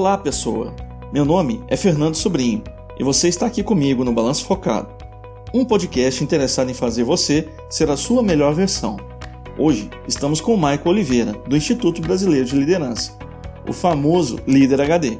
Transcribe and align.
Olá, 0.00 0.16
pessoa. 0.16 0.74
Meu 1.12 1.26
nome 1.26 1.62
é 1.68 1.76
Fernando 1.76 2.14
Sobrinho 2.14 2.62
e 2.98 3.04
você 3.04 3.28
está 3.28 3.44
aqui 3.44 3.62
comigo 3.62 4.02
no 4.02 4.14
Balanço 4.14 4.46
Focado, 4.46 4.88
um 5.52 5.62
podcast 5.62 6.24
interessado 6.24 6.70
em 6.70 6.74
fazer 6.74 7.04
você 7.04 7.46
ser 7.68 7.90
a 7.90 7.98
sua 7.98 8.22
melhor 8.22 8.54
versão. 8.54 8.96
Hoje 9.58 9.90
estamos 10.08 10.40
com 10.40 10.54
o 10.54 10.56
Michael 10.56 10.86
Oliveira, 10.86 11.32
do 11.46 11.54
Instituto 11.54 12.00
Brasileiro 12.00 12.46
de 12.46 12.56
Liderança, 12.56 13.12
o 13.68 13.74
famoso 13.74 14.38
Líder 14.46 14.80
HD. 14.80 15.18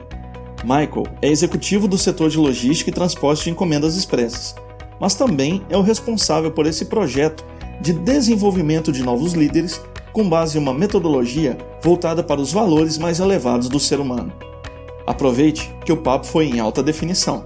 Michael 0.62 1.06
é 1.20 1.28
executivo 1.28 1.86
do 1.86 1.98
setor 1.98 2.30
de 2.30 2.38
logística 2.38 2.88
e 2.88 2.94
transporte 2.94 3.44
de 3.44 3.50
encomendas 3.50 3.96
expressas, 3.96 4.54
mas 4.98 5.14
também 5.14 5.60
é 5.68 5.76
o 5.76 5.82
responsável 5.82 6.52
por 6.52 6.64
esse 6.64 6.86
projeto 6.86 7.44
de 7.82 7.92
desenvolvimento 7.92 8.90
de 8.90 9.02
novos 9.02 9.34
líderes 9.34 9.78
com 10.10 10.26
base 10.26 10.56
em 10.56 10.60
uma 10.62 10.72
metodologia 10.72 11.58
voltada 11.82 12.22
para 12.22 12.40
os 12.40 12.50
valores 12.50 12.96
mais 12.96 13.20
elevados 13.20 13.68
do 13.68 13.78
ser 13.78 14.00
humano. 14.00 14.32
Aproveite 15.10 15.68
que 15.84 15.90
o 15.90 15.96
papo 15.96 16.24
foi 16.24 16.44
em 16.44 16.60
alta 16.60 16.84
definição. 16.84 17.42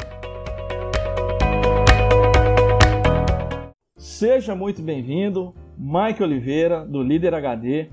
Seja 3.96 4.54
muito 4.54 4.82
bem-vindo, 4.82 5.54
Mike 5.78 6.22
Oliveira, 6.22 6.84
do 6.84 7.02
Líder 7.02 7.32
HD. 7.32 7.88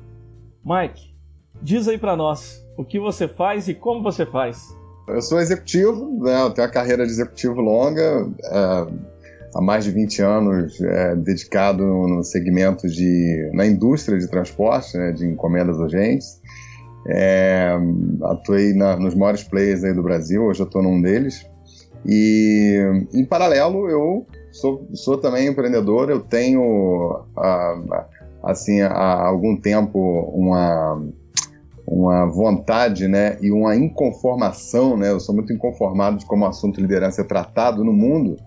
Mike, 0.62 1.16
diz 1.62 1.88
aí 1.88 1.98
para 1.98 2.18
nós 2.18 2.62
o 2.78 2.84
que 2.84 3.00
você 3.00 3.30
faz 3.30 3.70
e 3.70 3.74
como 3.74 4.04
você 4.04 4.26
faz. 4.26 4.76
Eu 5.08 5.22
sou 5.22 5.40
executivo, 5.40 6.22
né? 6.22 6.42
eu 6.42 6.50
tenho 6.50 6.68
uma 6.68 6.74
carreira 6.74 7.06
de 7.06 7.12
executivo 7.14 7.62
longa, 7.62 8.30
é, 8.44 8.88
há 9.56 9.62
mais 9.62 9.86
de 9.86 9.92
20 9.92 10.22
anos 10.22 10.82
é, 10.82 11.16
dedicado 11.16 11.86
no 11.86 12.22
segmento 12.26 12.90
de. 12.90 13.50
na 13.54 13.66
indústria 13.66 14.20
de 14.20 14.28
transporte, 14.28 14.98
né? 14.98 15.14
de 15.14 15.26
encomendas 15.26 15.78
urgentes. 15.78 16.41
É, 17.08 17.76
atuei 18.24 18.74
na, 18.74 18.96
nos 18.96 19.16
maiores 19.16 19.44
players 19.44 19.84
aí 19.84 19.94
do 19.94 20.04
Brasil, 20.04 20.44
hoje 20.44 20.62
eu 20.62 20.66
estou 20.66 20.82
num 20.82 21.02
deles. 21.02 21.46
E 22.06 22.80
em 23.14 23.26
paralelo 23.26 23.90
eu 23.90 24.26
sou, 24.52 24.88
sou 24.94 25.18
também 25.18 25.48
empreendedor, 25.48 26.10
eu 26.10 26.20
tenho 26.20 27.24
assim 28.44 28.82
há 28.82 29.26
algum 29.26 29.56
tempo 29.56 30.00
uma 30.34 31.02
uma 31.88 32.26
vontade, 32.26 33.06
né, 33.06 33.38
e 33.42 33.52
uma 33.52 33.76
inconformação, 33.76 34.96
né, 34.96 35.12
eu 35.12 35.20
sou 35.20 35.36
muito 35.36 35.52
inconformado 35.52 36.18
de 36.18 36.26
como 36.26 36.46
o 36.46 36.48
assunto 36.48 36.80
liderança 36.80 37.22
é 37.22 37.26
tratado 37.26 37.84
no 37.84 37.92
mundo, 37.92 38.38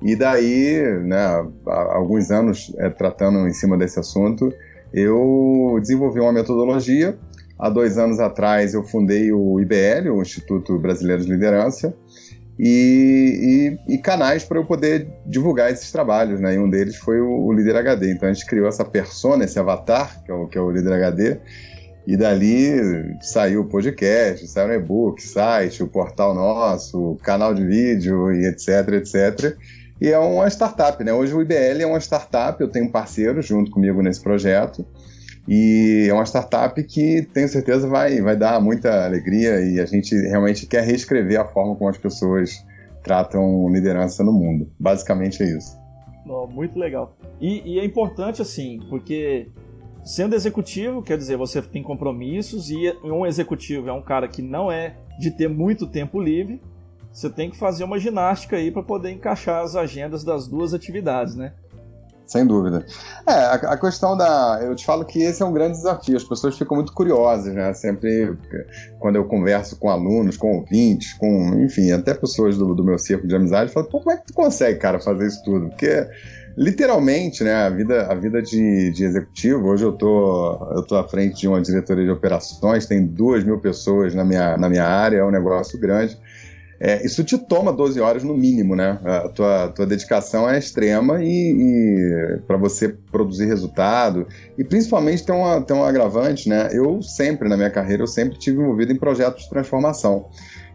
e 0.00 0.16
daí, 0.16 0.80
né, 1.04 1.46
há 1.66 1.96
alguns 1.96 2.30
anos 2.30 2.74
é, 2.78 2.88
tratando 2.88 3.46
em 3.46 3.52
cima 3.52 3.76
desse 3.76 4.00
assunto, 4.00 4.50
eu 4.92 5.76
desenvolvi 5.82 6.18
uma 6.18 6.32
metodologia 6.32 7.18
Há 7.58 7.68
dois 7.68 7.98
anos 7.98 8.20
atrás 8.20 8.74
eu 8.74 8.84
fundei 8.84 9.32
o 9.32 9.58
IBL, 9.60 10.10
o 10.10 10.22
Instituto 10.22 10.78
Brasileiro 10.78 11.22
de 11.22 11.30
Liderança, 11.30 11.92
e, 12.58 13.78
e, 13.88 13.94
e 13.94 13.98
canais 13.98 14.44
para 14.44 14.58
eu 14.58 14.64
poder 14.64 15.08
divulgar 15.24 15.70
esses 15.70 15.92
trabalhos, 15.92 16.40
né? 16.40 16.54
E 16.54 16.58
um 16.58 16.68
deles 16.68 16.96
foi 16.96 17.20
o, 17.20 17.46
o, 17.46 17.52
Líder 17.52 17.76
HD. 17.76 18.12
Então 18.12 18.28
a 18.28 18.32
gente 18.32 18.46
criou 18.46 18.68
essa 18.68 18.84
persona, 18.84 19.44
esse 19.44 19.58
avatar, 19.58 20.22
que 20.24 20.30
é 20.30 20.34
o, 20.34 20.46
que 20.46 20.58
é 20.58 20.60
o 20.60 20.70
Líder 20.70 20.92
HD, 20.92 21.38
e 22.06 22.16
dali 22.16 23.16
saiu 23.20 23.60
o 23.60 23.64
podcast, 23.66 24.46
saiu 24.48 24.70
o 24.70 24.72
e-book, 24.72 25.22
site, 25.22 25.82
o 25.82 25.86
portal 25.86 26.34
nosso, 26.34 27.12
o 27.12 27.16
canal 27.16 27.54
de 27.54 27.64
vídeo 27.64 28.32
e 28.32 28.46
etc, 28.46 28.88
etc. 28.94 29.56
E 30.00 30.08
é 30.08 30.18
uma 30.18 30.48
startup, 30.48 31.02
né? 31.04 31.12
Hoje 31.12 31.34
o 31.34 31.42
IBL 31.42 31.82
é 31.82 31.86
uma 31.86 32.00
startup, 32.00 32.60
eu 32.60 32.68
tenho 32.68 32.86
um 32.86 32.90
parceiro 32.90 33.42
junto 33.42 33.70
comigo 33.70 34.00
nesse 34.02 34.20
projeto. 34.20 34.86
E 35.48 36.06
é 36.10 36.12
uma 36.12 36.26
startup 36.26 36.80
que 36.84 37.26
tenho 37.32 37.48
certeza 37.48 37.88
vai, 37.88 38.20
vai 38.20 38.36
dar 38.36 38.60
muita 38.60 39.06
alegria 39.06 39.62
e 39.62 39.80
a 39.80 39.86
gente 39.86 40.14
realmente 40.14 40.66
quer 40.66 40.84
reescrever 40.84 41.40
a 41.40 41.44
forma 41.46 41.74
como 41.74 41.88
as 41.88 41.96
pessoas 41.96 42.62
tratam 43.02 43.66
liderança 43.70 44.22
no 44.22 44.32
mundo. 44.32 44.70
Basicamente 44.78 45.42
é 45.42 45.46
isso. 45.56 45.78
Oh, 46.26 46.46
muito 46.46 46.78
legal. 46.78 47.16
E, 47.40 47.62
e, 47.64 47.78
é 47.78 47.84
importante 47.84 48.42
assim, 48.42 48.80
porque 48.90 49.48
sendo 50.04 50.34
executivo, 50.34 51.02
quer 51.02 51.16
dizer, 51.16 51.38
você 51.38 51.62
tem 51.62 51.82
compromissos 51.82 52.70
e 52.70 52.94
um 53.02 53.24
executivo 53.24 53.88
é 53.88 53.92
um 53.92 54.02
cara 54.02 54.28
que 54.28 54.42
não 54.42 54.70
é 54.70 54.96
de 55.18 55.30
ter 55.30 55.48
muito 55.48 55.86
tempo 55.86 56.20
livre. 56.20 56.60
Você 57.10 57.30
tem 57.30 57.50
que 57.50 57.56
fazer 57.56 57.84
uma 57.84 57.98
ginástica 57.98 58.56
aí 58.56 58.70
para 58.70 58.82
poder 58.82 59.10
encaixar 59.12 59.64
as 59.64 59.74
agendas 59.74 60.22
das 60.22 60.46
duas 60.46 60.74
atividades, 60.74 61.34
né? 61.34 61.54
Sem 62.28 62.46
dúvida. 62.46 62.84
É, 63.26 63.32
a, 63.32 63.54
a, 63.54 63.76
questão 63.78 64.14
da. 64.14 64.60
Eu 64.62 64.76
te 64.76 64.84
falo 64.84 65.02
que 65.06 65.22
esse 65.22 65.42
é 65.42 65.46
um 65.46 65.52
grande 65.52 65.78
desafio. 65.78 66.14
As 66.14 66.22
pessoas 66.22 66.58
ficam 66.58 66.76
muito 66.76 66.92
curiosas, 66.92 67.54
né? 67.54 67.72
Sempre 67.72 68.36
quando 69.00 69.16
eu 69.16 69.24
converso 69.24 69.76
com 69.76 69.88
alunos, 69.88 70.36
com 70.36 70.58
ouvintes, 70.58 71.14
com, 71.14 71.54
enfim, 71.64 71.90
até 71.90 72.12
pessoas 72.12 72.58
do, 72.58 72.74
do 72.74 72.84
meu 72.84 72.98
círculo 72.98 73.28
de 73.28 73.34
amizade, 73.34 73.72
falam, 73.72 73.88
pô, 73.88 74.00
como 74.00 74.12
é 74.12 74.18
que 74.18 74.26
tu 74.26 74.34
consegue, 74.34 74.78
cara, 74.78 75.00
fazer 75.00 75.26
isso 75.26 75.42
tudo? 75.42 75.70
Porque 75.70 76.06
literalmente, 76.54 77.42
né, 77.42 77.54
a 77.54 77.70
vida, 77.70 78.06
a 78.12 78.14
vida 78.14 78.42
de, 78.42 78.90
de 78.90 79.04
executivo, 79.04 79.68
hoje 79.68 79.84
eu 79.84 79.92
tô, 79.92 80.74
eu 80.74 80.82
tô 80.82 80.96
à 80.96 81.08
frente 81.08 81.40
de 81.40 81.48
uma 81.48 81.62
diretoria 81.62 82.04
de 82.04 82.10
operações, 82.10 82.84
tem 82.84 83.06
duas 83.06 83.42
mil 83.42 83.58
pessoas 83.58 84.14
na 84.14 84.24
minha, 84.24 84.58
na 84.58 84.68
minha 84.68 84.84
área, 84.84 85.18
é 85.18 85.24
um 85.24 85.30
negócio 85.30 85.78
grande. 85.78 86.18
É, 86.80 87.04
isso 87.04 87.24
te 87.24 87.36
toma 87.36 87.72
12 87.72 88.00
horas 88.00 88.22
no 88.22 88.34
mínimo, 88.34 88.76
né? 88.76 89.00
A 89.04 89.28
tua, 89.28 89.68
tua 89.68 89.86
dedicação 89.86 90.48
é 90.48 90.58
extrema 90.58 91.22
e, 91.22 91.26
e 91.26 92.38
para 92.46 92.56
você 92.56 92.88
produzir 93.10 93.46
resultado 93.46 94.26
e 94.56 94.62
principalmente 94.62 95.24
tem, 95.24 95.34
uma, 95.34 95.60
tem 95.60 95.76
um 95.76 95.84
agravante, 95.84 96.48
né? 96.48 96.68
Eu 96.72 97.02
sempre, 97.02 97.48
na 97.48 97.56
minha 97.56 97.70
carreira, 97.70 98.02
eu 98.02 98.06
sempre 98.06 98.38
tive 98.38 98.60
envolvido 98.60 98.92
em 98.92 98.96
projetos 98.96 99.44
de 99.44 99.50
transformação. 99.50 100.28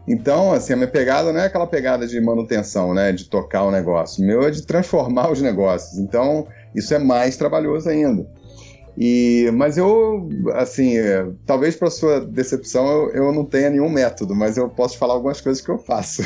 Então, 0.06 0.52
assim, 0.52 0.74
a 0.74 0.76
minha 0.76 0.88
pegada 0.88 1.32
não 1.32 1.40
é 1.40 1.46
aquela 1.46 1.66
pegada 1.66 2.06
de 2.06 2.20
manutenção, 2.20 2.92
né? 2.92 3.10
De 3.10 3.24
tocar 3.24 3.62
o 3.64 3.70
negócio. 3.70 4.22
O 4.22 4.26
meu 4.26 4.42
é 4.42 4.50
de 4.50 4.62
transformar 4.62 5.30
os 5.30 5.40
negócios. 5.40 5.98
Então, 5.98 6.46
isso 6.74 6.92
é 6.92 6.98
mais 6.98 7.38
trabalhoso 7.38 7.88
ainda. 7.88 8.26
E, 8.96 9.50
mas 9.52 9.76
eu, 9.76 10.28
assim, 10.54 10.96
é, 10.96 11.28
talvez 11.44 11.74
para 11.74 11.90
sua 11.90 12.20
decepção 12.20 12.86
eu, 12.86 13.10
eu, 13.10 13.32
não 13.32 13.44
tenha 13.44 13.68
nenhum 13.68 13.88
método, 13.88 14.34
mas 14.36 14.56
eu 14.56 14.68
posso 14.68 14.96
falar 14.96 15.14
algumas 15.14 15.40
coisas 15.40 15.60
que 15.60 15.68
eu 15.68 15.78
faço 15.78 16.22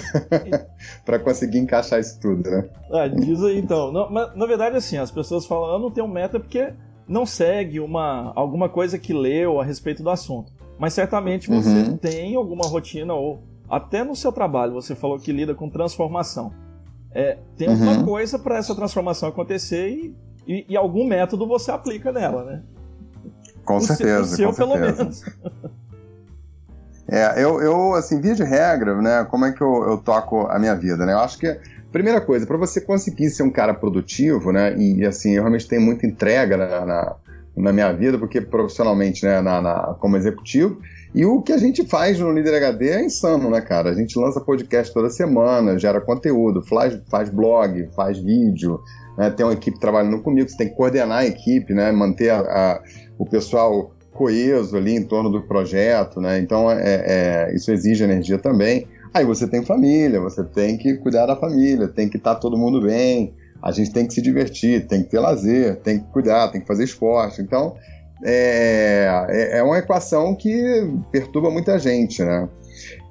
para 1.04 1.18
conseguir 1.18 1.58
encaixar 1.58 1.98
isso 1.98 2.20
tudo, 2.20 2.48
né? 2.48 2.68
Ah, 2.92 3.08
diz 3.08 3.42
aí 3.42 3.58
então. 3.58 3.90
Não, 3.90 4.10
mas, 4.10 4.36
na 4.36 4.44
verdade, 4.44 4.76
assim, 4.76 4.98
as 4.98 5.10
pessoas 5.10 5.46
falam, 5.46 5.72
eu 5.72 5.78
não 5.78 5.90
tenho 5.90 6.06
um 6.06 6.12
método 6.12 6.44
porque 6.44 6.72
não 7.08 7.24
segue 7.24 7.80
uma, 7.80 8.32
alguma 8.36 8.68
coisa 8.68 8.98
que 8.98 9.14
leu 9.14 9.58
a 9.58 9.64
respeito 9.64 10.02
do 10.02 10.10
assunto. 10.10 10.52
Mas 10.78 10.92
certamente 10.92 11.48
você 11.48 11.68
uhum. 11.68 11.96
tem 11.96 12.36
alguma 12.36 12.66
rotina 12.66 13.14
ou 13.14 13.42
até 13.68 14.04
no 14.04 14.14
seu 14.14 14.30
trabalho 14.30 14.74
você 14.74 14.94
falou 14.94 15.18
que 15.18 15.32
lida 15.32 15.54
com 15.54 15.70
transformação. 15.70 16.52
É, 17.12 17.38
tem 17.56 17.68
uhum. 17.68 17.76
uma 17.76 18.04
coisa 18.04 18.38
para 18.38 18.58
essa 18.58 18.74
transformação 18.74 19.30
acontecer 19.30 19.88
e 19.88 20.14
e, 20.48 20.64
e 20.70 20.76
algum 20.76 21.06
método 21.06 21.46
você 21.46 21.70
aplica 21.70 22.10
nela, 22.10 22.42
né? 22.42 22.62
Com 23.64 23.76
o 23.76 23.80
certeza. 23.80 24.34
Seu, 24.34 24.48
o 24.48 24.52
seu 24.54 24.66
com 24.66 24.72
pelo 24.72 24.84
certeza. 24.84 25.02
menos. 25.04 25.24
É, 27.10 27.42
eu, 27.42 27.58
eu, 27.62 27.94
assim, 27.94 28.20
via 28.20 28.34
de 28.34 28.44
regra, 28.44 29.00
né, 29.00 29.26
como 29.30 29.46
é 29.46 29.52
que 29.52 29.62
eu, 29.62 29.82
eu 29.88 29.96
toco 29.96 30.46
a 30.46 30.58
minha 30.58 30.74
vida, 30.74 31.06
né? 31.06 31.14
Eu 31.14 31.20
acho 31.20 31.38
que 31.38 31.58
primeira 31.90 32.20
coisa, 32.20 32.46
para 32.46 32.58
você 32.58 32.82
conseguir 32.82 33.30
ser 33.30 33.42
um 33.44 33.50
cara 33.50 33.72
produtivo, 33.72 34.52
né, 34.52 34.76
e, 34.76 35.06
assim, 35.06 35.30
eu 35.30 35.42
realmente 35.42 35.66
tenho 35.66 35.80
muita 35.80 36.06
entrega 36.06 36.58
na, 36.58 36.84
na, 36.84 37.16
na 37.56 37.72
minha 37.72 37.90
vida, 37.94 38.18
porque 38.18 38.42
profissionalmente, 38.42 39.24
né, 39.24 39.40
na, 39.40 39.62
na, 39.62 39.96
como 39.98 40.18
executivo, 40.18 40.82
e 41.14 41.24
o 41.24 41.40
que 41.40 41.52
a 41.52 41.56
gente 41.56 41.86
faz 41.86 42.18
no 42.18 42.30
Líder 42.30 42.56
HD 42.56 42.90
é 42.90 43.02
insano, 43.02 43.48
né, 43.50 43.62
cara? 43.62 43.88
A 43.88 43.94
gente 43.94 44.18
lança 44.18 44.38
podcast 44.38 44.92
toda 44.92 45.08
semana, 45.08 45.78
gera 45.78 46.02
conteúdo, 46.02 46.62
faz, 46.62 47.00
faz 47.08 47.30
blog, 47.30 47.88
faz 47.96 48.18
vídeo, 48.18 48.82
né, 49.18 49.30
tem 49.30 49.44
uma 49.44 49.52
equipe 49.52 49.80
trabalhando 49.80 50.22
comigo, 50.22 50.48
você 50.48 50.56
tem 50.56 50.68
que 50.68 50.76
coordenar 50.76 51.18
a 51.18 51.26
equipe, 51.26 51.74
né, 51.74 51.90
manter 51.90 52.30
a, 52.30 52.38
a, 52.38 52.82
o 53.18 53.26
pessoal 53.26 53.92
coeso 54.12 54.76
ali 54.76 54.94
em 54.94 55.02
torno 55.02 55.28
do 55.28 55.42
projeto, 55.42 56.20
né, 56.20 56.38
então 56.38 56.70
é, 56.70 56.78
é, 56.84 57.54
isso 57.54 57.72
exige 57.72 58.04
energia 58.04 58.38
também. 58.38 58.86
Aí 59.12 59.24
você 59.24 59.48
tem 59.48 59.64
família, 59.64 60.20
você 60.20 60.44
tem 60.44 60.76
que 60.76 60.94
cuidar 60.98 61.26
da 61.26 61.34
família, 61.34 61.88
tem 61.88 62.08
que 62.08 62.16
estar 62.16 62.34
tá 62.34 62.40
todo 62.40 62.56
mundo 62.56 62.80
bem, 62.80 63.34
a 63.60 63.72
gente 63.72 63.92
tem 63.92 64.06
que 64.06 64.14
se 64.14 64.22
divertir, 64.22 64.86
tem 64.86 65.02
que 65.02 65.10
ter 65.10 65.18
lazer, 65.18 65.76
tem 65.80 65.98
que 65.98 66.06
cuidar, 66.12 66.48
tem 66.48 66.60
que 66.60 66.66
fazer 66.66 66.84
esporte. 66.84 67.42
Então, 67.42 67.74
é, 68.24 69.26
é, 69.28 69.58
é 69.58 69.62
uma 69.62 69.78
equação 69.78 70.36
que 70.36 70.52
perturba 71.10 71.50
muita 71.50 71.78
gente, 71.78 72.22
né? 72.22 72.48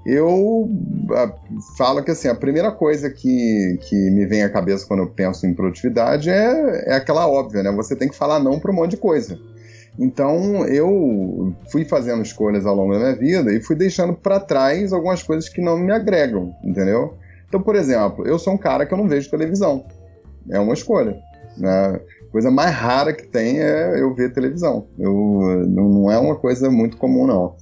Eu 0.07 0.69
a, 1.11 1.33
falo 1.77 2.01
que 2.01 2.11
assim, 2.11 2.29
a 2.29 2.35
primeira 2.35 2.71
coisa 2.71 3.09
que, 3.09 3.77
que 3.81 3.95
me 4.11 4.25
vem 4.25 4.41
à 4.41 4.49
cabeça 4.49 4.87
quando 4.87 5.01
eu 5.01 5.09
penso 5.09 5.45
em 5.45 5.53
produtividade 5.53 6.29
é, 6.29 6.91
é 6.91 6.95
aquela 6.95 7.27
óbvia, 7.27 7.61
né? 7.61 7.71
Você 7.73 7.93
tem 7.93 8.07
que 8.07 8.15
falar 8.15 8.39
não 8.39 8.57
para 8.57 8.71
um 8.71 8.75
monte 8.75 8.91
de 8.91 8.97
coisa. 8.97 9.37
Então 9.99 10.65
eu 10.65 11.53
fui 11.71 11.83
fazendo 11.83 12.21
escolhas 12.21 12.65
ao 12.65 12.75
longo 12.75 12.93
da 12.93 12.99
minha 12.99 13.15
vida 13.15 13.53
e 13.53 13.61
fui 13.61 13.75
deixando 13.75 14.13
para 14.13 14.39
trás 14.39 14.93
algumas 14.93 15.21
coisas 15.21 15.49
que 15.49 15.61
não 15.61 15.77
me 15.77 15.91
agregam, 15.91 16.55
entendeu? 16.63 17.15
Então, 17.47 17.61
por 17.61 17.75
exemplo, 17.75 18.25
eu 18.25 18.39
sou 18.39 18.53
um 18.53 18.57
cara 18.57 18.85
que 18.85 18.93
eu 18.93 18.97
não 18.97 19.07
vejo 19.07 19.29
televisão. 19.29 19.85
É 20.49 20.59
uma 20.59 20.73
escolha. 20.73 21.17
Né? 21.57 21.99
coisa 22.31 22.51
mais 22.51 22.71
rara 22.71 23.13
que 23.13 23.25
tem 23.25 23.59
é 23.59 23.99
eu 23.99 24.13
ver 24.13 24.31
televisão. 24.31 24.87
Eu, 24.97 25.65
não 25.67 26.11
é 26.11 26.17
uma 26.17 26.35
coisa 26.35 26.69
muito 26.69 26.97
comum, 26.97 27.25
não. 27.25 27.55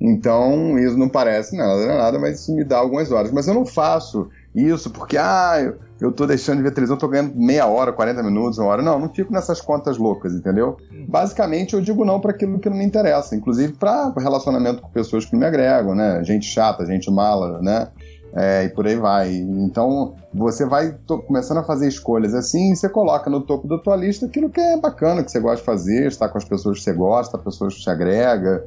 Então, 0.00 0.78
isso 0.78 0.96
não 0.96 1.10
parece 1.10 1.54
nada, 1.54 1.86
nada, 1.86 2.18
mas 2.18 2.40
isso 2.40 2.54
me 2.54 2.64
dá 2.64 2.78
algumas 2.78 3.12
horas. 3.12 3.30
Mas 3.30 3.46
eu 3.46 3.52
não 3.52 3.66
faço 3.66 4.30
isso 4.54 4.90
porque, 4.90 5.18
ah, 5.18 5.74
eu, 6.00 6.10
tô 6.10 6.26
deixando 6.26 6.56
de 6.56 6.62
ver 6.62 6.72
televisão, 6.72 6.96
tô 6.96 7.06
ganhando 7.06 7.34
meia 7.36 7.66
hora, 7.66 7.92
40 7.92 8.22
minutos, 8.22 8.58
uma 8.58 8.68
hora. 8.68 8.82
Não, 8.82 8.98
não 8.98 9.10
fico 9.10 9.30
nessas 9.30 9.60
contas 9.60 9.98
loucas, 9.98 10.32
entendeu? 10.32 10.78
Basicamente, 11.06 11.74
eu 11.74 11.82
digo 11.82 12.04
não 12.04 12.18
para 12.18 12.30
aquilo 12.30 12.58
que 12.58 12.70
não 12.70 12.78
me 12.78 12.84
interessa, 12.84 13.36
inclusive 13.36 13.74
para 13.74 14.12
relacionamento 14.16 14.80
com 14.80 14.88
pessoas 14.88 15.26
que 15.26 15.36
me 15.36 15.44
agregam, 15.44 15.94
né? 15.94 16.24
Gente 16.24 16.46
chata, 16.46 16.86
gente 16.86 17.10
mala, 17.10 17.60
né? 17.60 17.88
É, 18.32 18.64
e 18.64 18.68
por 18.68 18.86
aí 18.86 18.96
vai. 18.96 19.34
Então, 19.34 20.14
você 20.32 20.64
vai 20.64 20.96
começando 21.26 21.58
a 21.58 21.64
fazer 21.64 21.88
escolhas 21.88 22.32
assim, 22.32 22.72
e 22.72 22.76
você 22.76 22.88
coloca 22.88 23.28
no 23.28 23.40
topo 23.40 23.68
da 23.68 23.76
tua 23.76 23.96
lista 23.96 24.26
aquilo 24.26 24.48
que 24.48 24.60
é 24.60 24.76
bacana, 24.78 25.22
que 25.22 25.30
você 25.30 25.40
gosta 25.40 25.58
de 25.58 25.64
fazer, 25.64 26.06
estar 26.06 26.28
com 26.28 26.38
as 26.38 26.44
pessoas 26.44 26.78
que 26.78 26.84
você 26.84 26.92
gosta, 26.92 27.36
pessoas 27.36 27.74
que 27.74 27.82
te 27.82 27.90
agrega, 27.90 28.64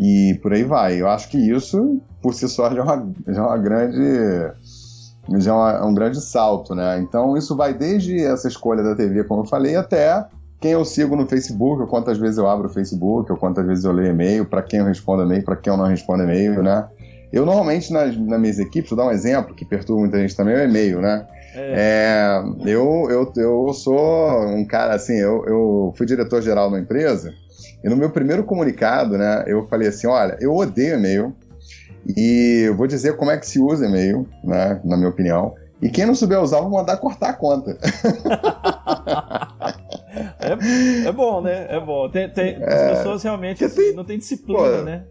e 0.00 0.34
por 0.40 0.54
aí 0.54 0.64
vai. 0.64 0.98
Eu 0.98 1.08
acho 1.08 1.28
que 1.28 1.36
isso, 1.36 2.00
por 2.22 2.32
si 2.32 2.48
só, 2.48 2.70
já 2.74 2.80
é 2.80 2.82
uma, 2.82 3.12
já 3.28 3.42
é 3.42 3.44
uma 3.44 3.58
grande 3.58 4.50
já 5.38 5.52
é, 5.52 5.54
uma, 5.54 5.70
é 5.72 5.82
um 5.82 5.94
grande 5.94 6.20
salto, 6.22 6.74
né? 6.74 6.98
Então 7.00 7.36
isso 7.36 7.54
vai 7.54 7.74
desde 7.74 8.18
essa 8.24 8.48
escolha 8.48 8.82
da 8.82 8.96
TV, 8.96 9.24
como 9.24 9.42
eu 9.42 9.46
falei, 9.46 9.76
até 9.76 10.24
quem 10.58 10.72
eu 10.72 10.84
sigo 10.84 11.14
no 11.14 11.26
Facebook, 11.26 11.82
ou 11.82 11.86
quantas 11.86 12.18
vezes 12.18 12.38
eu 12.38 12.48
abro 12.48 12.66
o 12.66 12.72
Facebook, 12.72 13.30
ou 13.30 13.38
quantas 13.38 13.66
vezes 13.66 13.84
eu 13.84 13.92
leio 13.92 14.10
e-mail, 14.10 14.46
para 14.46 14.62
quem 14.62 14.80
eu 14.80 14.86
respondo 14.86 15.22
e-mail, 15.22 15.44
para 15.44 15.56
quem 15.56 15.70
eu 15.70 15.76
não 15.76 15.86
respondo 15.86 16.22
e-mail, 16.22 16.62
né? 16.62 16.88
Eu 17.30 17.44
normalmente 17.46 17.92
nas, 17.92 18.16
nas 18.16 18.40
minhas 18.40 18.58
equipes, 18.58 18.90
vou 18.90 18.96
dar 18.96 19.06
um 19.06 19.12
exemplo 19.12 19.54
que 19.54 19.64
perturba 19.64 20.00
muita 20.00 20.18
gente 20.18 20.34
também, 20.34 20.54
é 20.54 20.64
o 20.64 20.68
e-mail, 20.68 21.00
né? 21.00 21.26
É. 21.54 21.74
É, 21.76 22.70
eu, 22.70 23.06
eu, 23.10 23.32
eu 23.36 23.72
sou 23.74 24.46
um 24.48 24.64
cara 24.64 24.94
assim, 24.94 25.16
eu, 25.16 25.44
eu 25.46 25.94
fui 25.96 26.06
diretor-geral 26.06 26.70
numa 26.70 26.80
empresa, 26.80 27.32
e 27.82 27.88
no 27.88 27.96
meu 27.96 28.10
primeiro 28.10 28.44
comunicado, 28.44 29.16
né, 29.18 29.44
eu 29.46 29.66
falei 29.68 29.88
assim: 29.88 30.06
olha, 30.06 30.36
eu 30.40 30.54
odeio 30.54 30.94
e-mail, 30.96 31.34
e 32.16 32.64
eu 32.66 32.76
vou 32.76 32.86
dizer 32.86 33.16
como 33.16 33.30
é 33.30 33.38
que 33.38 33.46
se 33.46 33.60
usa 33.60 33.86
e-mail, 33.86 34.26
né, 34.44 34.80
na 34.84 34.96
minha 34.96 35.08
opinião. 35.08 35.54
E 35.82 35.88
quem 35.88 36.04
não 36.04 36.14
souber 36.14 36.40
usar, 36.40 36.60
vou 36.60 36.70
mandar 36.70 36.98
cortar 36.98 37.30
a 37.30 37.32
conta. 37.32 37.78
é, 40.38 41.08
é, 41.08 41.12
bom, 41.12 41.40
né? 41.40 41.66
É 41.70 41.80
bom. 41.80 42.10
Tem, 42.10 42.28
tem 42.28 42.58
é, 42.60 42.64
as 42.64 42.98
pessoas 42.98 43.22
realmente 43.22 43.64
assim, 43.64 43.76
tem, 43.76 43.94
não 43.94 44.04
têm 44.04 44.18
disciplina, 44.18 44.78
pô, 44.78 44.82
né? 44.82 45.04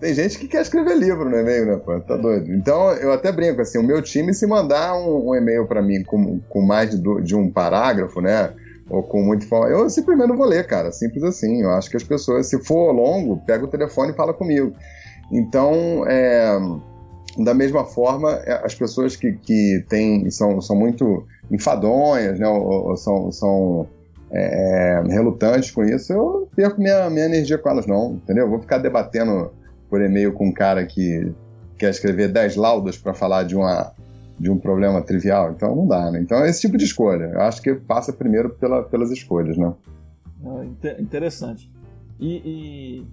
Tem 0.00 0.12
gente 0.12 0.38
que 0.38 0.46
quer 0.46 0.60
escrever 0.60 0.98
livro 0.98 1.30
no 1.30 1.38
e-mail, 1.38 1.64
né, 1.64 1.76
pô? 1.82 1.98
Tá 2.00 2.18
doido. 2.18 2.52
Então, 2.52 2.92
eu 2.92 3.12
até 3.12 3.32
brinco, 3.32 3.62
assim, 3.62 3.78
o 3.78 3.82
meu 3.82 4.02
time, 4.02 4.34
se 4.34 4.46
mandar 4.46 4.94
um, 4.94 5.30
um 5.30 5.34
e-mail 5.34 5.66
para 5.66 5.80
mim 5.80 6.02
com, 6.02 6.38
com 6.48 6.60
mais 6.60 6.90
de, 6.90 7.22
de, 7.22 7.34
um 7.34 7.50
parágrafo, 7.50 8.20
né? 8.20 8.52
Ou 8.90 9.02
com 9.02 9.22
muito 9.22 9.46
eu 9.66 9.88
simplesmente 9.88 10.28
não 10.28 10.36
vou 10.36 10.46
ler, 10.46 10.66
cara. 10.66 10.92
Simples 10.92 11.22
assim. 11.24 11.62
Eu 11.62 11.70
acho 11.70 11.90
que 11.90 11.96
as 11.96 12.04
pessoas, 12.04 12.46
se 12.46 12.62
for 12.62 12.92
longo, 12.92 13.42
pega 13.46 13.64
o 13.64 13.68
telefone 13.68 14.12
e 14.12 14.16
fala 14.16 14.34
comigo. 14.34 14.72
Então, 15.32 16.04
é, 16.06 16.58
da 17.38 17.54
mesma 17.54 17.84
forma, 17.84 18.32
é, 18.44 18.60
as 18.64 18.74
pessoas 18.74 19.16
que, 19.16 19.32
que 19.32 19.84
têm, 19.88 20.30
são, 20.30 20.60
são 20.60 20.76
muito 20.76 21.26
enfadonhas, 21.50 22.38
né, 22.38 22.46
ou, 22.46 22.90
ou 22.90 22.96
são, 22.96 23.32
são 23.32 23.88
é, 24.30 25.02
relutantes 25.08 25.70
com 25.70 25.84
isso, 25.84 26.12
eu 26.12 26.48
perco 26.54 26.80
minha, 26.80 27.08
minha 27.10 27.26
energia 27.26 27.58
com 27.58 27.68
elas, 27.68 27.86
não, 27.86 28.14
entendeu? 28.14 28.48
vou 28.48 28.60
ficar 28.60 28.78
debatendo 28.78 29.52
por 29.88 30.00
e-mail 30.02 30.32
com 30.32 30.48
um 30.48 30.52
cara 30.52 30.84
que 30.84 31.32
quer 31.78 31.90
escrever 31.90 32.28
10 32.28 32.56
laudas 32.56 32.96
para 32.96 33.14
falar 33.14 33.44
de, 33.44 33.56
uma, 33.56 33.92
de 34.38 34.50
um 34.50 34.58
problema 34.58 35.00
trivial, 35.02 35.52
então 35.52 35.74
não 35.74 35.86
dá, 35.86 36.10
né? 36.10 36.20
Então 36.20 36.38
é 36.38 36.48
esse 36.48 36.62
tipo 36.62 36.76
de 36.76 36.84
escolha. 36.84 37.24
Eu 37.24 37.40
acho 37.42 37.62
que 37.62 37.74
passa 37.74 38.12
primeiro 38.12 38.50
pela, 38.50 38.82
pelas 38.82 39.10
escolhas, 39.10 39.56
né? 39.56 39.72
Interessante. 40.98 41.70
E, 42.20 42.36
e 42.44 43.06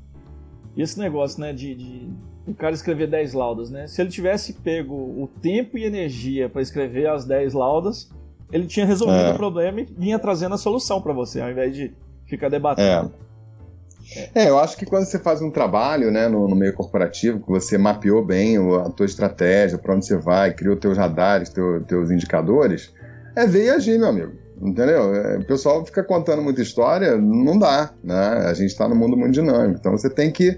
e 0.75 0.81
esse 0.81 0.97
negócio, 0.99 1.39
né, 1.39 1.51
de, 1.53 1.75
de 1.75 2.09
o 2.47 2.53
cara 2.53 2.73
escrever 2.73 3.07
10 3.07 3.33
laudas, 3.33 3.69
né? 3.69 3.87
Se 3.87 4.01
ele 4.01 4.09
tivesse 4.09 4.53
pego 4.53 4.95
o 4.95 5.29
tempo 5.41 5.77
e 5.77 5.83
energia 5.83 6.49
para 6.49 6.61
escrever 6.61 7.07
as 7.07 7.25
10 7.25 7.53
laudas, 7.53 8.09
ele 8.51 8.65
tinha 8.65 8.85
resolvido 8.85 9.25
é. 9.25 9.31
o 9.31 9.37
problema 9.37 9.81
e 9.81 9.85
vinha 9.85 10.17
trazendo 10.17 10.55
a 10.55 10.57
solução 10.57 11.01
para 11.01 11.13
você, 11.13 11.41
ao 11.41 11.51
invés 11.51 11.75
de 11.75 11.93
ficar 12.25 12.49
debatendo. 12.49 13.13
É. 13.13 13.30
é. 14.35 14.49
eu 14.49 14.59
acho 14.59 14.77
que 14.77 14.85
quando 14.85 15.05
você 15.05 15.19
faz 15.19 15.41
um 15.41 15.49
trabalho 15.49 16.11
né, 16.11 16.27
no, 16.27 16.47
no 16.47 16.55
meio 16.55 16.73
corporativo, 16.73 17.39
que 17.39 17.47
você 17.47 17.77
mapeou 17.77 18.23
bem 18.23 18.57
a 18.57 18.89
tua 18.89 19.05
estratégia, 19.05 19.77
para 19.77 19.95
onde 19.95 20.05
você 20.05 20.17
vai, 20.17 20.53
criou 20.53 20.75
teus 20.75 20.97
radares, 20.97 21.49
teu, 21.49 21.81
teus 21.83 22.11
indicadores, 22.11 22.93
é 23.35 23.45
ver 23.45 23.65
e 23.65 23.69
agir, 23.69 23.97
meu 23.97 24.09
amigo. 24.09 24.33
Entendeu? 24.61 25.15
É, 25.15 25.37
o 25.37 25.45
pessoal 25.45 25.83
fica 25.85 26.03
contando 26.03 26.41
muita 26.41 26.61
história, 26.61 27.17
não 27.17 27.57
dá, 27.57 27.91
né? 28.03 28.45
A 28.45 28.53
gente 28.53 28.69
está 28.69 28.87
no 28.87 28.95
mundo 28.95 29.17
muito 29.17 29.33
dinâmico. 29.33 29.79
Então 29.79 29.93
você 29.93 30.09
tem 30.09 30.31
que, 30.31 30.55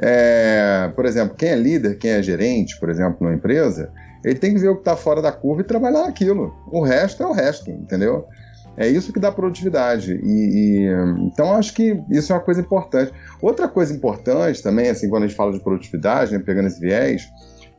é, 0.00 0.90
por 0.96 1.04
exemplo, 1.04 1.36
quem 1.36 1.50
é 1.50 1.56
líder, 1.56 1.98
quem 1.98 2.12
é 2.12 2.22
gerente, 2.22 2.80
por 2.80 2.88
exemplo, 2.88 3.18
numa 3.20 3.34
empresa, 3.34 3.92
ele 4.24 4.38
tem 4.38 4.54
que 4.54 4.60
ver 4.60 4.68
o 4.68 4.74
que 4.76 4.80
está 4.80 4.96
fora 4.96 5.20
da 5.20 5.30
curva 5.30 5.60
e 5.60 5.64
trabalhar 5.64 6.06
aquilo. 6.06 6.54
O 6.70 6.82
resto 6.82 7.22
é 7.22 7.26
o 7.26 7.32
resto, 7.32 7.70
entendeu? 7.70 8.26
É 8.76 8.88
isso 8.88 9.12
que 9.12 9.20
dá 9.20 9.30
produtividade. 9.30 10.18
E, 10.22 10.26
e, 10.26 11.26
então 11.26 11.54
acho 11.54 11.74
que 11.74 12.00
isso 12.10 12.32
é 12.32 12.36
uma 12.36 12.42
coisa 12.42 12.60
importante. 12.60 13.12
Outra 13.40 13.68
coisa 13.68 13.94
importante 13.94 14.62
também, 14.62 14.88
assim, 14.88 15.08
quando 15.08 15.24
a 15.24 15.26
gente 15.26 15.36
fala 15.36 15.52
de 15.52 15.60
produtividade, 15.60 16.32
né, 16.32 16.38
pegando 16.38 16.68
esse 16.68 16.80
viés, 16.80 17.28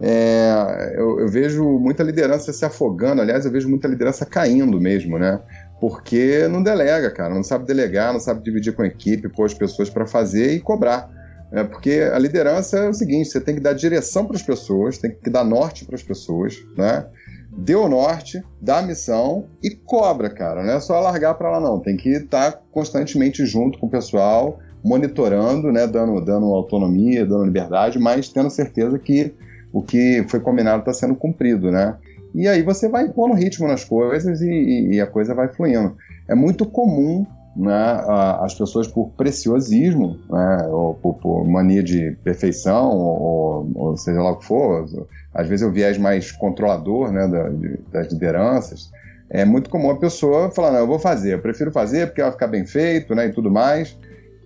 é, 0.01 0.95
eu, 0.95 1.19
eu, 1.19 1.30
vejo 1.30 1.63
muita 1.80 2.04
liderança 2.04 2.51
se 2.51 2.66
afogando, 2.66 3.22
aliás, 3.22 3.45
eu 3.45 3.51
vejo 3.51 3.69
muita 3.69 3.88
liderança 3.88 4.25
caindo 4.25 4.80
mesmo, 4.80 5.18
né? 5.18 5.40
Porque 5.80 6.48
não 6.48 6.62
delega, 6.62 7.10
cara, 7.12 7.34
não 7.34 7.44
sabe 7.44 7.66
delegar, 7.66 8.12
não 8.12 8.19
sabe 8.19 8.44
dividir 8.44 8.74
com 8.74 8.81
a 8.81 8.88
equipe, 8.88 9.30
pôr 9.30 9.45
as 9.45 9.54
pessoas 9.54 9.90
para 9.90 10.06
fazer 10.06 10.54
e 10.54 10.60
cobrar. 10.60 11.10
É, 11.51 11.63
porque 11.63 12.10
a 12.12 12.18
liderança 12.18 12.78
é 12.80 12.90
o 12.90 12.94
seguinte: 12.94 13.30
você 13.30 13.40
tem 13.40 13.56
que 13.56 13.62
dar 13.62 13.74
direção 13.74 14.25
para 14.25 14.36
as 14.36 14.42
pessoas, 14.42 14.98
tem 14.98 15.12
que 15.12 15.30
dar 15.30 15.44
norte 15.44 15.86
para 15.86 15.95
as 15.95 16.04
pessoas, 16.04 16.56
né? 16.75 17.06
Dê 17.55 17.75
o 17.75 17.88
norte, 17.88 18.44
dá 18.59 18.79
a 18.79 18.81
missão 18.81 19.45
e 19.61 19.69
cobra, 19.69 20.29
cara. 20.29 20.63
Não 20.63 20.73
é 20.73 20.79
só 20.79 21.00
largar 21.00 21.35
para 21.35 21.51
lá, 21.51 21.59
não. 21.59 21.79
Tem 21.79 21.95
que 21.95 22.09
estar 22.09 22.51
tá 22.51 22.59
constantemente 22.71 23.45
junto 23.45 23.77
com 23.77 23.85
o 23.85 23.89
pessoal, 23.89 24.59
monitorando, 24.83 25.71
né? 25.71 25.85
Dando, 25.85 26.19
dando 26.19 26.47
autonomia, 26.47 27.25
dando 27.25 27.45
liberdade, 27.45 27.99
mas 27.99 28.30
tendo 28.30 28.49
certeza 28.49 28.97
que 28.97 29.33
o 29.71 29.81
que 29.81 30.25
foi 30.30 30.39
combinado 30.39 30.80
está 30.80 30.94
sendo 30.94 31.16
cumprido, 31.16 31.71
né? 31.71 31.95
E 32.33 32.47
aí 32.47 32.63
você 32.63 32.89
vai 32.89 33.07
pondo 33.09 33.35
ritmo 33.35 33.68
nas 33.68 33.83
coisas 33.83 34.42
e, 34.42 34.89
e 34.94 35.01
a 35.01 35.06
coisa 35.06 35.35
vai 35.35 35.47
fluindo. 35.47 35.95
É 36.28 36.33
muito 36.33 36.66
comum 36.66 37.25
né, 37.56 38.04
as 38.42 38.54
pessoas 38.56 38.88
por 38.88 39.10
preciosismo, 39.12 40.19
né, 40.30 40.68
ou 40.69 40.95
por, 40.95 41.14
por, 41.16 41.45
mania 41.45 41.83
de 41.83 42.12
perfeição, 42.24 42.90
ou, 42.98 43.72
ou, 43.76 43.98
seja 43.98 44.22
lá 44.22 44.31
o 44.31 44.38
que 44.38 44.45
for, 44.45 45.07
às 45.33 45.48
vezes 45.48 45.64
eu 45.64 45.72
viés 45.72 45.98
mais 45.98 46.31
controlador 46.31 47.12
né, 47.12 47.28
da, 47.28 47.50
de, 47.50 47.80
das 47.92 48.12
lideranças, 48.12 48.92
é 49.30 49.45
muito 49.45 49.69
comum 49.69 49.92
a 49.92 49.98
pessoa 49.98 50.52
falar, 50.52 50.72
não, 50.72 50.80
eu 50.80 50.88
vou 50.88 51.00
fazer, 51.00 51.33
eu 51.33 51.40
prefiro 51.40 51.72
fazer 51.72 52.07
porque 52.07 52.22
vai 52.22 52.31
ficar 52.31 52.48
bem 52.48 52.66
feito 52.66 53.14
né, 53.14 53.28
e 53.28 53.31
tudo 53.31 53.52
mais, 53.52 53.98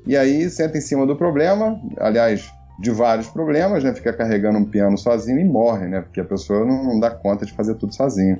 e 0.05 0.15
aí 0.15 0.49
senta 0.49 0.77
em 0.77 0.81
cima 0.81 1.05
do 1.05 1.15
problema, 1.15 1.79
aliás, 1.97 2.51
de 2.79 2.91
vários 2.91 3.27
problemas, 3.27 3.83
né? 3.83 3.93
Fica 3.93 4.13
carregando 4.13 4.59
um 4.59 4.65
piano 4.65 4.97
sozinho 4.97 5.39
e 5.39 5.45
morre, 5.45 5.87
né? 5.87 6.01
Porque 6.01 6.19
a 6.19 6.25
pessoa 6.25 6.65
não, 6.65 6.83
não 6.83 6.99
dá 6.99 7.09
conta 7.09 7.45
de 7.45 7.53
fazer 7.53 7.75
tudo 7.75 7.93
sozinho. 7.93 8.39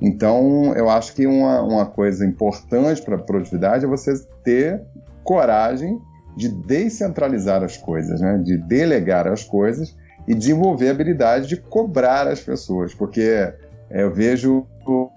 Então, 0.00 0.72
eu 0.74 0.88
acho 0.88 1.14
que 1.14 1.26
uma, 1.26 1.62
uma 1.62 1.86
coisa 1.86 2.24
importante 2.24 3.02
para 3.02 3.16
a 3.16 3.18
produtividade 3.18 3.84
é 3.84 3.88
você 3.88 4.14
ter 4.42 4.82
coragem 5.22 6.00
de 6.36 6.48
descentralizar 6.48 7.62
as 7.62 7.76
coisas, 7.76 8.20
né? 8.20 8.38
De 8.42 8.56
delegar 8.56 9.28
as 9.28 9.44
coisas 9.44 9.94
e 10.26 10.34
desenvolver 10.34 10.88
a 10.88 10.92
habilidade 10.92 11.48
de 11.48 11.56
cobrar 11.56 12.26
as 12.26 12.40
pessoas, 12.40 12.94
porque 12.94 13.52
eu 13.90 14.12
vejo 14.12 14.66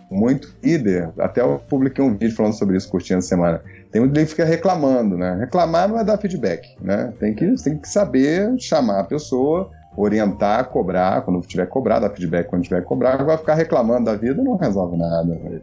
muito 0.09 0.53
líder, 0.61 1.11
até 1.17 1.41
eu 1.41 1.61
publiquei 1.69 2.03
um 2.03 2.11
vídeo 2.17 2.35
falando 2.35 2.53
sobre 2.53 2.75
isso 2.77 2.89
curtindo 2.89 3.19
a 3.19 3.21
semana 3.21 3.61
tem 3.91 4.01
muito 4.01 4.13
que 4.13 4.25
fica 4.25 4.45
reclamando, 4.45 5.17
né? 5.17 5.37
Reclamar 5.39 5.89
não 5.89 5.99
é 5.99 6.03
dar 6.03 6.17
feedback, 6.17 6.75
né? 6.81 7.13
Tem 7.19 7.33
que, 7.33 7.55
tem 7.61 7.77
que 7.77 7.87
saber 7.87 8.57
chamar 8.57 9.01
a 9.01 9.03
pessoa, 9.03 9.69
orientar, 9.97 10.69
cobrar, 10.69 11.21
quando 11.23 11.41
tiver 11.41 11.65
cobrar, 11.65 11.99
dar 11.99 12.09
feedback 12.09 12.47
quando 12.47 12.63
tiver 12.63 12.81
cobrar, 12.83 13.21
vai 13.23 13.37
ficar 13.37 13.55
reclamando 13.55 14.05
da 14.05 14.15
vida 14.15 14.41
não 14.41 14.55
resolve 14.55 14.95
nada. 14.95 15.61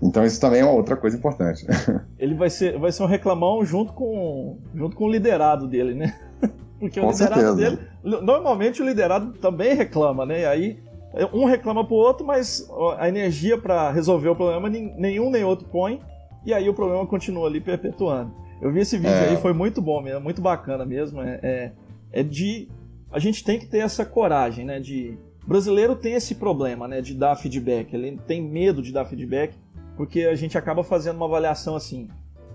Então 0.00 0.24
isso 0.24 0.40
também 0.40 0.60
é 0.60 0.64
uma 0.64 0.74
outra 0.74 0.96
coisa 0.96 1.16
importante. 1.16 1.66
Ele 2.18 2.34
vai 2.34 2.48
ser, 2.50 2.78
vai 2.78 2.92
ser 2.92 3.02
um 3.02 3.06
reclamão 3.06 3.64
junto 3.64 3.92
com, 3.92 4.58
junto 4.72 4.94
com 4.94 5.04
o 5.04 5.10
liderado 5.10 5.66
dele, 5.66 5.94
né? 5.94 6.14
Porque 6.78 7.00
com 7.00 7.08
o 7.08 7.10
liderado 7.10 7.56
certeza. 7.56 7.56
dele, 7.56 7.78
normalmente 8.04 8.80
o 8.80 8.84
liderado 8.84 9.32
também 9.38 9.74
reclama, 9.74 10.24
né? 10.24 10.42
E 10.42 10.46
aí 10.46 10.86
um 11.32 11.46
reclama 11.46 11.84
pro 11.84 11.96
outro, 11.96 12.24
mas 12.26 12.68
a 12.98 13.08
energia 13.08 13.56
para 13.56 13.90
resolver 13.90 14.28
o 14.28 14.36
problema 14.36 14.68
nenhum 14.68 15.30
nem 15.30 15.42
outro 15.42 15.66
põe 15.66 16.00
e 16.46 16.54
aí 16.54 16.68
o 16.68 16.74
problema 16.74 17.04
continua 17.06 17.46
ali 17.46 17.60
perpetuando. 17.60 18.32
Eu 18.62 18.72
vi 18.72 18.80
esse 18.80 18.96
vídeo 18.96 19.12
é. 19.12 19.30
aí, 19.30 19.36
foi 19.36 19.52
muito 19.52 19.82
bom 19.82 20.00
mesmo, 20.00 20.20
muito 20.20 20.40
bacana 20.40 20.86
mesmo. 20.86 21.20
É, 21.20 21.40
é, 21.42 21.72
é, 22.12 22.22
de. 22.22 22.68
A 23.10 23.18
gente 23.18 23.44
tem 23.44 23.58
que 23.58 23.66
ter 23.66 23.78
essa 23.78 24.06
coragem, 24.06 24.64
né? 24.64 24.80
De. 24.80 25.18
O 25.44 25.48
brasileiro 25.48 25.94
tem 25.94 26.14
esse 26.14 26.36
problema, 26.36 26.88
né? 26.88 27.02
De 27.02 27.14
dar 27.14 27.36
feedback. 27.36 27.92
Ele 27.92 28.18
tem 28.26 28.40
medo 28.40 28.80
de 28.80 28.92
dar 28.92 29.04
feedback, 29.04 29.54
porque 29.96 30.22
a 30.22 30.34
gente 30.34 30.56
acaba 30.56 30.82
fazendo 30.82 31.16
uma 31.16 31.26
avaliação 31.26 31.76
assim. 31.76 32.08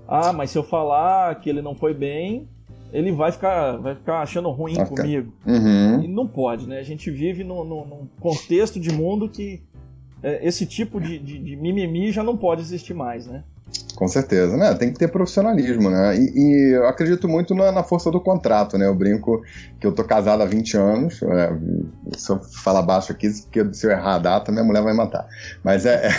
Ah, 0.07 0.33
mas 0.33 0.51
se 0.51 0.57
eu 0.57 0.63
falar 0.63 1.35
que 1.39 1.49
ele 1.49 1.61
não 1.61 1.75
foi 1.75 1.93
bem, 1.93 2.47
ele 2.91 3.11
vai 3.11 3.31
ficar, 3.31 3.77
vai 3.77 3.95
ficar 3.95 4.21
achando 4.21 4.49
ruim 4.49 4.73
okay. 4.73 4.85
comigo. 4.85 5.33
Uhum. 5.45 6.03
E 6.03 6.07
não 6.07 6.27
pode, 6.27 6.67
né? 6.67 6.79
A 6.79 6.83
gente 6.83 7.09
vive 7.09 7.43
num, 7.43 7.63
num 7.63 8.07
contexto 8.19 8.79
de 8.79 8.91
mundo 8.91 9.29
que 9.29 9.61
é, 10.21 10.45
esse 10.45 10.65
tipo 10.65 10.99
de, 10.99 11.17
de, 11.17 11.39
de, 11.39 11.55
mimimi 11.55 12.11
já 12.11 12.23
não 12.23 12.37
pode 12.37 12.61
existir 12.61 12.93
mais, 12.93 13.25
né? 13.25 13.43
Com 13.95 14.07
certeza, 14.07 14.57
né? 14.57 14.73
Tem 14.73 14.91
que 14.91 14.97
ter 14.97 15.09
profissionalismo, 15.09 15.87
né? 15.89 16.17
E, 16.17 16.31
e 16.35 16.75
eu 16.75 16.87
acredito 16.87 17.27
muito 17.27 17.53
na, 17.53 17.71
na, 17.71 17.83
força 17.83 18.09
do 18.09 18.19
contrato, 18.19 18.75
né? 18.75 18.87
Eu 18.87 18.95
brinco 18.95 19.43
que 19.79 19.85
eu 19.85 19.91
tô 19.91 20.03
casado 20.03 20.41
há 20.41 20.45
20 20.45 20.75
anos. 20.75 21.21
É, 21.21 21.53
se 22.17 22.31
eu 22.31 22.39
falar 22.39 22.81
baixo 22.81 23.11
aqui, 23.11 23.29
porque 23.43 23.73
se 23.75 23.85
eu 23.85 23.91
errar 23.91 24.15
a 24.15 24.17
data, 24.17 24.51
minha 24.51 24.63
mulher 24.63 24.81
vai 24.81 24.95
matar. 24.95 25.27
Mas 25.63 25.85
é. 25.85 26.09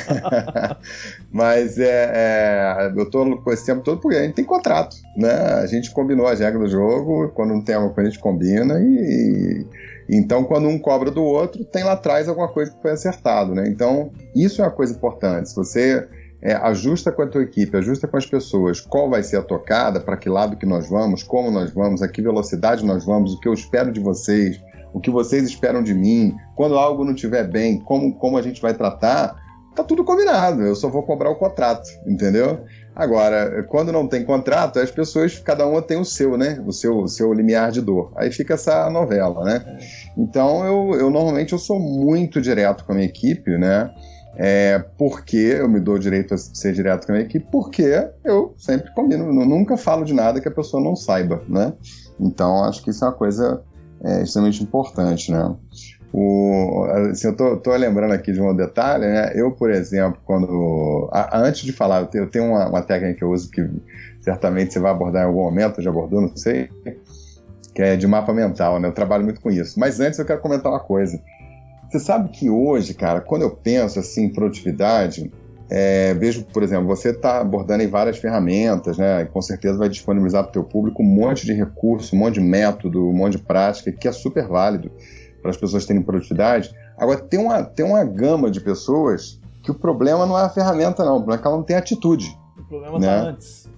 mas 1.32 1.76
é, 1.76 2.12
é, 2.14 2.92
Eu 2.94 3.10
tô 3.10 3.36
com 3.38 3.52
esse 3.52 3.66
tempo 3.66 3.82
todo 3.82 4.00
porque 4.00 4.16
a 4.16 4.22
gente 4.22 4.34
tem 4.34 4.44
contrato, 4.44 4.94
né? 5.16 5.32
A 5.32 5.66
gente 5.66 5.90
combinou 5.90 6.28
as 6.28 6.38
regras 6.38 6.62
do 6.62 6.70
jogo, 6.70 7.30
quando 7.30 7.52
não 7.52 7.64
tem 7.64 7.74
alguma 7.74 7.92
coisa 7.92 8.10
a 8.10 8.12
gente 8.12 8.22
combina 8.22 8.78
e, 8.78 9.66
e 9.66 9.66
então, 10.08 10.44
quando 10.44 10.68
um 10.68 10.78
cobra 10.78 11.10
do 11.10 11.22
outro, 11.22 11.64
tem 11.64 11.82
lá 11.82 11.92
atrás 11.92 12.28
alguma 12.28 12.48
coisa 12.48 12.70
que 12.70 12.82
foi 12.82 12.90
acertado, 12.90 13.54
né? 13.54 13.64
Então, 13.66 14.10
isso 14.36 14.60
é 14.60 14.64
uma 14.64 14.70
coisa 14.70 14.92
importante. 14.92 15.48
Se 15.48 15.56
você 15.56 16.06
é, 16.42 16.54
ajusta 16.54 17.12
com 17.12 17.22
a 17.22 17.26
tua 17.26 17.42
equipe, 17.42 17.76
ajusta 17.76 18.08
com 18.08 18.16
as 18.16 18.26
pessoas 18.26 18.80
qual 18.80 19.08
vai 19.08 19.22
ser 19.22 19.36
a 19.36 19.42
tocada, 19.42 20.00
para 20.00 20.16
que 20.16 20.28
lado 20.28 20.56
que 20.56 20.66
nós 20.66 20.88
vamos, 20.88 21.22
como 21.22 21.50
nós 21.50 21.70
vamos, 21.72 22.02
a 22.02 22.08
que 22.08 22.20
velocidade 22.20 22.84
nós 22.84 23.04
vamos, 23.04 23.34
o 23.34 23.40
que 23.40 23.48
eu 23.48 23.54
espero 23.54 23.92
de 23.92 24.00
vocês, 24.00 24.60
o 24.92 25.00
que 25.00 25.10
vocês 25.10 25.44
esperam 25.44 25.82
de 25.82 25.94
mim, 25.94 26.34
quando 26.56 26.76
algo 26.76 27.04
não 27.04 27.14
estiver 27.14 27.48
bem, 27.48 27.78
como, 27.78 28.14
como 28.16 28.36
a 28.36 28.42
gente 28.42 28.60
vai 28.60 28.74
tratar, 28.74 29.40
tá 29.74 29.84
tudo 29.84 30.04
combinado, 30.04 30.62
eu 30.62 30.74
só 30.74 30.88
vou 30.88 31.04
cobrar 31.04 31.30
o 31.30 31.36
contrato, 31.36 31.88
entendeu? 32.06 32.64
Agora, 32.94 33.62
quando 33.68 33.90
não 33.90 34.06
tem 34.06 34.22
contrato, 34.22 34.78
as 34.78 34.90
pessoas, 34.90 35.38
cada 35.38 35.66
uma 35.66 35.80
tem 35.80 35.98
o 35.98 36.04
seu, 36.04 36.36
né? 36.36 36.62
O 36.66 36.72
seu, 36.72 36.98
o 36.98 37.08
seu 37.08 37.32
limiar 37.32 37.70
de 37.70 37.80
dor. 37.80 38.12
Aí 38.16 38.30
fica 38.30 38.52
essa 38.52 38.90
novela, 38.90 39.42
né? 39.44 39.78
Então, 40.14 40.62
eu, 40.66 41.00
eu 41.00 41.10
normalmente 41.10 41.54
eu 41.54 41.58
sou 41.58 41.80
muito 41.80 42.38
direto 42.38 42.84
com 42.84 42.92
a 42.92 42.94
minha 42.96 43.06
equipe, 43.06 43.56
né? 43.56 43.90
É, 44.36 44.78
porque 44.96 45.36
eu 45.36 45.68
me 45.68 45.78
dou 45.78 45.96
o 45.96 45.98
direito 45.98 46.32
a 46.32 46.38
ser 46.38 46.72
direto 46.72 47.06
com 47.06 47.12
a 47.12 47.16
minha 47.16 47.26
equipe, 47.26 47.46
porque 47.50 48.08
eu 48.24 48.54
sempre 48.56 48.92
combino, 48.94 49.24
eu 49.24 49.46
nunca 49.46 49.76
falo 49.76 50.04
de 50.04 50.14
nada 50.14 50.40
que 50.40 50.48
a 50.48 50.52
pessoa 50.52 50.82
não 50.82 50.96
saiba, 50.96 51.42
né? 51.46 51.74
Então 52.18 52.64
acho 52.64 52.82
que 52.82 52.90
isso 52.90 53.04
é 53.04 53.08
uma 53.08 53.14
coisa 53.14 53.62
é, 54.02 54.22
extremamente 54.22 54.62
importante, 54.62 55.30
né? 55.30 55.54
O, 56.14 56.84
assim, 57.10 57.28
eu 57.28 57.36
tô, 57.36 57.56
tô, 57.56 57.74
lembrando 57.74 58.12
aqui 58.12 58.32
de 58.32 58.40
um 58.40 58.54
detalhe, 58.54 59.06
né? 59.06 59.32
Eu, 59.34 59.50
por 59.50 59.70
exemplo, 59.70 60.20
quando. 60.26 61.08
A, 61.10 61.38
antes 61.38 61.62
de 61.62 61.72
falar, 61.72 62.00
eu 62.00 62.06
tenho, 62.06 62.24
eu 62.24 62.30
tenho 62.30 62.44
uma, 62.46 62.68
uma, 62.68 62.82
técnica 62.82 63.14
que 63.14 63.24
eu 63.24 63.30
uso 63.30 63.50
que 63.50 63.66
certamente 64.20 64.74
você 64.74 64.78
vai 64.78 64.90
abordar 64.90 65.22
em 65.22 65.26
algum 65.26 65.42
momento, 65.42 65.80
já 65.80 65.88
abordou, 65.88 66.20
não 66.20 66.36
sei, 66.36 66.68
que 67.74 67.80
é 67.80 67.96
de 67.96 68.06
mapa 68.06 68.32
mental, 68.34 68.78
né? 68.78 68.88
Eu 68.88 68.92
trabalho 68.92 69.24
muito 69.24 69.40
com 69.40 69.50
isso. 69.50 69.80
Mas 69.80 70.00
antes 70.00 70.18
eu 70.18 70.26
quero 70.26 70.40
comentar 70.40 70.70
uma 70.70 70.80
coisa. 70.80 71.18
Você 71.92 72.00
sabe 72.00 72.30
que 72.30 72.48
hoje, 72.48 72.94
cara, 72.94 73.20
quando 73.20 73.42
eu 73.42 73.50
penso 73.50 74.00
assim 74.00 74.24
em 74.24 74.32
produtividade, 74.32 75.30
é, 75.68 76.14
vejo, 76.14 76.42
por 76.46 76.62
exemplo, 76.62 76.86
você 76.86 77.10
está 77.10 77.38
abordando 77.38 77.82
em 77.82 77.86
várias 77.86 78.16
ferramentas, 78.16 78.96
né? 78.96 79.20
E 79.20 79.26
com 79.26 79.42
certeza 79.42 79.76
vai 79.76 79.90
disponibilizar 79.90 80.42
para 80.42 80.48
o 80.48 80.52
teu 80.52 80.64
público 80.64 81.02
um 81.02 81.06
monte 81.06 81.44
de 81.44 81.52
recurso, 81.52 82.16
um 82.16 82.18
monte 82.18 82.34
de 82.34 82.40
método, 82.40 83.06
um 83.06 83.12
monte 83.12 83.36
de 83.36 83.42
prática, 83.42 83.92
que 83.92 84.08
é 84.08 84.12
super 84.12 84.48
válido 84.48 84.90
para 85.42 85.50
as 85.50 85.56
pessoas 85.58 85.84
terem 85.84 86.00
produtividade. 86.00 86.74
Agora, 86.96 87.18
tem 87.18 87.38
uma, 87.38 87.62
tem 87.62 87.84
uma 87.84 88.02
gama 88.04 88.50
de 88.50 88.62
pessoas 88.62 89.38
que 89.62 89.70
o 89.70 89.74
problema 89.74 90.24
não 90.24 90.38
é 90.38 90.44
a 90.44 90.48
ferramenta, 90.48 91.04
não. 91.04 91.16
O 91.16 91.18
problema 91.18 91.40
é 91.40 91.42
que 91.42 91.46
ela 91.46 91.56
não 91.58 91.62
tem 91.62 91.76
atitude. 91.76 92.34
O 92.58 92.64
problema 92.64 92.96
está 92.96 93.22
né? 93.22 93.28
antes. 93.28 93.68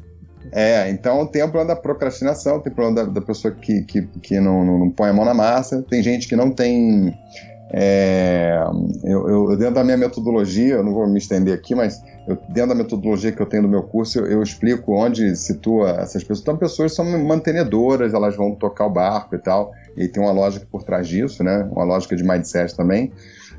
É, 0.52 0.88
então 0.88 1.26
tem 1.26 1.42
o 1.42 1.48
problema 1.48 1.74
da 1.74 1.80
procrastinação, 1.80 2.60
tem 2.60 2.70
o 2.70 2.74
problema 2.76 3.04
da, 3.06 3.12
da 3.12 3.20
pessoa 3.20 3.52
que, 3.52 3.82
que, 3.82 4.02
que 4.02 4.38
não, 4.38 4.64
não, 4.64 4.78
não 4.78 4.90
põe 4.90 5.08
a 5.08 5.12
mão 5.12 5.24
na 5.24 5.34
massa, 5.34 5.82
tem 5.82 6.00
gente 6.00 6.28
que 6.28 6.36
não 6.36 6.50
tem 6.50 7.12
é, 7.72 8.62
eu, 9.02 9.28
eu, 9.28 9.56
dentro 9.56 9.74
da 9.74 9.84
minha 9.84 9.96
metodologia, 9.96 10.74
eu 10.74 10.84
não 10.84 10.92
vou 10.92 11.06
me 11.08 11.18
estender 11.18 11.54
aqui, 11.54 11.74
mas 11.74 12.02
eu, 12.28 12.36
dentro 12.48 12.70
da 12.70 12.74
metodologia 12.74 13.32
que 13.32 13.40
eu 13.40 13.46
tenho 13.46 13.64
no 13.64 13.68
meu 13.68 13.82
curso, 13.82 14.18
eu, 14.18 14.26
eu, 14.26 14.42
explico 14.42 14.92
onde 14.92 15.34
situa 15.34 15.90
essas 16.00 16.22
pessoas. 16.22 16.40
Então, 16.40 16.56
pessoas 16.56 16.94
são 16.94 17.04
mantenedoras, 17.24 18.14
elas 18.14 18.36
vão 18.36 18.54
tocar 18.54 18.86
o 18.86 18.90
barco 18.90 19.34
e 19.34 19.38
tal, 19.38 19.72
e 19.96 20.06
tem 20.08 20.22
uma 20.22 20.32
lógica 20.32 20.66
por 20.70 20.82
trás 20.82 21.08
disso, 21.08 21.42
né? 21.42 21.68
Uma 21.72 21.84
lógica 21.84 22.14
de 22.14 22.22
mindset 22.22 22.76
também. 22.76 23.12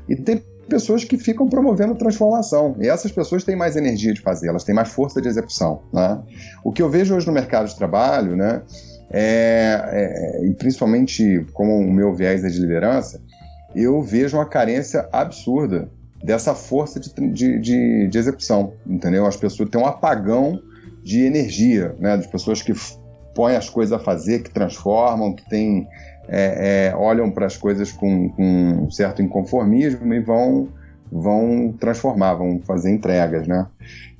E 0.08 0.14
tem 0.14 0.42
pessoas 0.68 1.04
que 1.04 1.16
ficam 1.16 1.48
promovendo 1.48 1.94
transformação. 1.94 2.76
E 2.80 2.88
essas 2.88 3.12
pessoas 3.12 3.44
têm 3.44 3.56
mais 3.56 3.76
energia 3.76 4.12
de 4.12 4.20
fazer, 4.20 4.48
elas 4.48 4.64
têm 4.64 4.74
mais 4.74 4.88
força 4.88 5.20
de 5.20 5.28
execução. 5.28 5.82
Né? 5.92 6.20
O 6.64 6.72
que 6.72 6.82
eu 6.82 6.90
vejo 6.90 7.14
hoje 7.14 7.26
no 7.26 7.32
mercado 7.32 7.68
de 7.68 7.76
trabalho, 7.76 8.36
né? 8.36 8.62
É, 9.08 10.40
é, 10.40 10.46
e 10.46 10.52
principalmente 10.54 11.46
como 11.52 11.78
o 11.78 11.92
meu 11.92 12.12
viés 12.12 12.44
é 12.44 12.48
de 12.48 12.58
liderança, 12.58 13.20
eu 13.74 14.02
vejo 14.02 14.36
uma 14.36 14.46
carência 14.46 15.08
absurda 15.12 15.88
dessa 16.22 16.54
força 16.54 16.98
de, 16.98 17.12
de, 17.30 17.58
de, 17.58 18.08
de 18.08 18.18
execução, 18.18 18.72
entendeu? 18.86 19.26
As 19.26 19.36
pessoas 19.36 19.68
têm 19.68 19.80
um 19.80 19.86
apagão 19.86 20.60
de 21.02 21.22
energia, 21.22 21.94
né? 21.98 22.16
De 22.16 22.26
pessoas 22.28 22.62
que 22.62 22.72
põem 23.34 23.54
as 23.54 23.68
coisas 23.68 23.92
a 23.92 23.98
fazer, 23.98 24.42
que 24.42 24.50
transformam, 24.50 25.34
que 25.34 25.48
têm, 25.48 25.86
é, 26.26 26.88
é, 26.88 26.96
olham 26.96 27.30
para 27.30 27.46
as 27.46 27.56
coisas 27.56 27.92
com, 27.92 28.30
com, 28.30 28.42
um 28.42 28.90
certo 28.90 29.22
inconformismo 29.22 30.12
e 30.14 30.20
vão, 30.20 30.68
vão 31.12 31.72
transformar, 31.78 32.34
vão 32.34 32.60
fazer 32.60 32.90
entregas, 32.90 33.46
né? 33.46 33.66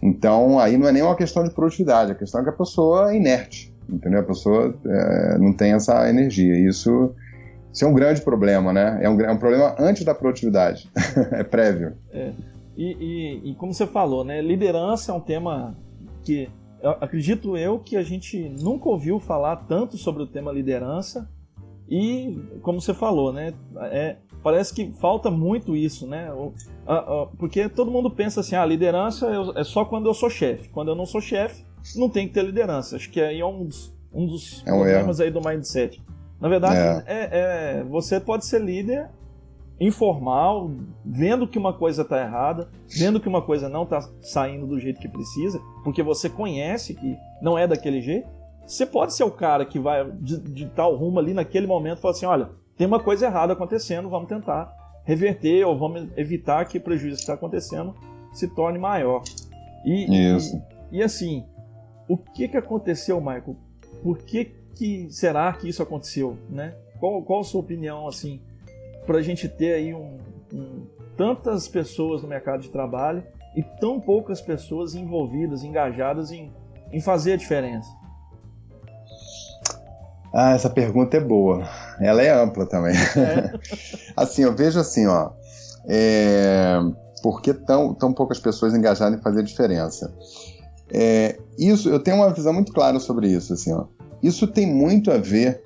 Então, 0.01 0.59
aí 0.59 0.77
não 0.77 0.87
é 0.87 0.93
nem 0.93 1.03
uma 1.03 1.17
questão 1.17 1.43
de 1.43 1.51
produtividade, 1.51 2.13
a 2.13 2.15
questão 2.15 2.43
é 2.43 2.45
que 2.45 2.51
a 2.51 2.53
pessoa 2.53 3.13
é 3.13 3.17
inerte, 3.17 3.75
entendeu? 3.89 4.21
A 4.21 4.25
pessoa 4.25 4.77
é, 4.87 5.39
não 5.39 5.53
tem 5.53 5.73
essa 5.73 6.09
energia. 6.09 6.55
Isso 6.57 7.15
isso 7.77 7.85
é 7.85 7.89
um 7.89 7.93
grande 7.93 8.23
problema, 8.23 8.73
né? 8.73 9.01
É 9.03 9.11
um, 9.11 9.21
é 9.21 9.31
um 9.31 9.37
problema 9.37 9.77
antes 9.79 10.03
da 10.03 10.15
produtividade, 10.15 10.91
é 11.33 11.45
prévio. 11.45 11.95
É. 12.11 12.33
E, 12.75 12.97
e, 12.99 13.51
e, 13.51 13.55
como 13.55 13.75
você 13.75 13.87
falou, 13.87 14.25
né? 14.25 14.41
Liderança 14.41 15.13
é 15.13 15.15
um 15.15 15.21
tema 15.21 15.77
que 16.25 16.49
eu, 16.83 16.93
acredito 16.93 17.55
eu 17.55 17.79
que 17.79 17.95
a 17.99 18.03
gente 18.03 18.49
nunca 18.49 18.89
ouviu 18.89 19.21
falar 19.21 19.57
tanto 19.69 19.99
sobre 19.99 20.23
o 20.23 20.27
tema 20.27 20.51
liderança 20.51 21.29
e 21.87 22.43
como 22.63 22.81
você 22.81 22.95
falou, 22.95 23.31
né? 23.31 23.53
É, 23.93 24.17
parece 24.43 24.73
que 24.73 24.91
falta 24.93 25.31
muito 25.31 25.77
isso, 25.77 26.07
né? 26.07 26.31
Porque 27.37 27.69
todo 27.69 27.91
mundo 27.91 28.11
pensa 28.11 28.41
assim, 28.41 28.57
ah, 28.57 28.65
liderança 28.65 29.29
é 29.55 29.65
só 29.65 29.85
quando 29.85 30.07
eu 30.07 30.15
sou 30.15 30.31
chefe. 30.31 30.71
Quando 30.71 30.89
eu 30.89 30.95
não 30.95 31.05
sou 31.05 31.21
chefe, 31.21 31.63
não 31.95 32.09
tem 32.09 32.27
que 32.27 32.33
ter 32.33 32.43
liderança. 32.43 32.97
Acho 32.97 33.11
que 33.11 33.21
aí 33.21 33.39
é 33.39 33.47
um 33.47 33.67
dos, 33.67 33.95
um 34.11 34.25
dos 34.25 34.63
é 34.65 34.73
um 34.73 34.79
problemas 34.79 35.21
erro. 35.21 35.27
aí 35.27 35.31
do 35.31 35.47
mindset. 35.47 36.03
Na 36.41 36.49
verdade, 36.49 36.77
é. 36.77 37.05
É, 37.07 37.29
é, 37.81 37.85
você 37.85 38.21
pode 38.21 38.47
ser 38.47 38.61
líder 38.61 39.09
informal, 39.79 40.71
vendo 41.05 41.47
que 41.47 41.59
uma 41.59 41.73
coisa 41.73 42.03
está 42.03 42.21
errada, 42.21 42.69
vendo 42.99 43.21
que 43.21 43.29
uma 43.29 43.43
coisa 43.43 43.69
não 43.69 43.83
está 43.83 44.01
saindo 44.23 44.67
do 44.67 44.81
jeito 44.81 45.01
que 45.01 45.09
precisa, 45.09 45.61
porque 45.85 46.03
você 46.03 46.31
conhece 46.31 46.95
que 46.95 47.17
não 47.43 47.59
é 47.59 47.67
daquele 47.67 48.01
jeito. 48.01 48.29
Você 48.67 48.87
pode 48.87 49.15
ser 49.15 49.25
o 49.25 49.31
cara 49.31 49.65
que 49.65 49.79
vai 49.79 50.11
de, 50.13 50.67
tal 50.71 50.97
rumo 50.97 51.19
ali 51.19 51.33
naquele 51.33 51.67
momento 51.67 51.99
e 51.99 52.01
falar 52.01 52.13
assim: 52.13 52.27
olha, 52.27 52.51
tem 52.77 52.87
uma 52.87 53.01
coisa 53.01 53.27
errada 53.27 53.53
acontecendo, 53.53 54.09
vamos 54.09 54.29
tentar 54.29 54.73
reverter 55.05 55.65
ou 55.65 55.79
vamos 55.79 56.09
evitar 56.17 56.65
que 56.65 56.79
o 56.79 56.81
prejuízo 56.81 57.17
que 57.17 57.23
está 57.23 57.35
acontecendo 57.35 57.95
se 58.33 58.49
torne 58.49 58.79
maior. 58.79 59.23
E, 59.85 60.35
Isso. 60.35 60.61
E, 60.91 60.99
e 60.99 61.03
assim, 61.03 61.45
o 62.09 62.17
que, 62.17 62.49
que 62.49 62.57
aconteceu, 62.57 63.21
Michael? 63.21 63.57
Por 64.03 64.19
que 64.19 64.53
que 64.77 65.09
será 65.11 65.53
que 65.55 65.69
isso 65.69 65.83
aconteceu, 65.83 66.37
né? 66.49 66.75
Qual, 67.01 67.23
qual 67.23 67.41
a 67.41 67.45
sua 67.45 67.61
opinião, 67.61 68.07
assim, 68.07 68.41
para 69.07 69.19
a 69.19 69.23
gente 69.23 69.49
ter 69.49 69.75
aí 69.75 69.95
um, 69.95 70.19
um, 70.53 70.87
tantas 71.17 71.67
pessoas 71.67 72.23
no 72.23 72.29
mercado 72.29 72.61
de 72.61 72.69
trabalho 72.69 73.25
e 73.57 73.63
tão 73.81 73.99
poucas 73.99 74.41
pessoas 74.41 74.95
envolvidas, 74.95 75.65
engajadas 75.65 76.31
em, 76.31 76.53
em 76.93 77.01
fazer 77.01 77.33
a 77.33 77.37
diferença? 77.37 77.89
Ah, 80.33 80.53
essa 80.53 80.69
pergunta 80.69 81.17
é 81.17 81.21
boa. 81.21 81.67
Ela 81.99 82.23
é 82.23 82.31
ampla 82.31 82.67
também. 82.67 82.95
É. 82.95 83.53
assim, 84.15 84.43
eu 84.43 84.55
vejo 84.55 84.79
assim, 84.79 85.07
ó. 85.07 85.31
É... 85.89 86.79
Por 87.23 87.41
que 87.41 87.55
tão, 87.55 87.95
tão 87.95 88.13
poucas 88.13 88.39
pessoas 88.39 88.75
engajadas 88.75 89.19
em 89.19 89.23
fazer 89.23 89.41
a 89.41 89.45
diferença? 89.45 90.15
É, 90.93 91.39
isso, 91.59 91.89
eu 91.89 91.99
tenho 91.99 92.19
uma 92.19 92.33
visão 92.33 92.53
muito 92.53 92.73
clara 92.73 93.01
sobre 93.01 93.29
isso, 93.29 93.53
assim, 93.53 93.73
ó. 93.73 93.87
Isso 94.23 94.47
tem 94.47 94.67
muito 94.67 95.11
a 95.11 95.19
ver 95.19 95.63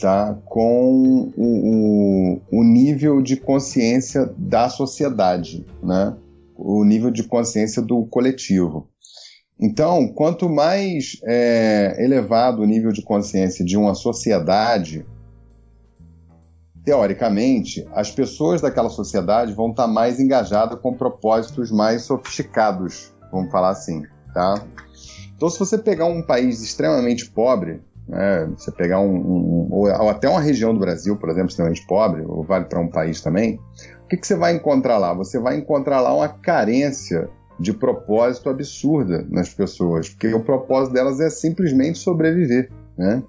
tá, 0.00 0.36
com 0.44 1.30
o, 1.36 2.40
o, 2.40 2.40
o 2.50 2.64
nível 2.64 3.22
de 3.22 3.36
consciência 3.36 4.32
da 4.36 4.68
sociedade, 4.68 5.64
né? 5.82 6.16
o 6.56 6.84
nível 6.84 7.10
de 7.10 7.24
consciência 7.24 7.82
do 7.82 8.04
coletivo. 8.06 8.88
Então, 9.58 10.08
quanto 10.08 10.48
mais 10.48 11.18
é, 11.24 11.96
elevado 11.98 12.62
o 12.62 12.66
nível 12.66 12.92
de 12.92 13.02
consciência 13.02 13.64
de 13.64 13.76
uma 13.76 13.94
sociedade, 13.94 15.06
teoricamente, 16.84 17.86
as 17.92 18.10
pessoas 18.10 18.60
daquela 18.60 18.90
sociedade 18.90 19.52
vão 19.52 19.70
estar 19.70 19.86
mais 19.86 20.18
engajadas 20.18 20.78
com 20.80 20.92
propósitos 20.92 21.70
mais 21.70 22.02
sofisticados, 22.02 23.12
vamos 23.30 23.50
falar 23.50 23.70
assim, 23.70 24.02
tá? 24.32 24.66
Então, 25.44 25.50
se 25.50 25.58
você 25.58 25.76
pegar 25.76 26.06
um 26.06 26.22
país 26.22 26.62
extremamente 26.62 27.28
pobre, 27.28 27.82
né? 28.08 28.50
Você 28.56 28.72
pegar 28.72 29.00
um, 29.00 29.14
um 29.14 29.68
ou, 29.70 29.88
até 30.08 30.26
uma 30.26 30.40
região 30.40 30.72
do 30.72 30.80
Brasil, 30.80 31.18
por 31.18 31.28
exemplo, 31.28 31.50
extremamente 31.50 31.86
pobre, 31.86 32.22
ou 32.26 32.42
vale 32.42 32.64
para 32.64 32.80
um 32.80 32.88
país 32.88 33.20
também, 33.20 33.60
o 34.02 34.08
que, 34.08 34.16
que 34.16 34.26
você 34.26 34.36
vai 34.36 34.54
encontrar 34.54 34.96
lá? 34.96 35.12
Você 35.12 35.38
vai 35.38 35.58
encontrar 35.58 36.00
lá 36.00 36.14
uma 36.14 36.30
carência 36.30 37.28
de 37.60 37.74
propósito 37.74 38.48
absurda 38.48 39.26
nas 39.28 39.52
pessoas, 39.52 40.08
porque 40.08 40.32
o 40.32 40.42
propósito 40.42 40.94
delas 40.94 41.20
é 41.20 41.28
simplesmente 41.28 41.98
sobreviver, 41.98 42.70
né? 42.96 43.22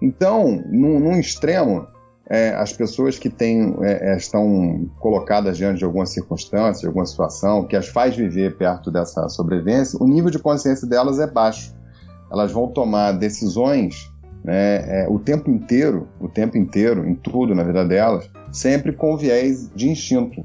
Então, 0.00 0.62
num, 0.70 1.00
num 1.00 1.18
extremo, 1.18 1.88
é, 2.32 2.54
as 2.54 2.72
pessoas 2.72 3.18
que 3.18 3.28
têm, 3.28 3.76
é, 3.82 4.12
é, 4.12 4.16
estão 4.16 4.88
colocadas 4.98 5.58
diante 5.58 5.80
de 5.80 5.84
alguma 5.84 6.06
circunstância, 6.06 6.80
de 6.80 6.86
alguma 6.86 7.04
situação 7.04 7.66
que 7.66 7.76
as 7.76 7.88
faz 7.88 8.16
viver 8.16 8.56
perto 8.56 8.90
dessa 8.90 9.28
sobrevivência, 9.28 9.98
o 10.02 10.08
nível 10.08 10.30
de 10.30 10.38
consciência 10.38 10.88
delas 10.88 11.20
é 11.20 11.26
baixo. 11.26 11.76
Elas 12.32 12.50
vão 12.50 12.68
tomar 12.68 13.12
decisões 13.12 14.10
né, 14.42 15.02
é, 15.02 15.06
o 15.10 15.18
tempo 15.18 15.50
inteiro, 15.50 16.08
o 16.18 16.26
tempo 16.26 16.56
inteiro, 16.56 17.06
em 17.06 17.14
tudo 17.14 17.54
na 17.54 17.62
vida 17.62 17.84
delas, 17.84 18.30
sempre 18.50 18.92
com 18.92 19.14
viés 19.14 19.70
de 19.74 19.90
instinto. 19.90 20.42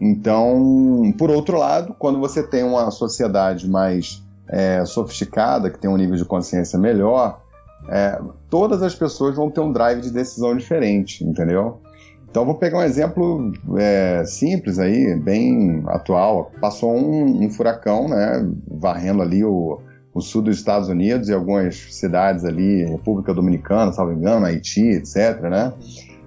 Então, 0.00 1.14
por 1.16 1.30
outro 1.30 1.56
lado, 1.56 1.94
quando 1.96 2.18
você 2.18 2.42
tem 2.42 2.64
uma 2.64 2.90
sociedade 2.90 3.70
mais 3.70 4.24
é, 4.48 4.84
sofisticada, 4.84 5.70
que 5.70 5.78
tem 5.78 5.88
um 5.88 5.96
nível 5.96 6.16
de 6.16 6.24
consciência 6.24 6.76
melhor, 6.76 7.45
é, 7.88 8.20
todas 8.50 8.82
as 8.82 8.94
pessoas 8.94 9.36
vão 9.36 9.50
ter 9.50 9.60
um 9.60 9.72
drive 9.72 10.00
de 10.00 10.10
decisão 10.10 10.56
diferente, 10.56 11.24
entendeu? 11.24 11.80
Então, 12.28 12.44
vou 12.44 12.54
pegar 12.54 12.78
um 12.78 12.82
exemplo 12.82 13.52
é, 13.78 14.22
simples 14.26 14.78
aí, 14.78 15.14
bem 15.16 15.82
atual. 15.86 16.50
Passou 16.60 16.94
um, 16.94 17.44
um, 17.44 17.50
furacão, 17.50 18.08
né, 18.08 18.46
varrendo 18.68 19.22
ali 19.22 19.42
o, 19.42 19.80
o 20.12 20.20
sul 20.20 20.42
dos 20.42 20.56
Estados 20.56 20.88
Unidos 20.88 21.28
e 21.28 21.32
algumas 21.32 21.76
cidades 21.94 22.44
ali, 22.44 22.84
República 22.84 23.32
Dominicana, 23.32 23.92
salvo 23.92 24.12
engano, 24.12 24.44
Haiti, 24.44 24.86
etc, 24.86 25.40
né? 25.42 25.72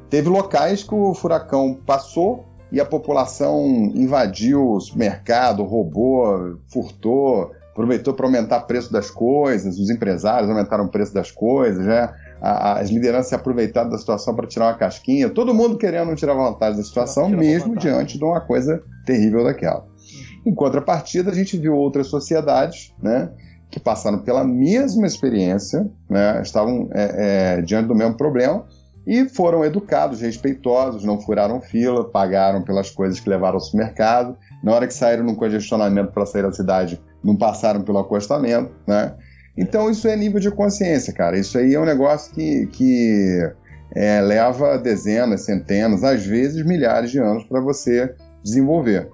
Teve 0.09 0.29
locais 0.29 0.81
que 0.81 0.95
o 0.95 1.13
furacão 1.13 1.77
passou 1.85 2.45
e 2.71 2.79
a 2.79 2.85
população 2.85 3.91
invadiu 3.93 4.63
o 4.63 4.79
mercado, 4.95 5.63
roubou, 5.63 6.57
furtou, 6.71 7.51
aproveitou 7.71 8.13
para 8.13 8.25
aumentar 8.25 8.57
o 8.57 8.67
preço 8.67 8.91
das 8.91 9.09
coisas, 9.09 9.77
os 9.77 9.89
empresários 9.89 10.49
aumentaram 10.49 10.85
o 10.85 10.89
preço 10.89 11.13
das 11.13 11.31
coisas, 11.31 11.85
né? 11.85 12.09
as 12.41 12.89
lideranças 12.89 13.27
se 13.27 13.35
aproveitaram 13.35 13.89
da 13.89 13.97
situação 13.97 14.33
para 14.33 14.47
tirar 14.47 14.67
uma 14.67 14.77
casquinha, 14.77 15.29
todo 15.29 15.53
mundo 15.53 15.77
querendo 15.77 16.15
tirar 16.15 16.33
vantagem 16.33 16.77
da 16.77 16.83
situação, 16.83 17.29
mesmo 17.29 17.75
diante 17.75 18.17
de 18.17 18.23
uma 18.23 18.39
coisa 18.39 18.81
terrível 19.05 19.43
daquela. 19.43 19.85
Em 20.45 20.53
contrapartida, 20.53 21.31
a 21.31 21.33
gente 21.33 21.57
viu 21.57 21.75
outras 21.75 22.07
sociedades, 22.07 22.93
né, 23.01 23.29
que 23.69 23.79
passaram 23.79 24.19
pela 24.19 24.43
mesma 24.43 25.05
experiência, 25.05 25.89
né, 26.09 26.41
estavam 26.41 26.89
é, 26.93 27.57
é, 27.57 27.61
diante 27.61 27.87
do 27.87 27.95
mesmo 27.95 28.15
problema, 28.15 28.65
e 29.05 29.27
foram 29.27 29.65
educados, 29.65 30.21
respeitosos, 30.21 31.03
não 31.03 31.19
furaram 31.19 31.59
fila, 31.59 32.09
pagaram 32.09 32.63
pelas 32.63 32.91
coisas 32.91 33.19
que 33.19 33.29
levaram 33.29 33.55
ao 33.55 33.59
supermercado. 33.59 34.37
Na 34.63 34.73
hora 34.73 34.85
que 34.85 34.93
saíram 34.93 35.23
no 35.23 35.35
congestionamento 35.35 36.11
para 36.11 36.27
sair 36.27 36.43
da 36.43 36.51
cidade, 36.51 37.01
não 37.23 37.35
passaram 37.35 37.81
pelo 37.81 37.99
acostamento, 37.99 38.71
né? 38.87 39.15
Então 39.57 39.89
isso 39.89 40.07
é 40.07 40.15
nível 40.15 40.39
de 40.39 40.49
consciência, 40.51 41.13
cara. 41.13 41.37
Isso 41.37 41.57
aí 41.57 41.73
é 41.73 41.79
um 41.79 41.85
negócio 41.85 42.33
que, 42.33 42.67
que 42.67 43.51
é, 43.93 44.21
leva 44.21 44.77
dezenas, 44.77 45.41
centenas, 45.41 46.03
às 46.03 46.25
vezes 46.25 46.65
milhares 46.65 47.11
de 47.11 47.19
anos 47.19 47.43
para 47.43 47.59
você 47.59 48.13
desenvolver. 48.43 49.09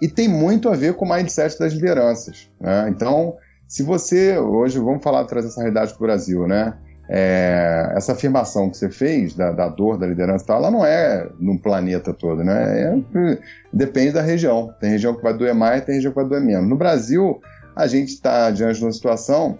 E 0.00 0.08
tem 0.08 0.28
muito 0.28 0.68
a 0.68 0.76
ver 0.76 0.94
com 0.94 1.04
o 1.04 1.08
mindset 1.08 1.58
das 1.58 1.72
lideranças. 1.72 2.48
Né? 2.60 2.88
Então, 2.90 3.34
se 3.66 3.82
você, 3.82 4.38
hoje, 4.38 4.78
vamos 4.78 5.02
falar, 5.02 5.24
trazer 5.24 5.48
essa 5.48 5.60
realidade 5.60 5.92
para 5.92 6.02
o 6.02 6.06
Brasil, 6.06 6.46
né? 6.46 6.74
É, 7.08 7.92
essa 7.96 8.12
afirmação 8.12 8.68
que 8.68 8.76
você 8.76 8.90
fez 8.90 9.34
da, 9.34 9.50
da, 9.50 9.68
dor 9.68 9.96
da 9.96 10.06
liderança 10.06 10.44
tal, 10.46 10.58
ela 10.58 10.70
não 10.70 10.84
é 10.84 11.26
no 11.40 11.58
planeta 11.58 12.12
todo, 12.12 12.44
né? 12.44 12.82
É, 13.14 13.38
depende 13.72 14.12
da 14.12 14.22
região. 14.22 14.74
Tem 14.78 14.90
região 14.90 15.14
que 15.14 15.22
vai 15.22 15.32
doer 15.32 15.54
mais, 15.54 15.84
tem 15.84 15.94
região 15.94 16.12
que 16.12 16.20
vai 16.20 16.28
doer 16.28 16.42
menos. 16.42 16.68
No 16.68 16.76
Brasil, 16.76 17.40
a 17.74 17.86
gente 17.86 18.08
está 18.08 18.50
diante 18.50 18.78
de 18.78 18.84
uma 18.84 18.92
situação 18.92 19.56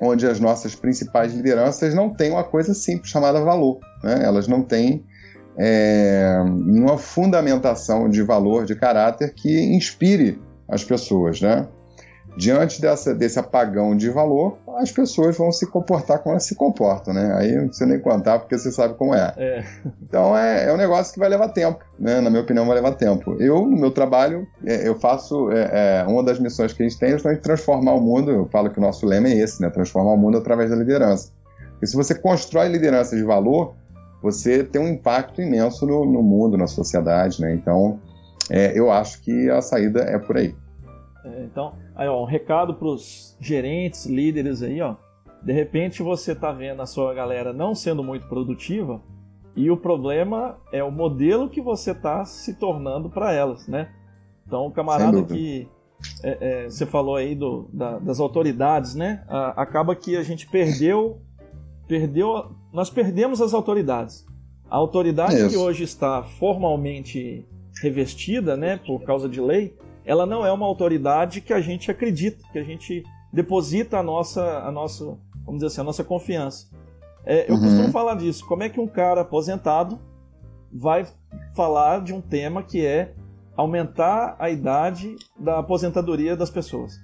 onde 0.00 0.26
as 0.26 0.38
nossas 0.40 0.74
principais 0.74 1.32
lideranças 1.32 1.94
não 1.94 2.10
têm 2.10 2.32
uma 2.32 2.44
coisa 2.44 2.74
simples 2.74 3.10
chamada 3.10 3.40
valor. 3.40 3.78
Né? 4.02 4.22
Elas 4.22 4.46
não 4.46 4.62
têm 4.62 5.04
é, 5.56 6.36
uma 6.44 6.98
fundamentação 6.98 8.10
de 8.10 8.22
valor, 8.22 8.66
de 8.66 8.74
caráter 8.74 9.32
que 9.32 9.74
inspire 9.74 10.38
as 10.68 10.84
pessoas, 10.84 11.40
né? 11.40 11.66
Diante 12.36 12.80
dessa, 12.80 13.14
desse 13.14 13.38
apagão 13.38 13.96
de 13.96 14.10
valor, 14.10 14.58
as 14.76 14.90
pessoas 14.90 15.36
vão 15.36 15.52
se 15.52 15.66
comportar 15.66 16.18
como 16.18 16.32
elas 16.32 16.44
se 16.44 16.54
comportam, 16.54 17.14
né? 17.14 17.34
Aí 17.36 17.54
não 17.54 17.68
precisa 17.68 17.86
nem 17.86 18.00
contar, 18.00 18.40
porque 18.40 18.58
você 18.58 18.72
sabe 18.72 18.94
como 18.94 19.14
é. 19.14 19.32
é. 19.36 19.64
Então 20.02 20.36
é, 20.36 20.64
é, 20.68 20.72
um 20.72 20.76
negócio 20.76 21.12
que 21.12 21.20
vai 21.20 21.28
levar 21.28 21.48
tempo, 21.48 21.84
né? 21.98 22.20
Na 22.20 22.30
minha 22.30 22.42
opinião, 22.42 22.66
vai 22.66 22.74
levar 22.74 22.92
tempo. 22.92 23.36
Eu, 23.40 23.66
no 23.66 23.76
meu 23.76 23.90
trabalho, 23.90 24.46
é, 24.64 24.86
eu 24.86 24.98
faço. 24.98 25.50
É, 25.50 26.02
é, 26.02 26.04
uma 26.06 26.22
das 26.22 26.38
missões 26.38 26.72
que 26.72 26.82
a 26.82 26.88
gente 26.88 26.98
tem 26.98 27.10
é 27.10 27.12
justamente 27.12 27.40
transformar 27.40 27.92
o 27.92 28.00
mundo. 28.00 28.30
Eu 28.30 28.46
falo 28.46 28.70
que 28.70 28.78
o 28.78 28.82
nosso 28.82 29.06
lema 29.06 29.28
é 29.28 29.38
esse, 29.38 29.62
né? 29.62 29.70
Transformar 29.70 30.12
o 30.12 30.16
mundo 30.16 30.38
através 30.38 30.70
da 30.70 30.76
liderança. 30.76 31.32
E 31.80 31.86
se 31.86 31.96
você 31.96 32.14
constrói 32.14 32.68
liderança 32.68 33.14
de 33.16 33.22
valor, 33.22 33.74
você 34.22 34.64
tem 34.64 34.80
um 34.80 34.88
impacto 34.88 35.42
imenso 35.42 35.86
no, 35.86 36.04
no 36.04 36.22
mundo, 36.22 36.56
na 36.56 36.66
sociedade, 36.66 37.40
né? 37.40 37.52
Então, 37.54 38.00
é, 38.50 38.78
eu 38.78 38.90
acho 38.90 39.20
que 39.22 39.50
a 39.50 39.60
saída 39.60 40.00
é 40.00 40.18
por 40.18 40.36
aí. 40.36 40.54
Então, 41.44 41.74
Aí, 41.94 42.08
ó, 42.08 42.22
um 42.22 42.26
recado 42.26 42.74
para 42.74 42.88
os 42.88 43.36
gerentes, 43.40 44.06
líderes 44.06 44.62
aí, 44.62 44.80
ó. 44.80 44.96
De 45.42 45.52
repente 45.52 46.02
você 46.02 46.34
tá 46.34 46.50
vendo 46.52 46.80
a 46.80 46.86
sua 46.86 47.12
galera 47.12 47.52
não 47.52 47.74
sendo 47.74 48.02
muito 48.02 48.26
produtiva 48.26 49.00
e 49.54 49.70
o 49.70 49.76
problema 49.76 50.58
é 50.72 50.82
o 50.82 50.90
modelo 50.90 51.48
que 51.48 51.60
você 51.60 51.94
tá 51.94 52.24
se 52.24 52.54
tornando 52.54 53.08
para 53.08 53.32
elas, 53.32 53.68
né? 53.68 53.90
Então, 54.46 54.66
o 54.66 54.70
camarada 54.70 55.22
que 55.22 55.68
é, 56.22 56.38
é, 56.40 56.64
você 56.64 56.84
falou 56.84 57.16
aí 57.16 57.34
do, 57.34 57.68
da, 57.72 57.98
das 57.98 58.20
autoridades, 58.20 58.94
né? 58.94 59.22
A, 59.28 59.62
acaba 59.62 59.94
que 59.94 60.16
a 60.16 60.22
gente 60.22 60.46
perdeu, 60.48 61.20
perdeu, 61.86 62.52
nós 62.72 62.90
perdemos 62.90 63.40
as 63.40 63.54
autoridades. 63.54 64.26
A 64.68 64.76
autoridade 64.76 65.36
Isso. 65.36 65.50
que 65.50 65.56
hoje 65.56 65.84
está 65.84 66.22
formalmente 66.22 67.46
revestida, 67.80 68.56
né, 68.56 68.78
por 68.78 69.02
causa 69.02 69.28
de 69.28 69.40
lei, 69.40 69.76
ela 70.04 70.26
não 70.26 70.44
é 70.44 70.52
uma 70.52 70.66
autoridade 70.66 71.40
que 71.40 71.52
a 71.52 71.60
gente 71.60 71.90
acredita, 71.90 72.44
que 72.52 72.58
a 72.58 72.64
gente 72.64 73.02
deposita 73.32 73.98
a 73.98 74.02
nossa, 74.02 74.42
a 74.58 74.70
nossa 74.70 75.18
vamos 75.44 75.60
dizer 75.60 75.66
assim, 75.66 75.80
a 75.80 75.84
nossa 75.84 76.04
confiança. 76.04 76.66
É, 77.24 77.50
eu 77.50 77.54
uhum. 77.54 77.60
costumo 77.60 77.90
falar 77.90 78.16
disso. 78.16 78.44
Como 78.46 78.62
é 78.62 78.68
que 78.68 78.80
um 78.80 78.86
cara 78.86 79.22
aposentado 79.22 79.98
vai 80.72 81.06
falar 81.54 82.02
de 82.02 82.12
um 82.12 82.20
tema 82.20 82.62
que 82.62 82.84
é 82.84 83.12
aumentar 83.56 84.36
a 84.38 84.50
idade 84.50 85.16
da 85.38 85.58
aposentadoria 85.58 86.36
das 86.36 86.50
pessoas? 86.50 86.94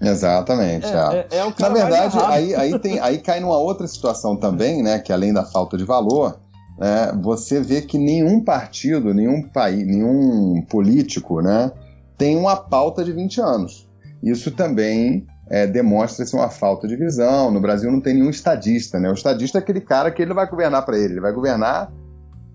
Exatamente. 0.00 0.86
É, 0.86 1.26
é. 1.30 1.38
É, 1.38 1.60
Na 1.60 1.68
verdade, 1.68 2.18
aí, 2.26 2.54
aí, 2.54 2.78
tem, 2.78 2.98
aí 3.00 3.18
cai 3.18 3.40
numa 3.40 3.56
outra 3.56 3.86
situação 3.86 4.36
também, 4.36 4.82
né? 4.82 4.98
Que 4.98 5.12
além 5.12 5.32
da 5.32 5.44
falta 5.44 5.78
de 5.78 5.84
valor, 5.84 6.38
né, 6.78 7.12
você 7.22 7.60
vê 7.60 7.80
que 7.80 7.96
nenhum 7.96 8.42
partido, 8.42 9.14
nenhum 9.14 9.42
país, 9.48 9.86
nenhum 9.86 10.60
político, 10.68 11.40
né? 11.40 11.72
Tem 12.16 12.36
uma 12.36 12.56
pauta 12.56 13.04
de 13.04 13.12
20 13.12 13.40
anos. 13.40 13.88
Isso 14.22 14.50
também 14.50 15.26
é, 15.50 15.66
demonstra 15.66 16.24
uma 16.34 16.48
falta 16.48 16.88
de 16.88 16.96
visão. 16.96 17.50
No 17.50 17.60
Brasil 17.60 17.90
não 17.90 18.00
tem 18.00 18.14
nenhum 18.14 18.30
estadista, 18.30 18.98
né? 18.98 19.10
O 19.10 19.14
estadista 19.14 19.58
é 19.58 19.60
aquele 19.60 19.80
cara 19.80 20.10
que 20.10 20.22
ele 20.22 20.32
vai 20.32 20.48
governar 20.48 20.84
para 20.84 20.98
ele, 20.98 21.14
ele 21.14 21.20
vai 21.20 21.32
governar 21.32 21.92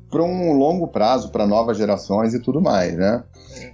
para 0.10 0.24
um 0.24 0.54
longo 0.54 0.88
prazo, 0.88 1.32
para 1.32 1.45
novas 1.45 1.78
gerações 1.78 2.34
e 2.34 2.39
tudo 2.39 2.60
mais, 2.60 2.95
né? 2.95 3.24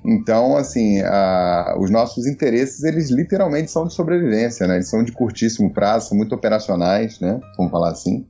Então, 0.04 0.58
assim, 0.58 1.02
a, 1.02 1.78
os 1.80 1.89
nossos 1.89 2.28
interesses, 2.28 2.84
eles 2.84 3.10
literalmente 3.10 3.71
são 3.71 3.88
de 3.88 3.93
sobrevivência, 3.93 4.67
né? 4.67 4.76
Eles 4.76 4.89
são 4.89 5.04
de 5.04 5.13
curtíssimo 5.13 5.74
prazo, 5.74 6.10
são 6.10 6.17
muito 6.17 6.36
operacionais, 6.36 7.19
né? 7.21 7.39
Vamos 7.58 7.71
falar 7.71 7.91
assim. 7.91 8.28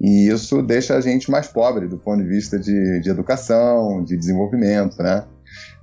E 0.00 0.28
isso 0.28 0.60
deixa 0.62 0.96
a 0.96 1.00
gente 1.00 1.30
mais 1.30 1.46
pobre 1.46 1.86
do 1.86 1.96
ponto 1.96 2.22
de 2.22 2.28
vista 2.28 2.58
de, 2.58 3.00
de 3.00 3.08
educação, 3.08 4.02
de 4.02 4.16
desenvolvimento, 4.16 5.00
né? 5.00 5.24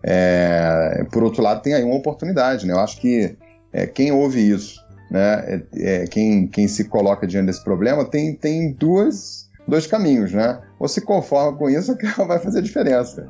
É, 0.04 1.06
por 1.12 1.24
outro 1.24 1.44
lado, 1.44 1.62
tem 1.62 1.74
aí 1.74 1.84
uma 1.84 1.96
oportunidade, 1.96 2.66
né? 2.66 2.74
Eu 2.74 2.80
acho 2.80 3.00
que 3.00 3.36
é, 3.72 3.86
quem 3.86 4.12
ouve 4.12 4.40
isso, 4.40 4.84
né? 5.10 5.64
É, 5.74 6.04
é 6.04 6.08
quem, 6.08 6.48
quem 6.48 6.68
se 6.68 6.86
coloca 6.86 7.28
diante 7.28 7.48
desse 7.48 7.64
problema, 7.64 8.06
tem, 8.06 8.36
tem 8.36 8.74
duas, 8.74 9.50
dois 9.68 9.86
caminhos, 9.86 10.32
né? 10.34 10.60
Ou 10.80 10.88
se 10.88 11.02
conforma 11.02 11.58
com 11.58 11.70
isso, 11.70 11.96
que 11.98 12.06
vai 12.24 12.40
fazer 12.40 12.62
diferença. 12.62 13.28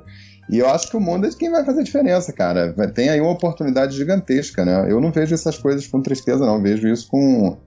E 0.50 0.60
eu 0.60 0.70
acho 0.70 0.90
que 0.90 0.98
o 0.98 1.00
mundo 1.00 1.26
é 1.26 1.30
de 1.30 1.38
quem 1.38 1.52
vai 1.52 1.64
fazer 1.64 1.84
diferença, 1.84 2.34
cara. 2.34 2.74
Tem 2.94 3.10
aí 3.10 3.22
uma 3.22 3.32
oportunidade 3.32 3.96
gigantesca, 3.96 4.66
né? 4.66 4.86
Eu 4.90 5.00
não 5.00 5.12
vejo 5.12 5.34
essas 5.34 5.58
coisas 5.58 5.88
com 5.88 6.02
tristeza, 6.02 6.46
não. 6.46 6.56
Eu 6.56 6.62
vejo 6.62 6.88
isso 6.88 7.08
com, 7.10 7.58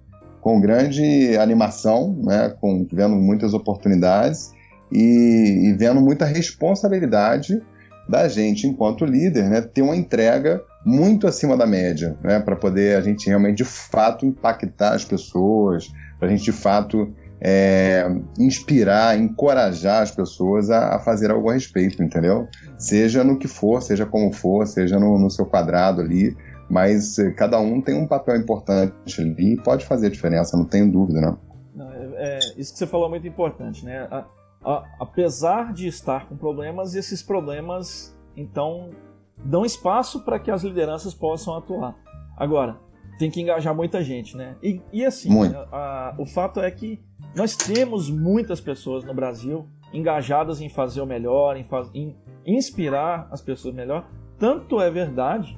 com 0.41 0.61
grande 0.61 1.37
animação, 1.39 2.15
né? 2.23 2.55
Com, 2.61 2.87
vendo 2.93 3.15
muitas 3.17 3.55
oportunidades 3.55 4.53
e, 4.93 5.69
e 5.69 5.73
vendo 5.73 6.01
muita 6.01 6.27
responsabilidade 6.27 7.63
da 8.09 8.29
gente, 8.29 8.67
enquanto 8.67 9.05
líder, 9.05 9.49
né, 9.49 9.61
ter 9.61 9.83
uma 9.83 9.97
entrega 9.97 10.63
muito 10.85 11.27
acima 11.27 11.57
da 11.57 11.67
média, 11.67 12.17
né? 12.23 12.39
Para 12.41 12.57
poder 12.57 12.97
a 12.97 13.01
gente 13.01 13.27
realmente 13.27 13.59
de 13.59 13.65
fato 13.65 14.27
impactar 14.27 14.95
as 14.95 15.05
pessoas, 15.05 15.91
para 16.19 16.29
a 16.29 16.31
gente 16.31 16.45
de 16.45 16.53
fato 16.53 17.11
é, 17.41 18.07
inspirar, 18.39 19.19
encorajar 19.19 20.03
as 20.03 20.11
pessoas 20.11 20.71
a, 20.71 20.97
a, 20.97 20.99
fazer 20.99 21.31
algo 21.31 21.49
a 21.51 21.55
respeito, 21.55 22.03
entendeu? 22.03 22.47
Seja 22.79 23.25
no 23.25 23.39
que 23.39 23.49
for, 23.49 23.83
seja 23.83 24.05
como 24.05 24.33
for, 24.33 24.67
seja 24.67 24.99
no, 24.99 25.19
no 25.19 25.31
seu 25.31 25.47
quadrado 25.47 26.01
ali, 26.01 26.37
mas 26.71 27.19
eh, 27.19 27.31
cada 27.33 27.59
um 27.61 27.81
tem 27.81 27.95
um 27.95 28.07
papel 28.07 28.37
importante 28.37 29.21
ali 29.21 29.53
e 29.53 29.57
pode 29.57 29.85
fazer 29.85 30.11
diferença, 30.11 30.57
não 30.57 30.65
tenho 30.65 30.91
dúvida, 30.91 31.21
né? 31.21 31.37
Não, 31.75 31.93
é, 31.93 32.09
é, 32.17 32.39
isso 32.57 32.73
que 32.73 32.79
você 32.79 32.87
falou 32.87 33.07
é 33.09 33.11
muito 33.11 33.27
importante, 33.29 33.85
né? 33.85 34.09
A, 34.11 34.25
a, 34.65 34.85
apesar 34.99 35.73
de 35.73 35.87
estar 35.87 36.27
com 36.27 36.37
problemas, 36.37 36.95
esses 36.95 37.23
problemas, 37.23 38.17
então, 38.37 38.91
dão 39.37 39.65
espaço 39.65 40.25
para 40.25 40.39
que 40.39 40.51
as 40.51 40.63
lideranças 40.63 41.15
possam 41.15 41.57
atuar. 41.57 41.97
Agora, 42.37 42.79
tem 43.19 43.31
que 43.31 43.41
engajar 43.41 43.75
muita 43.75 44.03
gente, 44.03 44.37
né? 44.37 44.57
E, 44.63 44.81
e 44.93 45.05
assim, 45.05 45.31
a, 45.71 46.15
o 46.19 46.27
fato 46.27 46.61
é 46.61 46.71
que 46.71 47.01
nós 47.35 47.57
temos 47.57 48.11
muitas 48.11 48.61
pessoas 48.61 49.05
no 49.05 49.15
Brasil 49.15 49.69
engajadas 49.93 50.61
em 50.61 50.69
fazer 50.69 51.01
o 51.01 51.07
melhor, 51.07 51.57
em, 51.57 51.65
faz, 51.65 51.89
em 51.95 52.17
inspirar 52.45 53.29
as 53.31 53.41
pessoas 53.41 53.75
melhor. 53.75 54.09
Tanto 54.39 54.81
é 54.81 54.91
verdade 54.91 55.57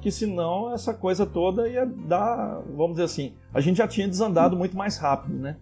que 0.00 0.10
senão 0.10 0.72
essa 0.72 0.94
coisa 0.94 1.26
toda 1.26 1.68
ia 1.68 1.84
dar, 1.84 2.60
vamos 2.76 2.92
dizer 2.92 3.04
assim, 3.04 3.34
a 3.52 3.60
gente 3.60 3.78
já 3.78 3.88
tinha 3.88 4.06
desandado 4.06 4.56
muito 4.56 4.76
mais 4.76 4.96
rápido, 4.96 5.34
né? 5.34 5.56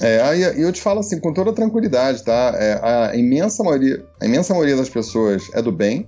É, 0.00 0.20
aí 0.20 0.60
eu 0.60 0.70
te 0.72 0.80
falo 0.80 1.00
assim, 1.00 1.18
com 1.18 1.32
toda 1.32 1.52
tranquilidade, 1.52 2.22
tá? 2.22 2.54
É, 2.56 2.80
a, 2.82 3.16
imensa 3.16 3.64
maioria, 3.64 4.04
a 4.20 4.26
imensa 4.26 4.52
maioria 4.52 4.76
das 4.76 4.90
pessoas 4.90 5.48
é 5.54 5.62
do 5.62 5.72
bem, 5.72 6.06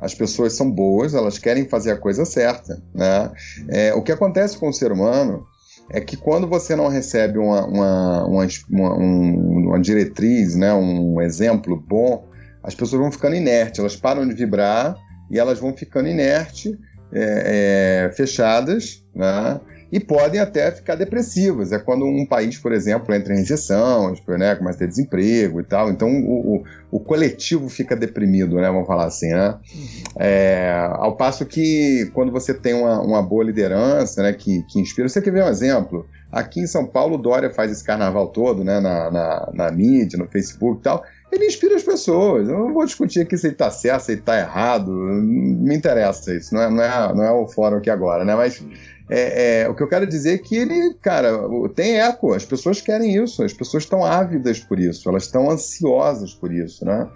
as 0.00 0.14
pessoas 0.14 0.54
são 0.54 0.70
boas, 0.70 1.14
elas 1.14 1.38
querem 1.38 1.66
fazer 1.66 1.92
a 1.92 1.96
coisa 1.96 2.24
certa, 2.24 2.82
né? 2.94 3.30
É, 3.68 3.94
o 3.94 4.02
que 4.02 4.12
acontece 4.12 4.58
com 4.58 4.68
o 4.68 4.72
ser 4.72 4.92
humano 4.92 5.46
é 5.90 6.00
que 6.00 6.16
quando 6.16 6.46
você 6.46 6.76
não 6.76 6.88
recebe 6.88 7.38
uma, 7.38 7.66
uma, 7.66 8.26
uma, 8.26 8.46
uma, 8.68 8.94
uma 8.94 9.80
diretriz, 9.80 10.54
né, 10.54 10.72
um 10.72 11.20
exemplo 11.20 11.76
bom, 11.76 12.28
as 12.62 12.74
pessoas 12.74 13.00
vão 13.00 13.10
ficando 13.10 13.34
inertes, 13.34 13.80
elas 13.80 13.96
param 13.96 14.26
de 14.26 14.34
vibrar 14.34 14.96
e 15.30 15.38
elas 15.38 15.58
vão 15.58 15.76
ficando 15.76 16.08
inertes, 16.08 16.76
é, 17.12 18.06
é, 18.08 18.12
fechadas, 18.12 19.04
né? 19.14 19.60
E 19.92 19.98
podem 19.98 20.40
até 20.40 20.70
ficar 20.70 20.94
depressivas. 20.94 21.72
É 21.72 21.78
quando 21.78 22.04
um 22.04 22.24
país, 22.24 22.56
por 22.58 22.72
exemplo, 22.72 23.14
entra 23.14 23.34
em 23.34 23.38
recessão, 23.38 24.14
né, 24.28 24.54
começa 24.54 24.76
a 24.76 24.78
ter 24.80 24.88
desemprego 24.88 25.60
e 25.60 25.64
tal. 25.64 25.90
Então 25.90 26.08
o, 26.08 26.56
o, 26.56 26.64
o 26.92 27.00
coletivo 27.00 27.68
fica 27.68 27.96
deprimido, 27.96 28.56
né, 28.56 28.68
vamos 28.68 28.86
falar 28.86 29.06
assim. 29.06 29.30
Né? 29.30 29.48
Uhum. 29.48 29.88
É, 30.16 30.88
ao 30.92 31.16
passo 31.16 31.44
que 31.44 32.10
quando 32.14 32.30
você 32.30 32.54
tem 32.54 32.74
uma, 32.74 33.00
uma 33.00 33.22
boa 33.22 33.44
liderança 33.44 34.22
né, 34.22 34.32
que, 34.32 34.62
que 34.64 34.80
inspira. 34.80 35.08
Você 35.08 35.20
quer 35.20 35.32
ver 35.32 35.44
um 35.44 35.48
exemplo? 35.48 36.06
Aqui 36.30 36.60
em 36.60 36.66
São 36.66 36.86
Paulo, 36.86 37.18
Dória 37.18 37.50
faz 37.50 37.72
esse 37.72 37.82
carnaval 37.82 38.28
todo 38.28 38.62
né, 38.62 38.78
na, 38.78 39.10
na, 39.10 39.50
na 39.52 39.70
mídia, 39.72 40.18
no 40.18 40.28
Facebook 40.28 40.80
e 40.80 40.82
tal 40.82 41.04
ele 41.32 41.46
inspira 41.46 41.76
as 41.76 41.82
pessoas. 41.82 42.48
Eu 42.48 42.58
não 42.58 42.74
vou 42.74 42.84
discutir 42.84 43.20
aqui 43.20 43.36
se 43.36 43.46
ele 43.46 43.54
está 43.54 43.70
certo, 43.70 44.02
se 44.02 44.12
ele 44.12 44.20
está 44.20 44.38
errado. 44.38 44.90
Não 44.90 45.22
me 45.22 45.76
interessa 45.76 46.34
isso. 46.34 46.54
Não 46.54 46.62
é, 46.62 46.70
não 46.70 46.82
é, 46.82 47.14
não 47.14 47.24
é 47.24 47.32
o 47.32 47.46
fórum 47.46 47.76
aqui 47.76 47.88
agora, 47.88 48.24
né? 48.24 48.34
Mas 48.34 48.62
é, 49.10 49.62
é, 49.62 49.68
o 49.68 49.74
que 49.74 49.82
eu 49.82 49.88
quero 49.88 50.06
dizer 50.06 50.34
é 50.34 50.38
que 50.38 50.56
ele, 50.56 50.94
cara, 51.02 51.36
tem 51.74 52.00
eco, 52.00 52.32
as 52.32 52.44
pessoas 52.44 52.80
querem 52.80 53.16
isso, 53.16 53.42
as 53.42 53.52
pessoas 53.52 53.82
estão 53.82 54.04
ávidas 54.04 54.60
por 54.60 54.78
isso, 54.78 55.08
elas 55.08 55.24
estão 55.24 55.50
ansiosas 55.50 56.32
por 56.32 56.52
isso, 56.52 56.84
né? 56.84 57.08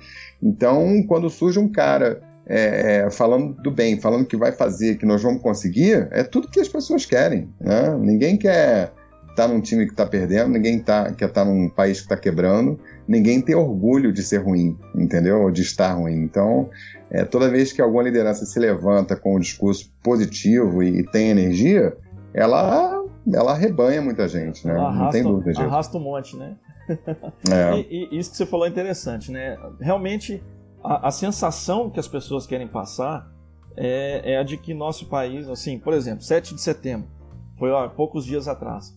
Então, 0.42 1.04
quando 1.06 1.30
surge 1.30 1.60
um 1.60 1.68
cara 1.68 2.20
é, 2.46 3.04
é 3.04 3.10
falando 3.10 3.54
do 3.62 3.70
bem, 3.70 4.00
falando 4.00 4.26
que 4.26 4.36
vai 4.36 4.50
fazer, 4.50 4.98
que 4.98 5.06
nós 5.06 5.22
vamos 5.22 5.40
conseguir, 5.40 6.08
é 6.10 6.24
tudo 6.24 6.48
que 6.48 6.58
as 6.58 6.68
pessoas 6.68 7.06
querem, 7.06 7.48
né? 7.60 7.96
Ninguém 7.96 8.36
quer 8.36 8.92
estar 9.30 9.46
tá 9.46 9.48
num 9.48 9.60
time 9.60 9.86
que 9.86 9.92
está 9.92 10.04
perdendo, 10.04 10.50
ninguém 10.50 10.80
tá, 10.80 11.12
quer 11.12 11.26
estar 11.26 11.44
tá 11.44 11.50
num 11.50 11.68
país 11.68 11.98
que 11.98 12.06
está 12.06 12.16
quebrando, 12.16 12.78
ninguém 13.06 13.40
tem 13.40 13.54
orgulho 13.54 14.12
de 14.12 14.22
ser 14.22 14.38
ruim, 14.38 14.76
entendeu? 14.96 15.42
Ou 15.42 15.50
de 15.50 15.62
estar 15.62 15.92
ruim. 15.92 16.14
Então, 16.22 16.68
é, 17.10 17.24
toda 17.24 17.48
vez 17.50 17.72
que 17.72 17.80
alguma 17.80 18.02
liderança 18.02 18.44
se 18.44 18.58
levanta 18.58 19.16
com 19.16 19.36
um 19.36 19.40
discurso 19.40 19.92
positivo 20.02 20.82
e, 20.82 21.00
e 21.00 21.04
tem 21.04 21.30
energia, 21.30 21.96
ela 22.32 23.02
ela 23.32 23.52
arrebanha 23.52 24.02
muita 24.02 24.28
gente, 24.28 24.66
né? 24.66 24.74
Arrasta, 24.74 24.98
Não 24.98 25.10
tem 25.10 25.22
dúvida 25.22 25.52
disso. 25.52 25.62
Arrasta 25.62 25.96
um 25.96 26.00
monte, 26.00 26.36
né? 26.36 26.56
É. 27.50 27.78
E, 27.78 28.08
e, 28.12 28.18
isso 28.18 28.30
que 28.30 28.36
você 28.36 28.44
falou 28.44 28.66
é 28.66 28.68
interessante, 28.68 29.32
né? 29.32 29.56
Realmente, 29.80 30.42
a, 30.82 31.08
a 31.08 31.10
sensação 31.10 31.88
que 31.88 31.98
as 31.98 32.06
pessoas 32.06 32.46
querem 32.46 32.68
passar 32.68 33.32
é, 33.76 34.34
é, 34.34 34.38
a 34.38 34.42
de 34.42 34.58
que 34.58 34.74
nosso 34.74 35.06
país, 35.06 35.48
assim, 35.48 35.78
por 35.78 35.94
exemplo, 35.94 36.22
7 36.22 36.54
de 36.54 36.60
setembro, 36.60 37.08
foi 37.58 37.74
há 37.74 37.88
poucos 37.88 38.26
dias 38.26 38.46
atrás. 38.48 38.94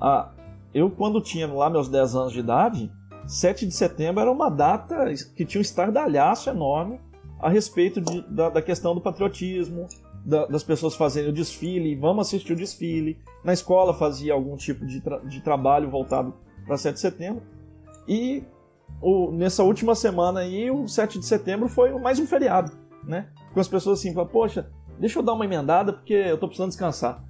Ah, 0.00 0.30
eu, 0.74 0.90
quando 0.90 1.20
tinha 1.20 1.46
lá 1.46 1.70
meus 1.70 1.88
10 1.88 2.16
anos 2.16 2.32
de 2.32 2.40
idade, 2.40 2.90
7 3.26 3.66
de 3.66 3.74
setembro 3.74 4.20
era 4.20 4.30
uma 4.30 4.50
data 4.50 5.04
que 5.36 5.44
tinha 5.44 5.60
um 5.60 5.62
estardalhaço 5.62 6.50
enorme 6.50 7.00
a 7.42 7.48
respeito 7.48 8.00
de, 8.00 8.22
da, 8.22 8.48
da, 8.48 8.62
questão 8.62 8.94
do 8.94 9.00
patriotismo, 9.00 9.88
da, 10.24 10.46
das 10.46 10.62
pessoas 10.62 10.94
fazendo 10.94 11.30
o 11.30 11.32
desfile, 11.32 11.96
vamos 11.96 12.28
assistir 12.28 12.52
o 12.52 12.56
desfile. 12.56 13.18
Na 13.42 13.52
escola 13.52 13.92
fazia 13.92 14.32
algum 14.32 14.56
tipo 14.56 14.86
de, 14.86 15.00
tra 15.00 15.18
de 15.18 15.40
trabalho 15.42 15.90
voltado 15.90 16.32
para 16.64 16.78
7 16.78 16.94
de 16.94 17.00
setembro. 17.00 17.42
E 18.06 18.44
o, 19.00 19.32
nessa 19.32 19.64
última 19.64 19.96
semana 19.96 20.40
aí, 20.40 20.70
o 20.70 20.86
7 20.86 21.18
de 21.18 21.26
setembro 21.26 21.68
foi 21.68 21.90
mais 21.98 22.20
um 22.20 22.26
feriado, 22.26 22.70
né? 23.02 23.28
Com 23.52 23.58
as 23.58 23.66
pessoas 23.66 23.98
assim, 23.98 24.14
poxa, 24.26 24.70
deixa 24.98 25.18
eu 25.18 25.22
dar 25.22 25.32
uma 25.32 25.44
emendada 25.44 25.92
porque 25.92 26.14
eu 26.14 26.38
tô 26.38 26.46
precisando 26.46 26.68
descansar. 26.68 27.24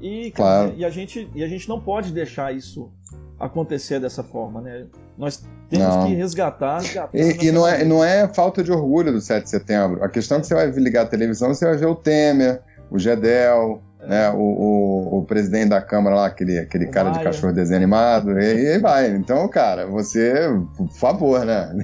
E, 0.00 0.30
claro. 0.30 0.74
e, 0.76 0.84
a 0.84 0.90
gente, 0.90 1.28
e 1.34 1.42
a 1.42 1.48
gente 1.48 1.68
não 1.68 1.80
pode 1.80 2.12
deixar 2.12 2.54
isso 2.54 2.92
acontecer 3.38 3.98
dessa 3.98 4.22
forma, 4.22 4.60
né? 4.60 4.86
Nós 5.16 5.42
temos 5.68 5.86
não. 5.86 6.06
que 6.06 6.14
resgatar. 6.14 6.80
E, 7.12 7.46
e 7.46 7.52
não, 7.52 7.66
é, 7.66 7.84
não 7.84 8.04
é 8.04 8.28
falta 8.28 8.62
de 8.62 8.70
orgulho 8.70 9.12
do 9.12 9.20
7 9.20 9.44
de 9.44 9.50
setembro. 9.50 10.04
A 10.04 10.08
questão 10.08 10.38
é 10.38 10.40
que 10.40 10.46
você 10.46 10.54
vai 10.54 10.70
ligar 10.70 11.02
a 11.02 11.06
televisão 11.06 11.52
você 11.52 11.64
vai 11.64 11.76
ver 11.76 11.86
o 11.86 11.94
Temer, 11.94 12.62
o 12.90 12.98
Gedel, 12.98 13.82
é. 14.00 14.08
né, 14.08 14.30
o, 14.30 14.38
o, 14.38 15.18
o, 15.18 15.24
presidente 15.24 15.70
da 15.70 15.80
Câmara 15.80 16.16
lá, 16.16 16.26
aquele, 16.26 16.58
aquele 16.58 16.86
cara 16.86 17.10
Maia. 17.10 17.18
de 17.18 17.24
cachorro 17.24 17.52
desenho 17.52 17.78
animado, 17.78 18.38
e, 18.38 18.76
e 18.76 18.78
vai. 18.78 19.10
Então, 19.10 19.48
cara, 19.48 19.86
você, 19.86 20.48
por 20.76 20.88
favor, 20.92 21.44
né? 21.44 21.74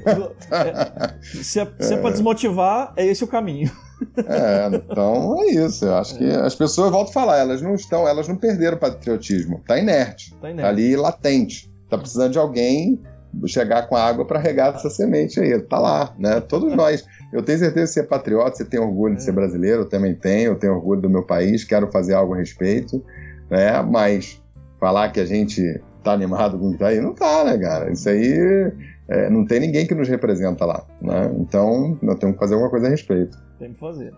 É, 0.50 1.14
se, 1.42 1.60
é, 1.60 1.68
se 1.80 1.94
é 1.94 1.96
pra 1.96 2.10
desmotivar, 2.10 2.92
é 2.96 3.06
esse 3.06 3.24
o 3.24 3.26
caminho. 3.26 3.70
É, 4.16 4.68
então 4.74 5.40
é 5.42 5.46
isso. 5.46 5.84
Eu 5.84 5.96
acho 5.96 6.16
que 6.16 6.24
é. 6.24 6.36
as 6.36 6.54
pessoas, 6.54 6.90
volto 6.90 7.10
a 7.10 7.12
falar, 7.12 7.38
elas 7.38 7.62
não 7.62 7.74
estão, 7.74 8.06
elas 8.06 8.28
não 8.28 8.36
perderam 8.36 8.76
o 8.76 8.80
patriotismo. 8.80 9.60
Tá 9.66 9.78
inerte. 9.78 10.34
Tá, 10.40 10.50
inerte. 10.50 10.62
tá 10.62 10.68
ali 10.68 10.96
latente. 10.96 11.72
Tá 11.88 11.98
precisando 11.98 12.32
de 12.32 12.38
alguém 12.38 13.00
chegar 13.46 13.88
com 13.88 13.96
a 13.96 14.04
água 14.04 14.24
para 14.24 14.38
regar 14.38 14.74
essa 14.74 14.90
semente 14.90 15.40
aí. 15.40 15.58
Tá 15.60 15.78
lá, 15.78 16.14
né? 16.18 16.40
Todos 16.40 16.74
nós. 16.74 17.06
Eu 17.32 17.42
tenho 17.42 17.58
certeza 17.58 17.86
que 17.86 17.92
você 17.92 18.00
é 18.00 18.02
patriota, 18.02 18.56
você 18.56 18.64
tem 18.64 18.78
orgulho 18.78 19.16
de 19.16 19.22
ser 19.22 19.30
é. 19.30 19.34
brasileiro, 19.34 19.82
eu 19.82 19.88
também 19.88 20.14
tenho, 20.14 20.52
eu 20.52 20.58
tenho 20.58 20.74
orgulho 20.74 21.00
do 21.00 21.10
meu 21.10 21.22
país, 21.22 21.64
quero 21.64 21.90
fazer 21.90 22.14
algo 22.14 22.34
a 22.34 22.36
respeito, 22.36 23.02
né? 23.50 23.80
Mas 23.82 24.42
falar 24.78 25.10
que 25.10 25.20
a 25.20 25.24
gente 25.24 25.80
tá 26.02 26.12
animado 26.12 26.58
com 26.58 26.72
isso 26.72 26.84
aí, 26.84 27.00
não 27.00 27.14
tá, 27.14 27.44
né, 27.44 27.56
cara? 27.56 27.90
Isso 27.90 28.08
aí 28.08 28.72
é, 29.08 29.30
não 29.30 29.46
tem 29.46 29.60
ninguém 29.60 29.86
que 29.86 29.94
nos 29.94 30.08
representa 30.08 30.64
lá, 30.64 30.84
né? 31.00 31.32
Então, 31.38 31.98
nós 32.02 32.18
temos 32.18 32.34
que 32.34 32.40
fazer 32.40 32.54
alguma 32.54 32.70
coisa 32.70 32.86
a 32.86 32.90
respeito. 32.90 33.38
Tem 33.58 33.72
que 33.72 33.78
fazer. 33.78 34.12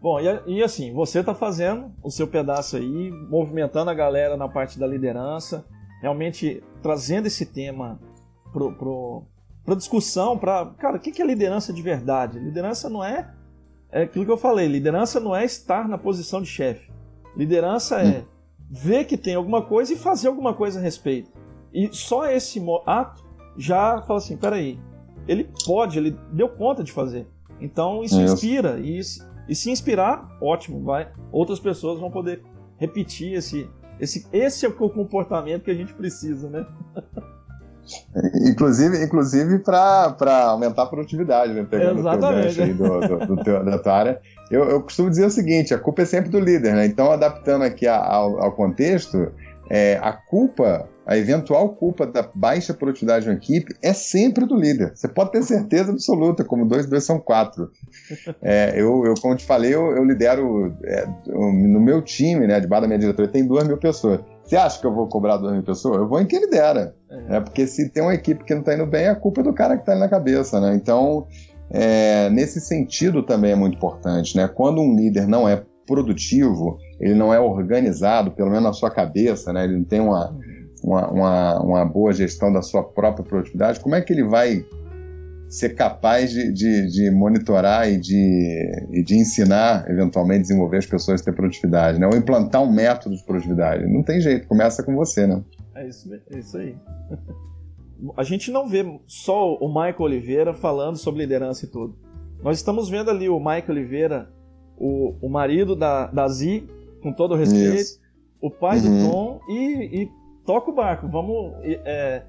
Bom, 0.00 0.20
e, 0.20 0.58
e 0.58 0.62
assim, 0.62 0.92
você 0.92 1.20
está 1.20 1.34
fazendo 1.34 1.90
o 2.02 2.10
seu 2.10 2.26
pedaço 2.26 2.76
aí, 2.76 3.10
movimentando 3.28 3.90
a 3.90 3.94
galera 3.94 4.36
na 4.36 4.48
parte 4.48 4.78
da 4.78 4.86
liderança, 4.86 5.64
realmente 6.00 6.62
trazendo 6.80 7.26
esse 7.26 7.44
tema 7.44 7.98
pro, 8.52 8.72
pro, 8.72 9.22
pra 9.64 9.74
discussão, 9.74 10.38
para 10.38 10.66
Cara, 10.78 10.96
o 10.96 11.00
que 11.00 11.20
é 11.20 11.26
liderança 11.26 11.72
de 11.72 11.82
verdade? 11.82 12.38
Liderança 12.38 12.88
não 12.88 13.04
é, 13.04 13.32
é 13.90 14.02
aquilo 14.02 14.24
que 14.24 14.30
eu 14.30 14.36
falei, 14.36 14.66
liderança 14.66 15.20
não 15.20 15.34
é 15.34 15.44
estar 15.44 15.88
na 15.88 15.98
posição 15.98 16.40
de 16.40 16.48
chefe. 16.48 16.90
Liderança 17.36 18.00
é 18.00 18.20
hum. 18.20 18.24
ver 18.70 19.04
que 19.04 19.16
tem 19.16 19.34
alguma 19.34 19.62
coisa 19.62 19.92
e 19.92 19.96
fazer 19.96 20.28
alguma 20.28 20.54
coisa 20.54 20.78
a 20.78 20.82
respeito. 20.82 21.30
E 21.72 21.88
só 21.92 22.26
esse 22.26 22.60
ato 22.86 23.24
já 23.56 24.02
fala 24.02 24.18
assim, 24.18 24.36
peraí, 24.36 24.78
ele 25.26 25.48
pode, 25.64 25.98
ele 25.98 26.16
deu 26.32 26.48
conta 26.48 26.82
de 26.82 26.92
fazer. 26.92 27.26
Então 27.60 28.02
isso, 28.02 28.20
isso. 28.20 28.34
inspira 28.34 28.78
e, 28.80 29.00
e 29.48 29.54
se 29.54 29.70
inspirar, 29.70 30.38
ótimo, 30.40 30.82
vai. 30.82 31.12
Outras 31.30 31.60
pessoas 31.60 32.00
vão 32.00 32.10
poder 32.10 32.42
repetir 32.76 33.34
esse, 33.34 33.68
esse, 34.00 34.26
esse 34.32 34.64
é 34.64 34.68
o 34.68 34.72
comportamento 34.72 35.64
que 35.64 35.70
a 35.70 35.74
gente 35.74 35.92
precisa, 35.92 36.48
né? 36.48 36.66
Inclusive, 38.48 39.02
inclusive 39.02 39.58
para 39.60 40.44
aumentar 40.44 40.82
a 40.82 40.86
produtividade, 40.86 41.52
né? 41.52 41.66
Pegando 41.68 42.00
Exatamente. 42.00 42.60
o 42.60 42.64
teu 42.64 42.74
do, 42.74 43.00
do, 43.00 43.26
do 43.36 43.44
teu, 43.44 43.64
da 43.64 43.78
tua 43.78 43.92
área. 43.92 44.20
Eu, 44.50 44.64
eu, 44.64 44.82
costumo 44.82 45.10
dizer 45.10 45.26
o 45.26 45.30
seguinte: 45.30 45.74
a 45.74 45.78
culpa 45.78 46.02
é 46.02 46.04
sempre 46.04 46.30
do 46.30 46.40
líder, 46.40 46.74
né? 46.74 46.86
Então, 46.86 47.10
adaptando 47.10 47.62
aqui 47.62 47.86
ao, 47.86 48.40
ao 48.40 48.52
contexto, 48.52 49.32
é, 49.70 49.98
a 50.02 50.12
culpa 50.12 50.88
a 51.08 51.16
eventual 51.16 51.70
culpa 51.70 52.06
da 52.06 52.28
baixa 52.34 52.74
produtividade 52.74 53.24
de 53.24 53.30
uma 53.30 53.36
equipe 53.38 53.74
é 53.80 53.94
sempre 53.94 54.44
do 54.44 54.54
líder. 54.54 54.92
Você 54.94 55.08
pode 55.08 55.32
ter 55.32 55.42
certeza 55.42 55.90
absoluta, 55.90 56.44
como 56.44 56.68
dois, 56.68 56.84
dois 56.84 57.02
são 57.02 57.18
quatro. 57.18 57.70
É, 58.42 58.74
eu, 58.76 59.06
eu, 59.06 59.14
como 59.14 59.34
te 59.34 59.46
falei, 59.46 59.74
eu, 59.74 59.96
eu 59.96 60.04
lidero 60.04 60.76
é, 60.84 61.06
no 61.26 61.80
meu 61.80 62.02
time, 62.02 62.46
né, 62.46 62.60
debaixo 62.60 62.82
da 62.82 62.88
minha 62.88 62.98
diretoria, 62.98 63.32
tem 63.32 63.46
duas 63.46 63.66
mil 63.66 63.78
pessoas. 63.78 64.20
Você 64.44 64.54
acha 64.54 64.78
que 64.78 64.86
eu 64.86 64.94
vou 64.94 65.08
cobrar 65.08 65.38
duas 65.38 65.54
mil 65.54 65.62
pessoas? 65.62 65.96
Eu 65.96 66.06
vou 66.06 66.20
em 66.20 66.26
quem 66.26 66.40
lidera. 66.40 66.94
É. 67.10 67.16
Né, 67.16 67.40
porque 67.40 67.66
se 67.66 67.88
tem 67.88 68.02
uma 68.02 68.14
equipe 68.14 68.44
que 68.44 68.52
não 68.54 68.60
está 68.60 68.74
indo 68.74 68.86
bem, 68.86 69.08
a 69.08 69.14
culpa 69.14 69.40
é 69.40 69.44
do 69.44 69.52
cara 69.52 69.74
que 69.74 69.82
está 69.82 69.92
ali 69.92 70.00
na 70.00 70.08
cabeça. 70.08 70.60
Né? 70.60 70.74
Então, 70.74 71.26
é, 71.70 72.28
nesse 72.30 72.60
sentido 72.60 73.22
também 73.22 73.52
é 73.52 73.56
muito 73.56 73.76
importante. 73.76 74.36
Né? 74.36 74.48
Quando 74.48 74.80
um 74.80 74.94
líder 74.94 75.26
não 75.26 75.48
é 75.48 75.62
produtivo, 75.86 76.78
ele 77.00 77.14
não 77.14 77.32
é 77.32 77.40
organizado, 77.40 78.30
pelo 78.30 78.50
menos 78.50 78.64
na 78.64 78.72
sua 78.72 78.90
cabeça, 78.90 79.52
né? 79.52 79.64
ele 79.64 79.78
não 79.78 79.84
tem 79.84 80.00
uma, 80.00 80.36
uma, 80.84 81.10
uma, 81.10 81.62
uma 81.62 81.84
boa 81.84 82.12
gestão 82.12 82.52
da 82.52 82.60
sua 82.60 82.82
própria 82.82 83.24
produtividade, 83.24 83.80
como 83.80 83.94
é 83.94 84.00
que 84.02 84.12
ele 84.12 84.24
vai 84.24 84.64
ser 85.48 85.70
capaz 85.70 86.30
de, 86.30 86.52
de, 86.52 86.88
de, 86.88 87.10
monitorar 87.10 87.90
e 87.90 87.96
de, 87.96 88.86
e 88.92 89.02
de 89.02 89.16
ensinar, 89.16 89.88
eventualmente, 89.88 90.42
desenvolver 90.42 90.76
as 90.76 90.86
pessoas 90.86 91.22
a 91.22 91.24
ter 91.24 91.32
produtividade, 91.32 91.98
né? 91.98 92.06
Ou 92.06 92.14
implantar 92.14 92.62
um 92.62 92.70
método 92.70 93.16
de 93.16 93.24
produtividade. 93.24 93.86
Não 93.86 94.02
tem 94.02 94.20
jeito, 94.20 94.46
começa 94.46 94.82
com 94.82 94.94
você, 94.94 95.26
né? 95.26 95.42
É 95.78 95.88
isso, 95.88 96.12
é 96.12 96.38
isso 96.38 96.56
aí. 96.58 96.76
A 98.16 98.22
gente 98.22 98.50
não 98.50 98.68
vê 98.68 99.00
só 99.06 99.54
o 99.54 99.68
Michael 99.68 100.00
Oliveira 100.00 100.54
falando 100.54 100.96
sobre 100.96 101.22
liderança 101.22 101.64
e 101.64 101.68
tudo. 101.68 101.96
Nós 102.42 102.58
estamos 102.58 102.88
vendo 102.88 103.10
ali 103.10 103.28
o 103.28 103.38
Michael 103.38 103.70
Oliveira, 103.70 104.30
o, 104.76 105.14
o 105.20 105.28
marido 105.28 105.74
da, 105.74 106.06
da 106.06 106.28
Zi, 106.28 106.68
com 107.02 107.12
todo 107.12 107.32
o 107.34 107.36
respeito, 107.36 107.74
isso. 107.74 108.00
o 108.40 108.50
pai 108.50 108.78
uhum. 108.78 109.04
do 109.04 109.10
Tom, 109.10 109.40
e, 109.48 110.02
e, 110.02 110.10
toca 110.46 110.70
o 110.70 110.74
barco. 110.74 111.08
Vamos. 111.08 111.54
É, 111.64 112.22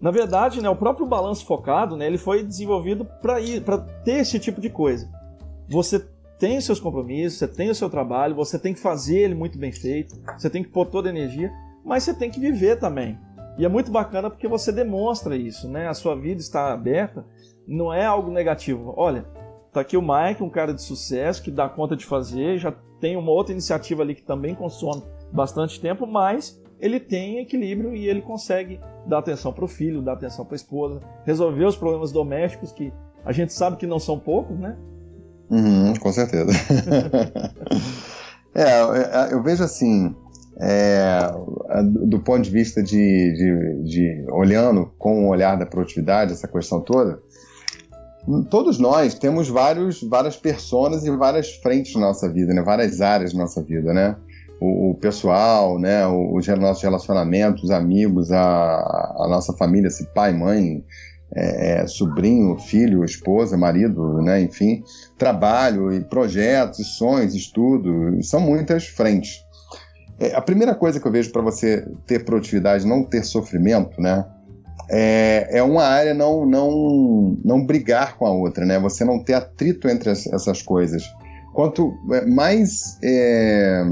na 0.00 0.10
verdade, 0.10 0.62
né, 0.62 0.70
o 0.70 0.76
próprio 0.76 1.06
balanço 1.06 1.44
focado, 1.44 1.96
né, 1.96 2.06
ele 2.06 2.16
foi 2.16 2.42
desenvolvido 2.42 3.04
para 3.04 3.78
ter 4.02 4.20
esse 4.20 4.38
tipo 4.38 4.58
de 4.58 4.70
coisa. 4.70 5.06
Você 5.68 6.02
tem 6.38 6.56
os 6.56 6.64
seus 6.64 6.80
compromissos, 6.80 7.38
você 7.38 7.46
tem 7.46 7.68
o 7.68 7.74
seu 7.74 7.90
trabalho, 7.90 8.34
você 8.34 8.58
tem 8.58 8.72
que 8.72 8.80
fazer 8.80 9.18
ele 9.18 9.34
muito 9.34 9.58
bem 9.58 9.70
feito, 9.70 10.18
você 10.38 10.48
tem 10.48 10.62
que 10.62 10.70
pôr 10.70 10.86
toda 10.86 11.10
a 11.10 11.12
energia, 11.12 11.52
mas 11.84 12.02
você 12.02 12.14
tem 12.14 12.30
que 12.30 12.40
viver 12.40 12.78
também. 12.78 13.18
E 13.58 13.64
é 13.64 13.68
muito 13.68 13.90
bacana 13.90 14.30
porque 14.30 14.48
você 14.48 14.72
demonstra 14.72 15.36
isso, 15.36 15.68
né? 15.68 15.88
A 15.88 15.94
sua 15.94 16.14
vida 16.14 16.40
está 16.40 16.72
aberta, 16.72 17.24
não 17.66 17.92
é 17.92 18.04
algo 18.04 18.30
negativo. 18.30 18.94
Olha, 18.96 19.26
tá 19.72 19.80
aqui 19.80 19.96
o 19.96 20.02
Mike, 20.02 20.42
um 20.42 20.50
cara 20.50 20.72
de 20.72 20.82
sucesso 20.82 21.42
que 21.42 21.50
dá 21.50 21.68
conta 21.68 21.96
de 21.96 22.06
fazer, 22.06 22.58
já 22.58 22.72
tem 23.00 23.16
uma 23.16 23.30
outra 23.30 23.52
iniciativa 23.52 24.02
ali 24.02 24.14
que 24.14 24.22
também 24.22 24.54
consome 24.54 25.02
bastante 25.32 25.80
tempo, 25.80 26.06
mas 26.06 26.60
ele 26.80 26.98
tem 26.98 27.38
equilíbrio 27.38 27.94
e 27.94 28.08
ele 28.08 28.22
consegue 28.22 28.80
dar 29.06 29.18
atenção 29.18 29.52
para 29.52 29.64
o 29.64 29.68
filho, 29.68 30.02
dar 30.02 30.14
atenção 30.14 30.44
para 30.44 30.54
a 30.54 30.56
esposa, 30.56 31.00
resolver 31.24 31.64
os 31.64 31.76
problemas 31.76 32.12
domésticos 32.12 32.72
que 32.72 32.92
a 33.24 33.32
gente 33.32 33.52
sabe 33.52 33.76
que 33.76 33.86
não 33.86 33.98
são 33.98 34.18
poucos, 34.18 34.58
né? 34.58 34.76
Uhum, 35.50 35.94
com 35.96 36.12
certeza. 36.12 36.50
É, 38.52 38.62
é, 38.62 39.32
eu 39.32 39.40
vejo 39.44 39.62
assim, 39.62 40.12
é, 40.60 41.32
do 41.82 42.20
ponto 42.20 42.42
de 42.42 42.50
vista 42.50 42.82
de, 42.82 43.32
de, 43.32 43.82
de, 43.84 44.26
olhando 44.30 44.92
com 44.98 45.26
o 45.26 45.28
olhar 45.28 45.56
da 45.56 45.66
produtividade, 45.66 46.32
essa 46.32 46.46
questão 46.46 46.80
toda, 46.80 47.18
todos 48.50 48.78
nós 48.78 49.14
temos 49.14 49.48
vários, 49.48 50.02
várias 50.02 50.36
personas 50.36 51.04
e 51.04 51.10
várias 51.10 51.54
frentes 51.56 51.94
na 51.94 52.02
nossa 52.02 52.28
vida, 52.28 52.52
né? 52.52 52.62
várias 52.62 53.00
áreas 53.00 53.32
na 53.32 53.40
nossa 53.40 53.62
vida, 53.62 53.92
né? 53.94 54.16
o, 54.60 54.94
pessoal, 55.00 55.78
né, 55.78 56.06
os 56.06 56.46
nossos 56.46 56.82
relacionamentos, 56.82 57.64
os 57.64 57.70
amigos, 57.70 58.30
a, 58.30 59.14
a 59.18 59.26
nossa 59.28 59.54
família, 59.54 59.88
se 59.88 60.04
pai, 60.08 60.34
mãe, 60.34 60.84
é, 61.34 61.82
é, 61.82 61.86
sobrinho, 61.86 62.58
filho, 62.58 63.04
esposa, 63.04 63.56
marido, 63.56 64.20
né, 64.20 64.42
enfim, 64.42 64.84
trabalho 65.16 65.92
e 65.92 66.00
projetos, 66.00 66.98
sonhos, 66.98 67.34
estudo, 67.34 68.22
são 68.22 68.40
muitas 68.40 68.86
frentes. 68.86 69.40
É, 70.20 70.34
a 70.34 70.40
primeira 70.42 70.74
coisa 70.74 71.00
que 71.00 71.08
eu 71.08 71.12
vejo 71.12 71.32
para 71.32 71.40
você 71.40 71.82
ter 72.06 72.24
produtividade, 72.24 72.86
não 72.86 73.02
ter 73.02 73.24
sofrimento, 73.24 74.00
né, 74.00 74.24
é, 74.90 75.48
é 75.58 75.62
uma 75.62 75.84
área 75.84 76.12
não, 76.12 76.44
não, 76.44 77.38
não 77.42 77.64
brigar 77.64 78.18
com 78.18 78.26
a 78.26 78.30
outra, 78.30 78.66
né, 78.66 78.78
você 78.78 79.02
não 79.02 79.22
ter 79.22 79.32
atrito 79.32 79.88
entre 79.88 80.10
as, 80.10 80.26
essas 80.26 80.60
coisas. 80.60 81.04
Quanto 81.54 81.94
é, 82.12 82.26
mais 82.26 82.98
é, 83.02 83.82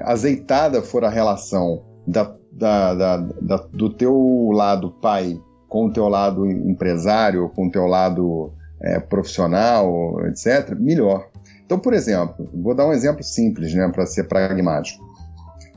azeitada 0.00 0.82
for 0.82 1.02
a 1.02 1.08
relação 1.08 1.82
da, 2.06 2.34
da, 2.52 2.94
da, 2.94 3.16
da, 3.16 3.56
do 3.72 3.90
teu 3.90 4.50
lado 4.52 4.90
pai 4.90 5.40
com 5.66 5.86
o 5.86 5.92
teu 5.92 6.06
lado 6.08 6.46
empresário, 6.46 7.48
com 7.48 7.66
o 7.66 7.70
teu 7.70 7.86
lado 7.86 8.52
é, 8.82 9.00
profissional, 9.00 10.20
etc., 10.26 10.76
melhor. 10.78 11.30
Então, 11.64 11.78
por 11.78 11.94
exemplo, 11.94 12.46
vou 12.52 12.74
dar 12.74 12.86
um 12.86 12.92
exemplo 12.92 13.22
simples, 13.22 13.72
né, 13.72 13.88
para 13.88 14.04
ser 14.04 14.24
pragmático. 14.24 15.02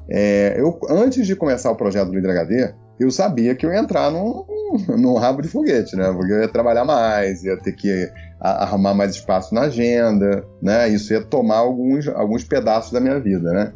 É, 0.10 0.56
eu, 0.58 0.80
antes 0.90 1.26
de 1.26 1.36
começar 1.36 1.72
o 1.72 1.76
projeto 1.76 2.08
do 2.08 2.16
Líder 2.16 2.32
HD, 2.32 2.74
eu 3.00 3.12
sabia 3.12 3.56
que 3.56 3.66
eu 3.66 3.72
ia 3.72 3.80
entrar 3.80 4.12
num, 4.12 4.46
num 4.98 5.16
rabo 5.16 5.42
de 5.42 5.48
foguete, 5.48 5.96
né? 5.96 6.12
Porque 6.14 6.32
eu 6.32 6.42
ia 6.42 6.48
trabalhar 6.48 6.86
mais, 6.86 7.44
ia 7.44 7.58
ter 7.58 7.74
que 7.74 8.10
arrumar 8.40 8.94
mais 8.94 9.12
espaço 9.12 9.54
na 9.54 9.62
agenda, 9.62 10.46
né? 10.62 10.88
Isso 10.90 11.14
ia 11.14 11.24
tomar 11.24 11.58
alguns, 11.58 12.08
alguns 12.08 12.44
pedaços 12.44 12.92
da 12.92 13.00
minha 13.00 13.20
vida, 13.20 13.52
né? 13.52 13.74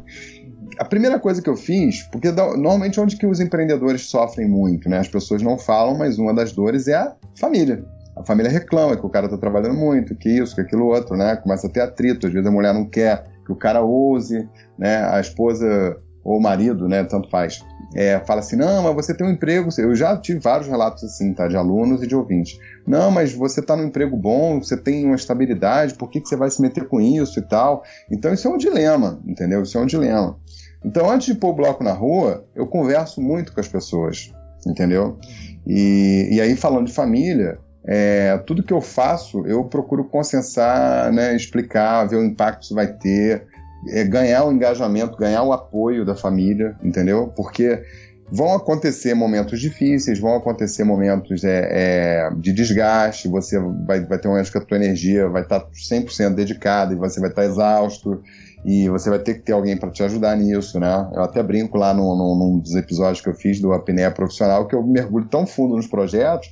a 0.78 0.84
primeira 0.84 1.18
coisa 1.18 1.42
que 1.42 1.50
eu 1.50 1.56
fiz, 1.56 2.04
porque 2.04 2.30
normalmente 2.32 2.98
é 2.98 3.02
onde 3.02 3.16
que 3.16 3.26
os 3.26 3.38
empreendedores 3.38 4.08
sofrem 4.08 4.48
muito, 4.48 4.88
né? 4.88 4.98
As 4.98 5.08
pessoas 5.08 5.42
não 5.42 5.58
falam, 5.58 5.98
mas 5.98 6.18
uma 6.18 6.32
das 6.32 6.52
dores 6.52 6.88
é 6.88 6.94
a 6.94 7.14
família. 7.38 7.84
A 8.16 8.24
família 8.24 8.50
reclama 8.50 8.96
que 8.96 9.04
o 9.04 9.10
cara 9.10 9.26
está 9.26 9.36
trabalhando 9.36 9.74
muito, 9.74 10.14
que 10.14 10.30
isso, 10.30 10.54
que 10.54 10.62
aquilo 10.62 10.86
outro, 10.86 11.18
né? 11.18 11.36
Começa 11.36 11.66
a 11.66 11.70
ter 11.70 11.80
atrito, 11.80 12.26
às 12.26 12.32
vezes 12.32 12.48
a 12.48 12.50
mulher 12.50 12.72
não 12.72 12.86
quer 12.86 13.24
que 13.44 13.52
o 13.52 13.56
cara 13.56 13.82
ouse, 13.82 14.48
né? 14.78 15.04
A 15.10 15.20
esposa 15.20 15.98
ou 16.24 16.40
marido, 16.40 16.88
né? 16.88 17.04
Tanto 17.04 17.28
faz. 17.30 17.64
É, 17.94 18.20
fala 18.20 18.40
assim, 18.40 18.56
não, 18.56 18.82
mas 18.82 18.94
você 18.94 19.14
tem 19.14 19.26
um 19.26 19.30
emprego. 19.30 19.68
Eu 19.78 19.94
já 19.94 20.16
tive 20.16 20.38
vários 20.38 20.68
relatos 20.68 21.02
assim, 21.04 21.32
tá? 21.34 21.48
De 21.48 21.56
alunos 21.56 22.02
e 22.02 22.06
de 22.06 22.14
ouvintes. 22.14 22.58
Não, 22.86 23.10
mas 23.10 23.32
você 23.32 23.60
está 23.60 23.76
num 23.76 23.84
emprego 23.84 24.16
bom, 24.16 24.62
você 24.62 24.76
tem 24.76 25.06
uma 25.06 25.16
estabilidade, 25.16 25.94
por 25.94 26.08
que, 26.08 26.20
que 26.20 26.28
você 26.28 26.36
vai 26.36 26.50
se 26.50 26.62
meter 26.62 26.86
com 26.86 27.00
isso 27.00 27.38
e 27.38 27.42
tal? 27.42 27.82
Então 28.10 28.32
isso 28.32 28.46
é 28.46 28.50
um 28.50 28.56
dilema, 28.56 29.20
entendeu? 29.26 29.62
Isso 29.62 29.76
é 29.76 29.80
um 29.80 29.86
dilema. 29.86 30.38
Então, 30.84 31.10
antes 31.10 31.26
de 31.26 31.34
pôr 31.34 31.50
o 31.50 31.54
bloco 31.54 31.84
na 31.84 31.92
rua, 31.92 32.44
eu 32.54 32.66
converso 32.66 33.20
muito 33.20 33.52
com 33.52 33.60
as 33.60 33.68
pessoas, 33.68 34.32
entendeu? 34.66 35.18
E, 35.66 36.28
e 36.32 36.40
aí, 36.40 36.56
falando 36.56 36.86
de 36.86 36.92
família, 36.92 37.58
é, 37.84 38.38
tudo 38.46 38.62
que 38.62 38.72
eu 38.72 38.80
faço, 38.80 39.46
eu 39.46 39.64
procuro 39.64 40.04
consensar, 40.04 41.12
né, 41.12 41.34
explicar, 41.34 42.06
ver 42.06 42.16
o 42.16 42.24
impacto 42.24 42.60
que 42.60 42.64
isso 42.66 42.74
vai 42.74 42.86
ter, 42.86 43.46
é, 43.88 44.04
ganhar 44.04 44.44
o 44.44 44.52
engajamento, 44.52 45.16
ganhar 45.16 45.42
o 45.42 45.52
apoio 45.52 46.04
da 46.04 46.14
família, 46.14 46.76
entendeu? 46.82 47.32
Porque 47.34 47.82
vão 48.30 48.54
acontecer 48.54 49.14
momentos 49.14 49.60
difíceis, 49.60 50.18
vão 50.18 50.36
acontecer 50.36 50.84
momentos 50.84 51.42
é, 51.42 51.68
é, 51.70 52.30
de 52.36 52.52
desgaste, 52.52 53.28
você 53.28 53.58
vai, 53.58 54.04
vai 54.04 54.18
ter 54.18 54.28
um 54.28 54.32
momento 54.32 54.52
que 54.52 54.58
a 54.58 54.64
tua 54.64 54.76
energia 54.76 55.28
vai 55.28 55.42
estar 55.42 55.66
100% 55.70 56.34
dedicada 56.34 56.92
e 56.92 56.96
você 56.96 57.18
vai 57.20 57.30
estar 57.30 57.44
exausto, 57.44 58.22
e 58.64 58.88
você 58.88 59.08
vai 59.08 59.18
ter 59.18 59.34
que 59.34 59.40
ter 59.40 59.52
alguém 59.52 59.76
para 59.76 59.90
te 59.90 60.02
ajudar 60.02 60.36
nisso, 60.36 60.78
né? 60.78 61.08
Eu 61.14 61.22
até 61.22 61.42
brinco 61.42 61.78
lá 61.78 61.94
no, 61.94 62.14
no, 62.14 62.34
num 62.36 62.58
dos 62.58 62.74
episódios 62.74 63.20
que 63.22 63.28
eu 63.28 63.34
fiz 63.34 63.58
do 63.60 63.72
apneia 63.72 64.10
profissional 64.10 64.66
que 64.66 64.74
eu 64.74 64.82
mergulho 64.82 65.26
tão 65.26 65.46
fundo 65.46 65.76
nos 65.76 65.86
projetos 65.86 66.48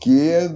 que 0.00 0.48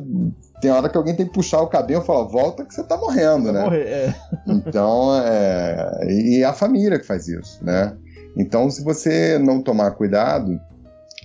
tem 0.61 0.71
hora 0.71 0.89
que 0.89 0.97
alguém 0.97 1.15
tem 1.15 1.27
que 1.27 1.33
puxar 1.33 1.61
o 1.61 1.67
cabelo 1.67 2.03
e 2.03 2.07
falar, 2.07 2.25
volta 2.25 2.65
que 2.65 2.75
você 2.75 2.83
tá 2.83 2.97
morrendo, 2.97 3.53
né? 3.53 3.63
Morrer, 3.63 3.87
é. 3.87 4.15
Então, 4.47 5.11
é... 5.23 6.07
e 6.11 6.45
a 6.45 6.53
família 6.53 6.99
que 6.99 7.07
faz 7.07 7.29
isso, 7.29 7.65
né? 7.65 7.97
Então, 8.37 8.71
se 8.71 8.83
você 8.83 9.39
não 9.39 9.63
tomar 9.63 9.93
cuidado, 9.93 10.61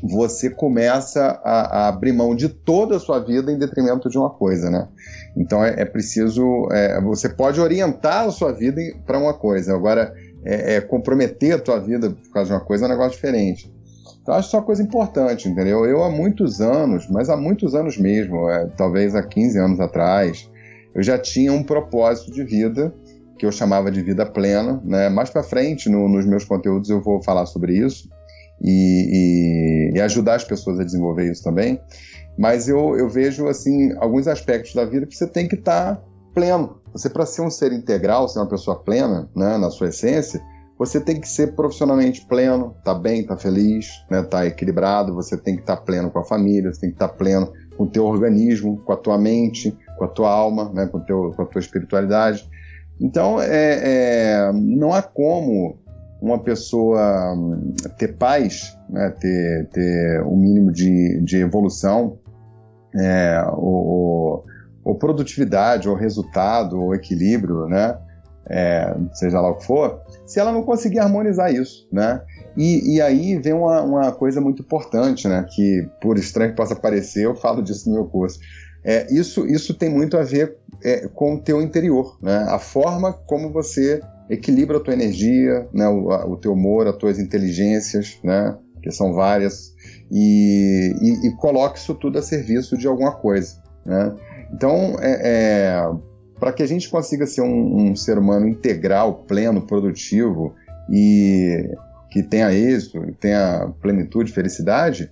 você 0.04 0.50
começa 0.50 1.40
a, 1.44 1.84
a, 1.84 1.88
abrir 1.88 2.14
mão 2.14 2.36
de 2.36 2.48
toda 2.50 2.96
a 2.96 3.00
sua 3.00 3.20
vida 3.20 3.52
em 3.52 3.58
detrimento 3.58 4.10
de 4.10 4.18
uma 4.18 4.30
coisa, 4.30 4.70
né? 4.70 4.88
Então 5.36 5.64
é, 5.64 5.82
é 5.82 5.86
preciso, 5.86 6.68
é, 6.72 7.00
você 7.02 7.30
pode 7.30 7.60
orientar 7.60 8.28
a 8.28 8.32
sua 8.32 8.52
vida 8.52 8.82
para 9.06 9.20
uma 9.20 9.34
coisa, 9.34 9.76
agora 9.76 10.14
é, 10.44 10.76
é, 10.76 10.82
comprometer 10.82 11.54
a 11.54 11.60
tua 11.60 11.80
vida 11.80 12.10
por 12.10 12.32
causa 12.32 12.50
de 12.50 12.54
uma 12.54 12.66
coisa 12.66 12.86
é 12.86 12.88
um 12.88 12.92
negócio 12.92 13.12
diferente. 13.12 13.72
Então 14.30 14.38
acho 14.38 14.50
isso 14.50 14.58
uma 14.58 14.64
coisa 14.64 14.84
importante, 14.84 15.50
entendeu? 15.50 15.88
Eu 15.88 16.04
há 16.04 16.12
muitos 16.12 16.62
anos, 16.62 17.10
mas 17.10 17.32
há 17.32 17.36
muitos 17.36 17.74
anos 17.74 17.98
mesmo, 17.98 18.48
é, 18.48 18.68
talvez 18.78 19.16
há 19.16 19.24
15 19.24 19.58
anos 19.58 19.80
atrás, 19.80 20.48
eu 20.94 21.02
já 21.02 21.18
tinha 21.18 21.52
um 21.52 21.64
propósito 21.64 22.32
de 22.32 22.44
vida 22.44 22.94
que 23.40 23.46
eu 23.48 23.52
chamava 23.52 23.90
de 23.90 24.04
vida 24.04 24.28
plena, 24.28 24.80
né? 24.86 25.10
Mais 25.10 25.32
para 25.32 25.42
frente 25.42 25.90
no, 25.90 26.08
nos 26.08 26.28
meus 26.28 26.46
conteúdos 26.46 26.92
eu 26.92 27.02
vou 27.02 27.24
falar 27.24 27.48
sobre 27.48 27.74
isso 27.74 28.08
e, 28.62 29.90
e, 29.96 29.98
e, 29.98 30.02
ajudar 30.02 30.36
as 30.36 30.44
pessoas 30.44 30.80
a 30.80 30.84
desenvolver 30.84 31.32
isso 31.32 31.44
também. 31.44 31.82
Mas 32.38 32.70
eu, 32.70 32.96
eu 33.00 33.10
vejo 33.10 33.48
assim 33.48 33.96
alguns 33.98 34.28
aspectos 34.28 34.76
da 34.76 34.86
vida 34.86 35.08
que 35.08 35.16
você 35.16 35.26
tem 35.26 35.48
que 35.48 35.56
estar 35.56 35.96
tá 35.96 36.04
pleno. 36.36 36.80
Você 36.94 37.10
para 37.10 37.26
ser 37.26 37.42
um 37.42 37.50
ser 37.50 37.74
integral, 37.74 38.28
ser 38.28 38.38
uma 38.38 38.50
pessoa 38.50 38.78
plena, 38.78 39.28
né, 39.36 39.58
na 39.58 39.72
sua 39.72 39.90
essência, 39.90 40.40
você 40.80 41.02
tem 41.02 41.20
que 41.20 41.28
ser 41.28 41.56
profissionalmente 41.56 42.26
pleno, 42.26 42.74
tá 42.86 42.94
bem, 42.94 43.26
tá 43.26 43.36
feliz, 43.36 44.06
né, 44.10 44.24
tá 44.24 44.46
equilibrado, 44.46 45.14
você 45.14 45.36
tem 45.36 45.56
que 45.56 45.62
estar 45.62 45.76
tá 45.76 45.82
pleno 45.82 46.10
com 46.10 46.20
a 46.20 46.24
família, 46.24 46.72
você 46.74 46.80
tem 46.80 46.90
que 46.90 46.96
estar 46.96 47.10
tá 47.10 47.14
pleno 47.14 47.52
com 47.76 47.84
o 47.84 47.90
teu 47.90 48.06
organismo, 48.06 48.78
com 48.86 48.94
a 48.94 48.96
tua 48.96 49.18
mente, 49.18 49.78
com 49.98 50.06
a 50.06 50.08
tua 50.08 50.32
alma, 50.32 50.72
né, 50.74 50.88
com, 50.88 51.02
teu, 51.02 51.34
com 51.36 51.42
a 51.42 51.46
tua 51.46 51.60
espiritualidade. 51.60 52.50
Então, 52.98 53.42
é, 53.42 53.48
é, 53.50 54.52
não 54.54 54.94
há 54.94 55.02
como 55.02 55.78
uma 56.22 56.40
pessoa 56.40 57.34
hum, 57.34 57.74
ter 57.98 58.16
paz, 58.16 58.78
né, 58.90 59.14
ter, 59.20 59.68
ter 59.74 60.24
um 60.24 60.38
mínimo 60.38 60.72
de, 60.72 61.22
de 61.26 61.38
evolução, 61.38 62.20
é, 62.96 63.44
ou, 63.52 64.46
ou, 64.84 64.96
produtividade, 64.96 65.90
ou 65.90 65.96
resultado, 65.96 66.82
ou 66.82 66.96
equilíbrio, 66.96 67.66
né, 67.68 67.98
é, 68.50 68.96
seja 69.14 69.40
lá 69.40 69.52
o 69.52 69.56
que 69.56 69.66
for, 69.66 70.02
se 70.26 70.40
ela 70.40 70.52
não 70.52 70.64
conseguir 70.64 71.00
harmonizar 71.00 71.54
isso, 71.54 71.88
né? 71.92 72.22
E, 72.58 72.96
e 72.96 73.02
aí 73.02 73.38
vem 73.38 73.54
uma, 73.54 73.82
uma, 73.82 74.12
coisa 74.12 74.42
muito 74.42 74.62
importante, 74.62 75.28
né? 75.28 75.46
Que 75.56 75.88
por 76.02 76.18
estranho 76.18 76.52
que 76.52 76.58
possa 76.58 76.76
parecer, 76.76 77.26
eu 77.26 77.36
falo 77.36 77.62
disso 77.62 77.90
no 77.90 77.96
meu 77.96 78.06
curso. 78.06 78.40
É, 78.84 79.08
isso, 79.14 79.46
isso 79.46 79.74
tem 79.74 79.90
muito 79.90 80.18
a 80.18 80.24
ver 80.24 80.58
é, 80.84 81.08
com 81.08 81.36
o 81.36 81.40
teu 81.40 81.62
interior, 81.62 82.18
né? 82.22 82.46
A 82.50 82.58
forma 82.58 83.14
como 83.14 83.52
você 83.52 84.02
equilibra 84.30 84.78
a 84.78 84.80
tua 84.80 84.94
energia, 84.94 85.68
né, 85.74 85.88
o, 85.90 86.12
a, 86.12 86.26
o 86.26 86.38
teu 86.38 86.54
humor, 86.54 86.88
as 86.88 86.96
tuas 86.96 87.18
inteligências, 87.18 88.20
né, 88.24 88.56
que 88.82 88.92
são 88.92 89.12
várias, 89.14 89.74
e, 90.12 90.94
e, 91.02 91.28
e 91.28 91.36
coloque 91.38 91.80
isso 91.80 91.96
tudo 91.96 92.20
a 92.20 92.22
serviço 92.22 92.78
de 92.78 92.88
alguma 92.88 93.12
coisa. 93.12 93.56
Né? 93.84 94.16
Então, 94.54 94.96
é, 95.00 95.22
é 95.24 95.92
para 96.40 96.54
que 96.54 96.64
a 96.64 96.68
gente 96.68 96.90
consiga 96.90 97.26
ser 97.26 97.42
um, 97.42 97.92
um, 97.92 97.96
ser 97.96 98.18
humano 98.18 98.48
integral, 98.48 99.26
pleno, 99.28 99.62
produtivo 99.62 100.56
e 100.90 101.70
que 102.10 102.24
tenha 102.24 102.52
êxito, 102.52 103.00
tenha 103.20 103.72
plenitude, 103.82 104.32
felicidade, 104.32 105.12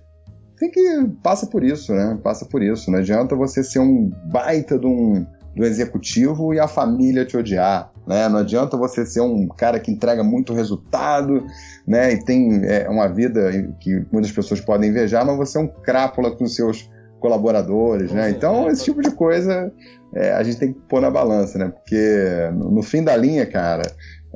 tem 0.58 0.70
que 0.70 1.08
passa 1.22 1.46
por 1.46 1.62
isso, 1.62 1.94
né? 1.94 2.18
Passa 2.22 2.44
por 2.44 2.62
isso. 2.62 2.90
Não 2.90 2.98
adianta 2.98 3.36
você 3.36 3.62
ser 3.62 3.78
um 3.78 4.10
baita 4.24 4.76
de 4.76 4.86
um, 4.86 5.24
do 5.54 5.64
executivo 5.64 6.52
e 6.52 6.58
a 6.58 6.66
família 6.66 7.24
te 7.24 7.36
odiar. 7.36 7.92
Né? 8.06 8.28
Não 8.28 8.38
adianta 8.38 8.76
você 8.76 9.04
ser 9.04 9.20
um 9.20 9.46
cara 9.46 9.78
que 9.78 9.90
entrega 9.90 10.24
muito 10.24 10.54
resultado 10.54 11.44
né? 11.86 12.12
e 12.12 12.24
tem 12.24 12.64
é, 12.64 12.88
uma 12.88 13.06
vida 13.06 13.50
que 13.80 14.04
muitas 14.10 14.32
pessoas 14.32 14.60
podem 14.60 14.90
invejar, 14.90 15.26
mas 15.26 15.36
você 15.36 15.58
é 15.58 15.60
um 15.60 15.68
crápula 15.68 16.30
com 16.30 16.46
seus 16.46 16.88
colaboradores. 17.18 18.12
Né? 18.12 18.30
Então, 18.30 18.68
esse 18.68 18.84
tipo 18.84 19.02
de 19.02 19.10
coisa 19.10 19.72
é, 20.14 20.32
a 20.32 20.42
gente 20.42 20.58
tem 20.58 20.72
que 20.72 20.80
pôr 20.80 21.00
na 21.00 21.10
balança, 21.10 21.58
né? 21.58 21.68
porque 21.68 22.50
no, 22.54 22.82
fim 22.82 23.02
da 23.02 23.16
linha, 23.16 23.46
cara, 23.46 23.82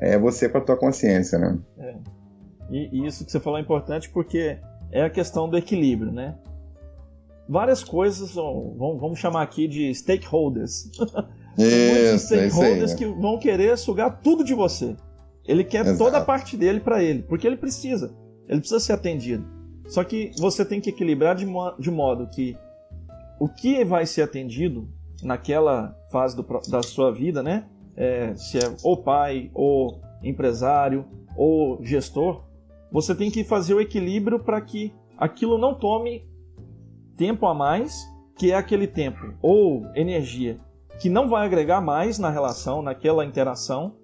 é 0.01 0.18
você 0.18 0.49
com 0.49 0.59
a 0.59 0.61
tua 0.61 0.77
consciência. 0.77 1.38
Né? 1.38 1.59
É. 1.79 1.95
E, 2.71 3.07
isso 3.07 3.25
que 3.25 3.33
você 3.33 3.40
falou 3.40 3.59
é 3.59 3.62
importante 3.62 4.11
porque 4.11 4.59
é 4.90 5.03
a 5.03 5.11
questão 5.11 5.49
do 5.49 5.57
equilíbrio, 5.57 6.12
né? 6.12 6.35
várias 7.49 7.83
coisas, 7.85 8.35
vamos 8.35 9.18
chamar 9.18 9.42
aqui 9.42 9.68
de 9.68 9.95
stakeholders. 9.95 10.90
Isso, 11.59 11.92
muitos 11.92 12.23
stakeholders 12.23 12.95
que 12.95 13.05
vão 13.05 13.38
querer 13.38 13.77
sugar 13.77 14.23
tudo 14.23 14.42
de 14.42 14.55
você. 14.55 14.97
Ele 15.47 15.62
quer 15.62 15.85
Exato. 15.85 15.99
toda 15.99 16.16
a 16.16 16.25
parte 16.25 16.57
dele 16.57 16.81
para 16.81 17.03
ele, 17.03 17.23
porque 17.23 17.47
ele 17.47 17.59
precisa. 17.59 18.14
Ele 18.49 18.61
precisa 18.61 18.81
ser 18.81 18.95
atendido. 18.95 19.45
Só 19.87 20.03
que 20.03 20.31
você 20.38 20.64
tem 20.64 20.81
que 20.81 20.88
equilibrar 20.88 21.35
de, 21.35 21.45
mo 21.45 21.73
de 21.79 21.90
modo 21.90 22.27
que 22.29 22.57
o 23.42 23.48
que 23.48 23.85
vai 23.85 24.07
ser 24.07 24.22
atendido 24.22 24.88
naquela 25.20 25.98
fase 26.12 26.37
do, 26.37 26.46
da 26.70 26.81
sua 26.81 27.11
vida, 27.11 27.42
né? 27.42 27.66
É, 27.96 28.37
se 28.37 28.57
é 28.57 28.72
ou 28.85 28.96
pai, 28.96 29.50
ou 29.52 30.00
empresário, 30.22 31.05
ou 31.37 31.85
gestor, 31.85 32.44
você 32.92 33.16
tem 33.16 33.33
que 33.33 33.42
fazer 33.42 33.74
o 33.74 33.81
equilíbrio 33.81 34.38
para 34.38 34.61
que 34.61 34.94
aquilo 35.18 35.59
não 35.59 35.74
tome 35.74 36.24
tempo 37.16 37.44
a 37.46 37.52
mais, 37.52 38.09
que 38.38 38.52
é 38.52 38.55
aquele 38.55 38.87
tempo 38.87 39.35
ou 39.42 39.87
energia 39.96 40.61
que 41.00 41.11
não 41.11 41.28
vai 41.28 41.44
agregar 41.44 41.81
mais 41.81 42.20
na 42.20 42.31
relação, 42.31 42.81
naquela 42.81 43.24
interação, 43.24 43.96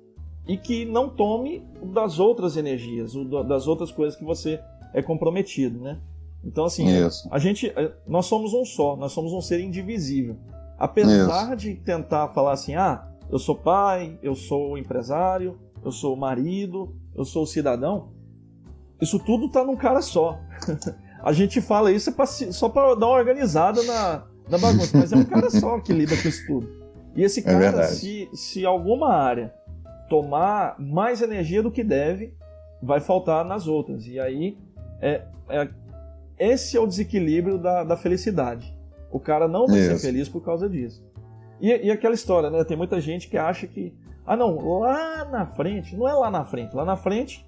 e 0.48 0.56
que 0.56 0.84
não 0.84 1.08
tome 1.08 1.64
das 1.94 2.18
outras 2.18 2.56
energias, 2.56 3.12
das 3.46 3.68
outras 3.68 3.92
coisas 3.92 4.18
que 4.18 4.24
você 4.24 4.60
é 4.92 5.00
comprometido, 5.00 5.78
né? 5.78 6.00
Então 6.44 6.64
assim, 6.64 6.86
Isso. 6.86 7.28
a 7.30 7.38
gente, 7.38 7.68
é, 7.68 7.92
nós 8.06 8.26
somos 8.26 8.52
um 8.54 8.64
só, 8.64 8.96
nós 8.96 9.12
somos 9.12 9.32
um 9.32 9.40
ser 9.40 9.60
indivisível. 9.60 10.36
Apesar 10.78 11.48
Isso. 11.48 11.56
de 11.56 11.74
tentar 11.74 12.28
falar 12.28 12.52
assim, 12.52 12.74
ah, 12.76 13.08
eu 13.30 13.38
sou 13.38 13.56
pai, 13.56 14.18
eu 14.22 14.34
sou 14.34 14.78
empresário, 14.78 15.58
eu 15.84 15.90
sou 15.90 16.16
marido, 16.16 16.94
eu 17.14 17.24
sou 17.24 17.46
cidadão, 17.46 18.12
isso 19.00 19.18
tudo 19.18 19.46
está 19.46 19.64
num 19.64 19.76
cara 19.76 20.02
só. 20.02 20.38
A 21.22 21.32
gente 21.32 21.60
fala 21.60 21.90
isso 21.90 22.14
só 22.52 22.68
para 22.68 22.94
dar 22.94 23.06
uma 23.06 23.16
organizada 23.16 23.82
na, 23.82 24.24
na 24.48 24.56
bagunça, 24.56 24.96
mas 24.96 25.12
é 25.12 25.16
um 25.16 25.24
cara 25.24 25.50
só 25.50 25.80
que 25.80 25.92
lida 25.92 26.16
com 26.16 26.28
isso 26.28 26.46
tudo. 26.46 26.68
E 27.14 27.24
esse 27.24 27.40
é 27.40 27.42
cara, 27.42 27.82
é 27.82 27.86
se, 27.88 28.28
se 28.32 28.64
alguma 28.64 29.12
área 29.12 29.52
tomar 30.08 30.76
mais 30.78 31.20
energia 31.20 31.62
do 31.62 31.72
que 31.72 31.82
deve, 31.82 32.32
vai 32.80 33.00
faltar 33.00 33.44
nas 33.44 33.66
outras. 33.66 34.06
E 34.06 34.20
aí, 34.20 34.56
é, 35.00 35.24
é 35.48 35.68
esse 36.38 36.76
é 36.76 36.80
o 36.80 36.86
desequilíbrio 36.86 37.58
da, 37.58 37.84
da 37.84 37.96
felicidade. 37.96 38.76
O 39.10 39.18
cara 39.18 39.48
não 39.48 39.66
vai 39.66 39.78
isso. 39.78 39.98
ser 39.98 40.06
feliz 40.06 40.28
por 40.28 40.42
causa 40.44 40.68
disso. 40.68 41.04
E, 41.60 41.86
e 41.86 41.90
aquela 41.90 42.14
história, 42.14 42.50
né? 42.50 42.62
Tem 42.64 42.76
muita 42.76 43.00
gente 43.00 43.28
que 43.28 43.36
acha 43.36 43.66
que, 43.66 43.92
ah, 44.26 44.36
não, 44.36 44.78
lá 44.78 45.24
na 45.24 45.46
frente, 45.46 45.96
não 45.96 46.08
é 46.08 46.12
lá 46.12 46.30
na 46.30 46.44
frente, 46.44 46.74
lá 46.74 46.84
na 46.84 46.96
frente 46.96 47.44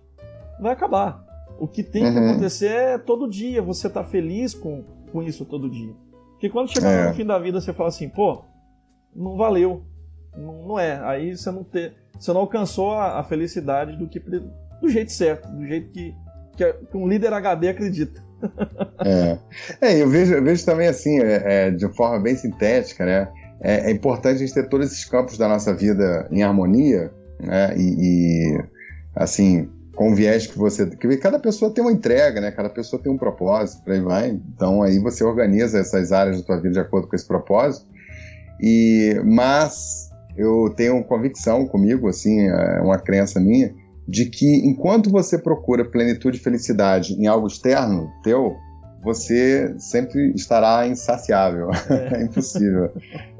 vai 0.60 0.72
acabar. 0.72 1.24
O 1.58 1.68
que 1.68 1.82
tem 1.82 2.04
uhum. 2.04 2.12
que 2.12 2.18
acontecer 2.18 2.66
é 2.66 2.98
todo 2.98 3.28
dia, 3.28 3.62
você 3.62 3.88
tá 3.88 4.02
feliz 4.02 4.54
com, 4.54 4.82
com 5.12 5.22
isso 5.22 5.44
todo 5.44 5.70
dia. 5.70 5.94
Porque 6.32 6.48
quando 6.48 6.72
chegar 6.72 6.90
é. 6.90 7.08
no 7.08 7.14
fim 7.14 7.24
da 7.24 7.38
vida, 7.38 7.60
você 7.60 7.72
fala 7.72 7.90
assim, 7.90 8.08
pô, 8.08 8.42
não 9.14 9.36
valeu. 9.36 9.84
Não, 10.34 10.68
não 10.68 10.78
é. 10.78 10.98
Aí 11.04 11.36
você 11.36 11.50
não, 11.50 11.62
ter, 11.62 11.94
você 12.18 12.32
não 12.32 12.40
alcançou 12.40 12.94
a, 12.94 13.20
a, 13.20 13.22
felicidade 13.22 13.96
do, 13.96 14.08
que, 14.08 14.18
do 14.18 14.88
jeito 14.88 15.12
certo, 15.12 15.48
do 15.48 15.66
jeito 15.66 15.90
que, 15.90 16.14
que, 16.56 16.72
que 16.72 16.96
um 16.96 17.06
líder 17.06 17.32
HD 17.32 17.68
acredita. 17.68 18.24
É. 19.04 19.38
é, 19.80 20.02
eu 20.02 20.08
vejo, 20.08 20.34
eu 20.34 20.42
vejo 20.42 20.64
também 20.64 20.88
assim, 20.88 21.20
é, 21.20 21.42
é, 21.44 21.70
de 21.70 21.88
forma 21.94 22.20
bem 22.20 22.36
sintética, 22.36 23.04
né? 23.04 23.28
É, 23.62 23.88
é, 23.88 23.90
importante 23.90 24.36
a 24.36 24.38
gente 24.38 24.54
ter 24.54 24.68
todos 24.68 24.86
esses 24.86 25.04
campos 25.04 25.36
da 25.36 25.46
nossa 25.48 25.74
vida 25.74 26.26
em 26.30 26.42
harmonia, 26.42 27.12
né? 27.38 27.74
E, 27.76 27.96
e 27.98 28.64
assim, 29.14 29.68
com 29.94 30.12
o 30.12 30.14
viés 30.14 30.46
que 30.46 30.56
você. 30.56 30.86
Porque 30.86 31.16
cada 31.18 31.38
pessoa 31.38 31.72
tem 31.72 31.84
uma 31.84 31.92
entrega, 31.92 32.40
né? 32.40 32.50
Cada 32.50 32.70
pessoa 32.70 33.02
tem 33.02 33.12
um 33.12 33.18
propósito, 33.18 33.84
por 33.84 33.92
aí 33.92 34.00
vai. 34.00 34.30
Então 34.30 34.82
aí 34.82 34.98
você 34.98 35.22
organiza 35.22 35.78
essas 35.78 36.10
áreas 36.12 36.38
da 36.38 36.46
tua 36.46 36.56
vida 36.56 36.72
de 36.72 36.80
acordo 36.80 37.06
com 37.06 37.14
esse 37.14 37.26
propósito. 37.26 37.86
E, 38.60 39.20
mas 39.24 40.10
eu 40.36 40.72
tenho 40.76 41.02
convicção 41.04 41.66
comigo, 41.66 42.08
assim, 42.08 42.48
é 42.48 42.80
uma 42.80 42.98
crença 42.98 43.40
minha, 43.40 43.74
de 44.10 44.26
que 44.26 44.56
enquanto 44.66 45.08
você 45.08 45.38
procura 45.38 45.84
plenitude 45.84 46.38
e 46.38 46.40
felicidade 46.40 47.14
em 47.14 47.28
algo 47.28 47.46
externo 47.46 48.10
teu, 48.24 48.56
você 49.02 49.72
sempre 49.78 50.32
estará 50.34 50.86
insaciável. 50.86 51.70
É, 51.88 52.18
é 52.18 52.22
impossível. 52.22 52.90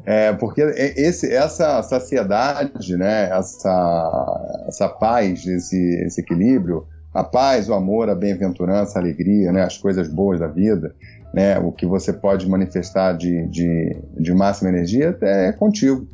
É, 0.07 0.33
porque 0.33 0.63
esse, 0.63 1.31
essa 1.31 1.83
saciedade, 1.83 2.97
né, 2.97 3.31
essa, 3.31 4.65
essa 4.69 4.89
paz, 4.89 5.45
esse, 5.45 5.77
esse 6.07 6.21
equilíbrio, 6.21 6.87
a 7.13 7.25
paz, 7.25 7.69
o 7.69 7.75
amor, 7.75 8.09
a 8.09 8.15
bem-aventurança, 8.15 8.99
a 8.99 9.03
alegria, 9.03 9.53
né, 9.53 9.63
as 9.63 9.77
coisas 9.77 10.09
boas 10.09 10.39
da 10.39 10.47
vida, 10.47 10.95
né, 11.35 11.59
o 11.59 11.73
que 11.73 11.85
você 11.85 12.13
pode 12.13 12.49
manifestar 12.49 13.13
de, 13.13 13.47
de, 13.49 13.97
de 14.19 14.33
máxima 14.33 14.71
energia 14.71 15.19
é 15.21 15.53
contigo. 15.53 16.09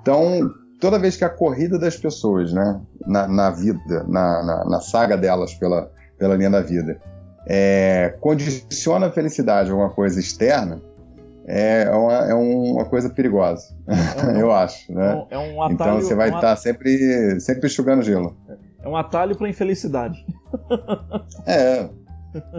Então, 0.00 0.50
toda 0.80 0.98
vez 0.98 1.16
que 1.16 1.24
a 1.24 1.28
corrida 1.28 1.78
das 1.78 1.96
pessoas 1.96 2.52
né, 2.52 2.80
na, 3.06 3.28
na 3.28 3.50
vida, 3.50 4.04
na, 4.08 4.42
na, 4.42 4.64
na 4.64 4.80
saga 4.80 5.16
delas 5.16 5.54
pela, 5.54 5.90
pela 6.18 6.34
linha 6.34 6.50
da 6.50 6.62
vida, 6.62 7.00
é, 7.46 8.14
condiciona 8.20 9.06
a 9.06 9.12
felicidade 9.12 9.68
a 9.68 9.72
alguma 9.72 9.90
coisa 9.90 10.18
externa, 10.18 10.80
é 11.46 11.90
uma, 11.90 12.14
é 12.30 12.34
uma 12.34 12.84
coisa 12.84 13.10
perigosa, 13.10 13.74
é 13.86 14.26
um, 14.26 14.36
eu 14.38 14.52
acho. 14.52 14.92
Né? 14.92 15.26
É 15.30 15.38
um 15.38 15.62
atalho, 15.62 15.74
então 15.74 16.00
você 16.00 16.14
vai 16.14 16.28
estar 16.28 16.40
tá 16.40 16.56
sempre, 16.56 17.40
sempre 17.40 17.66
enxugando 17.66 18.02
gelo. 18.02 18.36
É 18.82 18.88
um 18.88 18.96
atalho 18.96 19.36
para 19.36 19.48
infelicidade. 19.48 20.24
é. 21.46 21.88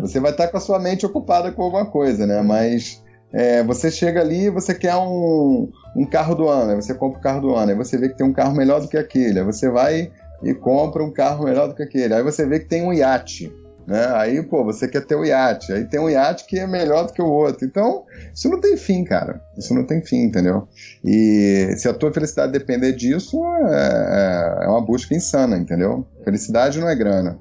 Você 0.01 0.19
vai 0.19 0.32
estar 0.32 0.47
tá 0.47 0.51
com 0.51 0.57
a 0.57 0.61
sua 0.61 0.78
mente 0.80 1.05
ocupada 1.05 1.51
com 1.51 1.63
alguma 1.63 1.86
coisa, 1.86 2.28
né? 2.28 2.41
Mas 2.41 3.01
é, 3.34 3.63
você 3.63 3.89
chega 3.89 4.19
ali 4.19 4.45
e 4.45 4.49
você 4.49 4.73
quer 4.73 4.95
um, 4.95 5.69
um 5.95 6.05
carro 6.05 6.36
do 6.36 6.47
ano, 6.47 6.71
aí 6.71 6.75
você 6.75 6.93
compra 6.93 7.19
o 7.19 7.21
carro 7.21 7.41
do 7.41 7.55
ano, 7.55 7.71
aí 7.71 7.77
você 7.77 7.97
vê 7.97 8.09
que 8.09 8.17
tem 8.17 8.25
um 8.25 8.34
carro 8.34 8.55
melhor 8.55 8.82
do 8.82 8.88
que 8.88 8.97
aquele, 8.97 9.39
aí 9.39 9.45
você 9.45 9.69
vai 9.69 10.11
e 10.43 10.53
compra 10.53 11.03
um 11.03 11.11
carro 11.11 11.45
melhor 11.45 11.67
do 11.67 11.75
que 11.75 11.84
aquele, 11.84 12.13
aí 12.13 12.23
você 12.23 12.45
vê 12.45 12.59
que 12.59 12.65
tem 12.65 12.84
um 12.84 12.93
iate 12.93 13.53
Né? 13.88 14.05
Aí, 14.13 14.43
pô, 14.43 14.63
você 14.63 14.88
quer 14.88 15.05
ter 15.05 15.15
o 15.15 15.25
iate. 15.25 15.73
Aí 15.73 15.86
tem 15.86 15.99
um 15.99 16.09
iate 16.09 16.45
que 16.45 16.59
é 16.59 16.67
melhor 16.67 17.07
do 17.07 17.13
que 17.13 17.21
o 17.21 17.27
outro. 17.27 17.65
Então, 17.65 18.05
isso 18.34 18.47
não 18.47 18.59
tem 18.59 18.77
fim, 18.77 19.03
cara. 19.03 19.41
Isso 19.57 19.73
não 19.73 19.84
tem 19.84 20.01
fim, 20.01 20.23
entendeu? 20.23 20.67
E 21.03 21.73
se 21.77 21.89
a 21.89 21.93
tua 21.93 22.13
felicidade 22.13 22.51
depender 22.51 22.93
disso, 22.93 23.43
é, 23.67 24.61
é, 24.61 24.65
é 24.65 24.67
uma 24.67 24.82
busca 24.86 25.15
insana, 25.15 25.57
entendeu? 25.57 26.05
Felicidade 26.23 26.79
não 26.79 26.88
é 26.88 26.95
grana, 26.95 27.39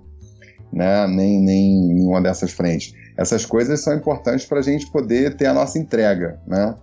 né? 0.73 1.07
Nem, 1.07 1.41
nem 1.41 1.87
nenhuma 1.89 2.23
dessas 2.23 2.53
frentes. 2.53 2.95
Essas 3.21 3.45
coisas 3.45 3.83
são 3.83 3.95
importantes 3.95 4.47
para 4.47 4.61
a 4.61 4.63
gente 4.63 4.91
poder 4.91 5.37
ter 5.37 5.45
a 5.45 5.53
nossa 5.53 5.79
entrega, 5.79 6.41
né? 6.47 6.75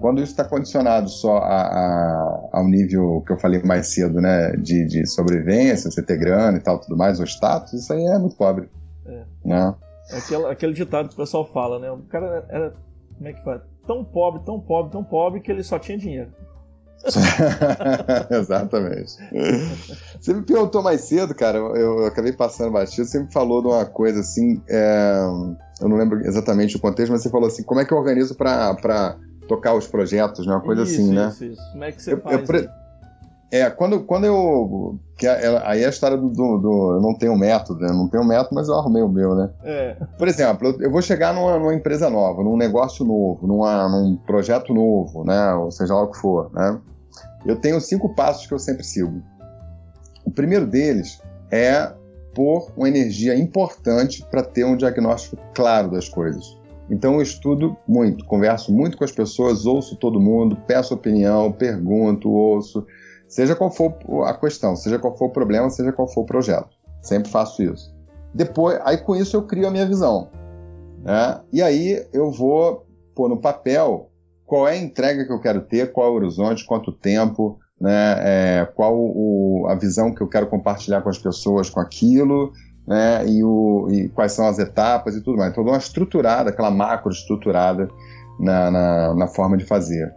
Quando 0.00 0.20
isso 0.20 0.32
está 0.32 0.42
condicionado 0.44 1.08
só 1.08 1.36
a, 1.36 1.62
a, 1.62 2.48
ao 2.52 2.66
nível 2.66 3.22
que 3.24 3.32
eu 3.32 3.38
falei 3.38 3.62
mais 3.62 3.86
cedo, 3.94 4.20
né, 4.20 4.56
de, 4.56 4.84
de 4.84 5.06
sobrevivência, 5.06 5.88
você 5.88 6.02
ter 6.02 6.18
grana 6.18 6.58
e 6.58 6.60
tal, 6.60 6.80
tudo 6.80 6.96
mais, 6.96 7.20
o 7.20 7.24
status, 7.24 7.74
isso 7.74 7.92
aí 7.92 8.04
é 8.04 8.18
muito 8.18 8.34
pobre. 8.34 8.68
É. 9.06 9.22
Né? 9.44 9.74
Aquele, 10.12 10.46
aquele 10.46 10.72
ditado 10.72 11.08
que 11.08 11.14
o 11.14 11.18
pessoal 11.18 11.46
fala, 11.46 11.78
né? 11.78 11.88
O 11.92 11.98
cara 11.98 12.44
era, 12.48 12.74
como 13.16 13.28
é 13.28 13.32
que 13.32 13.44
fala? 13.44 13.64
Tão 13.86 14.04
pobre, 14.04 14.42
tão 14.44 14.60
pobre, 14.60 14.90
tão 14.90 15.04
pobre 15.04 15.40
que 15.40 15.50
ele 15.50 15.62
só 15.62 15.78
tinha 15.78 15.96
dinheiro. 15.96 16.32
Exatamente. 18.30 19.12
Você 20.20 20.34
me 20.34 20.42
perguntou 20.42 20.82
mais 20.82 21.02
cedo, 21.02 21.34
cara, 21.34 21.58
eu, 21.58 21.76
eu, 21.76 22.06
acabei 22.06 22.32
passando 22.32 22.72
batido, 22.72 23.06
você 23.06 23.20
me 23.20 23.32
falou 23.32 23.62
de 23.62 23.68
uma 23.68 23.86
coisa 23.86 24.20
assim, 24.20 24.60
é, 24.68 25.20
eu 25.80 25.88
não 25.88 25.96
lembro 25.96 26.20
exatamente 26.26 26.76
o 26.76 26.80
contexto, 26.80 27.12
mas 27.12 27.22
você 27.22 27.30
falou 27.30 27.46
assim, 27.46 27.62
como 27.62 27.80
é 27.80 27.84
que 27.84 27.92
eu 27.92 27.98
organizo 27.98 28.34
para 28.34 29.16
tocar 29.46 29.74
os 29.74 29.86
projetos, 29.86 30.46
né? 30.46 30.52
Uma 30.52 30.60
coisa 30.60 30.82
isso, 30.82 31.00
assim, 31.00 31.14
né? 31.14 31.28
Isso, 31.28 31.44
isso. 31.44 31.72
Como 31.72 31.84
é 31.84 31.92
que 31.92 32.02
você 32.02 32.12
eu, 32.12 32.20
faz? 32.20 32.48
Eu, 32.48 32.68
é, 33.50 33.70
quando, 33.70 34.00
quando 34.04 34.24
eu. 34.24 34.98
Que 35.16 35.26
aí 35.26 35.82
é 35.82 35.86
a 35.86 35.88
história 35.88 36.16
do, 36.16 36.28
do, 36.28 36.58
do, 36.58 36.92
Eu 36.96 37.00
não 37.00 37.14
tenho 37.16 37.36
método, 37.36 37.80
né? 37.80 37.88
Não 37.88 38.06
tenho 38.06 38.24
método, 38.24 38.54
mas 38.54 38.68
eu 38.68 38.74
arrumei 38.74 39.02
o 39.02 39.08
meu, 39.08 39.34
né? 39.34 39.50
É. 39.64 39.96
Por 40.18 40.28
exemplo, 40.28 40.68
eu, 40.68 40.82
eu 40.82 40.90
vou 40.90 41.00
chegar 41.00 41.32
numa, 41.32 41.58
numa, 41.58 41.74
empresa 41.74 42.10
nova, 42.10 42.42
num 42.42 42.58
negócio 42.58 43.04
novo, 43.06 43.46
numa, 43.46 43.88
num 43.88 44.16
projeto 44.16 44.74
novo, 44.74 45.24
né? 45.24 45.54
Ou 45.54 45.70
seja 45.70 45.94
lá 45.94 46.02
o 46.02 46.10
que 46.10 46.18
for, 46.18 46.52
né? 46.52 46.78
Eu 47.46 47.56
tenho 47.56 47.80
cinco 47.80 48.14
passos 48.14 48.46
que 48.46 48.52
eu 48.52 48.58
sempre 48.58 48.84
sigo. 48.84 49.22
O 50.26 50.30
primeiro 50.30 50.66
deles 50.66 51.22
é 51.50 51.90
pôr 52.38 52.70
uma 52.76 52.88
energia 52.88 53.36
importante 53.36 54.24
para 54.30 54.44
ter 54.44 54.64
um 54.64 54.76
diagnóstico 54.76 55.36
claro 55.52 55.90
das 55.90 56.08
coisas. 56.08 56.56
Então 56.88 57.16
eu 57.16 57.22
estudo 57.22 57.76
muito, 57.86 58.24
converso 58.24 58.72
muito 58.72 58.96
com 58.96 59.02
as 59.02 59.10
pessoas, 59.10 59.66
ouço 59.66 59.96
todo 59.96 60.20
mundo, 60.20 60.56
peço 60.66 60.94
opinião, 60.94 61.50
pergunto, 61.50 62.30
ouço 62.30 62.86
Seja 63.28 63.54
qual 63.54 63.70
for 63.70 63.94
a 64.24 64.34
questão, 64.34 64.74
seja 64.74 64.98
qual 64.98 65.16
for 65.16 65.26
o 65.26 65.30
problema, 65.30 65.68
seja 65.68 65.92
qual 65.92 66.08
for 66.08 66.22
o 66.22 66.26
projeto. 66.26 66.70
Sempre 67.02 67.30
faço 67.30 67.62
isso. 67.62 67.94
Depois, 68.34 68.80
aí 68.84 68.96
com 68.96 69.14
isso 69.14 69.36
eu 69.36 69.42
crio 69.42 69.68
a 69.68 69.70
minha 69.70 69.86
visão. 69.86 70.30
Né? 71.02 71.40
E 71.52 71.62
aí 71.62 72.06
eu 72.12 72.30
vou 72.32 72.86
pôr 73.14 73.28
no 73.28 73.38
papel 73.38 74.10
qual 74.46 74.66
é 74.66 74.72
a 74.72 74.76
entrega 74.76 75.26
que 75.26 75.32
eu 75.32 75.40
quero 75.40 75.60
ter, 75.60 75.92
qual 75.92 76.08
é 76.08 76.10
o 76.10 76.14
horizonte, 76.14 76.64
quanto 76.64 76.90
tempo, 76.90 77.58
né? 77.80 78.16
É, 78.20 78.68
qual 78.74 78.94
o, 78.96 79.66
a 79.68 79.74
visão 79.74 80.12
que 80.12 80.20
eu 80.20 80.28
quero 80.28 80.46
compartilhar 80.46 81.00
com 81.02 81.08
as 81.08 81.18
pessoas 81.18 81.70
com 81.70 81.80
aquilo, 81.80 82.52
né? 82.86 83.26
E, 83.26 83.44
o, 83.44 83.88
e 83.90 84.08
quais 84.08 84.32
são 84.32 84.46
as 84.46 84.58
etapas 84.58 85.14
e 85.14 85.20
tudo 85.20 85.38
mais. 85.38 85.52
Então, 85.52 85.64
dou 85.64 85.72
uma 85.72 85.78
estruturada, 85.78 86.50
aquela 86.50 86.70
macro 86.70 87.12
estruturada 87.12 87.88
na, 88.40 88.70
na, 88.70 89.14
na 89.14 89.26
forma 89.26 89.56
de 89.56 89.64
fazer. 89.64 90.12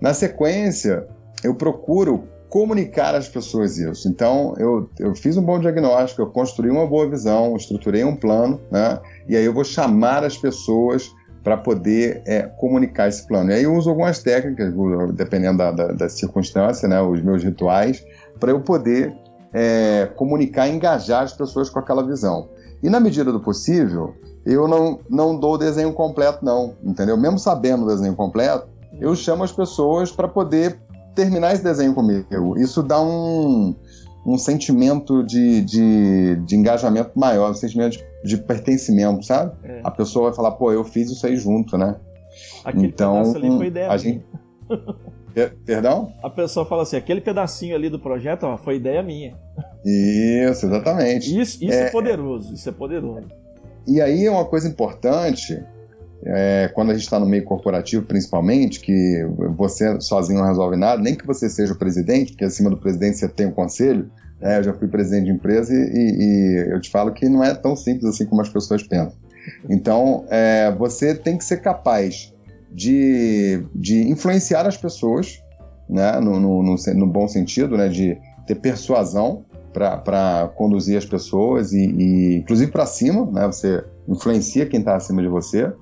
Na 0.00 0.12
sequência, 0.12 1.06
eu 1.42 1.54
procuro 1.54 2.24
comunicar 2.50 3.14
às 3.14 3.28
pessoas 3.28 3.78
isso. 3.78 4.08
Então, 4.08 4.54
eu, 4.58 4.90
eu 4.98 5.14
fiz 5.14 5.36
um 5.36 5.42
bom 5.42 5.58
diagnóstico, 5.60 6.20
eu 6.20 6.26
construí 6.26 6.68
uma 6.68 6.86
boa 6.86 7.08
visão, 7.08 7.56
estruturei 7.56 8.04
um 8.04 8.16
plano, 8.16 8.60
né? 8.70 9.00
E 9.28 9.36
aí 9.36 9.44
eu 9.44 9.54
vou 9.54 9.64
chamar 9.64 10.24
as 10.24 10.36
pessoas 10.36 11.10
para 11.42 11.56
poder 11.56 12.22
é, 12.26 12.42
comunicar 12.42 13.08
esse 13.08 13.26
plano. 13.26 13.50
E 13.50 13.54
aí 13.54 13.62
eu 13.64 13.74
uso 13.74 13.88
algumas 13.88 14.22
técnicas, 14.22 14.74
dependendo 15.14 15.58
da, 15.58 15.70
da, 15.70 15.86
da 15.88 16.08
circunstância, 16.08 16.86
né? 16.88 17.00
Os 17.00 17.22
meus 17.22 17.42
rituais, 17.42 18.04
para 18.38 18.50
eu 18.50 18.60
poder 18.60 19.14
é, 19.52 20.06
comunicar 20.16 20.68
e 20.68 20.72
engajar 20.72 21.22
as 21.22 21.32
pessoas 21.32 21.70
com 21.70 21.78
aquela 21.78 22.06
visão. 22.06 22.48
E 22.82 22.88
na 22.88 23.00
medida 23.00 23.32
do 23.32 23.40
possível, 23.40 24.14
eu 24.44 24.66
não, 24.66 25.00
não 25.08 25.38
dou 25.38 25.54
o 25.54 25.58
desenho 25.58 25.92
completo, 25.92 26.44
não, 26.44 26.74
entendeu? 26.82 27.16
Mesmo 27.16 27.38
sabendo 27.38 27.84
o 27.84 27.88
desenho 27.88 28.14
completo, 28.14 28.68
eu 28.98 29.14
chamo 29.14 29.44
as 29.44 29.52
pessoas 29.52 30.10
para 30.10 30.28
poder 30.28 30.78
terminar 31.14 31.52
esse 31.52 31.62
desenho 31.62 31.94
comigo. 31.94 32.58
Isso 32.58 32.82
dá 32.82 33.00
um, 33.00 33.74
um 34.24 34.36
sentimento 34.36 35.22
de, 35.22 35.62
de, 35.62 36.36
de 36.36 36.56
engajamento 36.56 37.18
maior, 37.18 37.50
um 37.50 37.54
sentimento 37.54 37.92
de, 37.92 38.04
de 38.24 38.36
pertencimento, 38.36 39.24
sabe? 39.24 39.52
É. 39.64 39.80
A 39.82 39.90
pessoa 39.90 40.26
vai 40.26 40.36
falar, 40.36 40.52
pô, 40.52 40.72
eu 40.72 40.84
fiz 40.84 41.10
isso 41.10 41.26
aí 41.26 41.36
junto, 41.36 41.78
né? 41.78 41.96
Aquele 42.64 42.86
então, 42.86 43.34
ali 43.34 43.50
foi 43.56 43.66
ideia 43.66 43.90
a 43.90 43.96
gente... 43.96 44.24
Perdão? 45.64 46.12
A 46.22 46.28
pessoa 46.28 46.66
fala 46.66 46.82
assim, 46.82 46.96
aquele 46.96 47.20
pedacinho 47.20 47.74
ali 47.74 47.88
do 47.88 47.98
projeto 47.98 48.44
ó, 48.44 48.56
foi 48.58 48.76
ideia 48.76 49.02
minha. 49.02 49.36
Isso, 49.84 50.66
exatamente. 50.66 51.40
Isso, 51.40 51.64
isso 51.64 51.72
é, 51.72 51.86
é 51.86 51.90
poderoso, 51.90 52.52
isso 52.52 52.68
é 52.68 52.72
poderoso. 52.72 53.28
E 53.86 54.00
aí 54.00 54.28
uma 54.28 54.44
coisa 54.44 54.68
importante 54.68 55.62
é, 56.24 56.70
quando 56.74 56.90
a 56.90 56.92
gente 56.92 57.04
está 57.04 57.18
no 57.18 57.26
meio 57.26 57.44
corporativo, 57.44 58.04
principalmente, 58.04 58.80
que 58.80 59.24
você 59.56 60.00
sozinho 60.00 60.40
não 60.40 60.46
resolve 60.46 60.76
nada, 60.76 61.00
nem 61.00 61.14
que 61.14 61.26
você 61.26 61.48
seja 61.48 61.72
o 61.72 61.78
presidente, 61.78 62.32
porque 62.32 62.44
acima 62.44 62.68
do 62.68 62.76
presidente 62.76 63.16
você 63.16 63.28
tem 63.28 63.46
o 63.46 63.50
um 63.50 63.52
conselho. 63.52 64.10
É, 64.40 64.58
eu 64.58 64.64
já 64.64 64.72
fui 64.72 64.88
presidente 64.88 65.26
de 65.26 65.32
empresa 65.32 65.72
e, 65.74 65.76
e, 65.76 66.72
eu 66.72 66.80
te 66.80 66.90
falo 66.90 67.12
que 67.12 67.28
não 67.28 67.44
é 67.44 67.54
tão 67.54 67.76
simples 67.76 68.06
assim 68.06 68.26
como 68.26 68.40
as 68.40 68.48
pessoas 68.48 68.82
pensam. 68.82 69.18
Então, 69.68 70.24
é, 70.30 70.70
você 70.72 71.14
tem 71.14 71.36
que 71.36 71.44
ser 71.44 71.58
capaz 71.58 72.32
de, 72.70 73.62
de 73.74 74.08
influenciar 74.08 74.66
as 74.66 74.76
pessoas, 74.76 75.42
né, 75.88 76.20
no, 76.20 76.38
no, 76.38 76.62
no, 76.62 76.76
no 76.94 77.06
bom 77.06 77.28
sentido, 77.28 77.76
né, 77.76 77.88
de 77.88 78.16
ter 78.46 78.54
persuasão 78.56 79.44
para 79.72 80.50
conduzir 80.56 80.96
as 80.96 81.04
pessoas 81.04 81.72
e, 81.72 81.78
e 81.78 82.36
inclusive 82.38 82.70
para 82.70 82.86
cima, 82.86 83.26
né, 83.26 83.46
você 83.46 83.84
influencia 84.08 84.66
quem 84.66 84.80
está 84.80 84.96
acima 84.96 85.22
de 85.22 85.28
você 85.28 85.72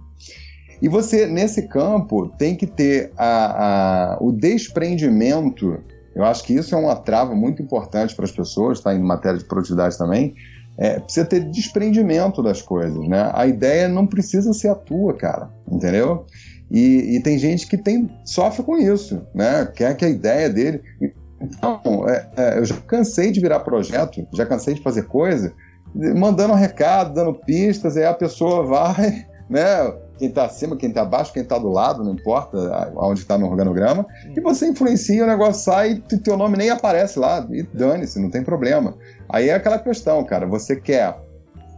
e 0.81 0.89
você, 0.89 1.27
nesse 1.27 1.69
campo, 1.69 2.29
tem 2.39 2.55
que 2.55 2.67
ter 2.67 3.13
a, 3.17 4.15
a, 4.15 4.19
o 4.21 4.31
desprendimento. 4.31 5.79
Eu 6.15 6.25
acho 6.25 6.45
que 6.45 6.55
isso 6.55 6.75
é 6.75 6.79
uma 6.79 6.97
trava 6.97 7.35
muito 7.35 7.63
importante 7.63 8.15
para 8.15 8.25
as 8.25 8.33
pessoas, 8.33 8.79
está 8.79 8.95
em 8.95 9.01
matéria 9.01 9.39
de 9.39 9.45
produtividade 9.45 9.99
também. 9.99 10.35
É, 10.77 11.01
precisa 11.01 11.27
ter 11.27 11.41
desprendimento 11.41 12.41
das 12.41 12.63
coisas, 12.63 12.97
né? 13.09 13.31
A 13.35 13.49
ideia 13.49 13.89
não 13.89 14.07
precisa 14.07 14.53
ser 14.53 14.69
a 14.69 14.77
tua, 14.77 15.13
cara, 15.15 15.51
entendeu? 15.71 16.25
E, 16.71 17.17
e 17.17 17.23
tem 17.23 17.37
gente 17.37 17.67
que 17.67 17.77
tem, 17.77 18.09
sofre 18.25 18.63
com 18.63 18.77
isso, 18.77 19.21
né? 19.35 19.67
Quer 19.75 19.97
que 19.97 20.05
a 20.05 20.09
ideia 20.09 20.49
dele. 20.49 20.81
Então, 21.41 22.09
é, 22.09 22.29
é, 22.37 22.59
eu 22.59 22.65
já 22.65 22.77
cansei 22.77 23.33
de 23.33 23.41
virar 23.41 23.61
projeto, 23.61 24.25
já 24.33 24.47
cansei 24.47 24.75
de 24.75 24.83
fazer 24.83 25.05
coisa, 25.05 25.53
mandando 25.95 26.53
um 26.53 26.57
recado, 26.57 27.15
dando 27.15 27.35
pistas, 27.35 27.97
aí 27.97 28.05
a 28.05 28.15
pessoa 28.15 28.63
vai, 28.67 29.27
né? 29.51 29.93
Quem 30.19 30.29
está 30.29 30.45
acima, 30.45 30.77
quem 30.77 30.89
está 30.89 31.03
abaixo, 31.03 31.33
quem 31.33 31.43
está 31.43 31.59
do 31.59 31.69
lado, 31.69 32.05
não 32.05 32.13
importa 32.13 32.93
onde 32.97 33.21
está 33.21 33.39
no 33.39 33.47
organograma, 33.47 34.03
hum. 34.27 34.35
e 34.37 34.41
você 34.41 34.69
influencia, 34.69 35.25
o 35.25 35.27
negócio 35.27 35.63
sai 35.63 36.03
e 36.13 36.19
teu 36.19 36.37
nome 36.37 36.57
nem 36.57 36.71
aparece 36.71 37.19
lá, 37.19 37.47
e 37.51 37.63
dane-se, 37.63 38.21
não 38.21 38.31
tem 38.31 38.43
problema. 38.43 38.95
Aí 39.29 39.49
é 39.49 39.55
aquela 39.55 39.79
questão, 39.79 40.23
cara, 40.25 40.47
você 40.47 40.77
quer 40.77 41.17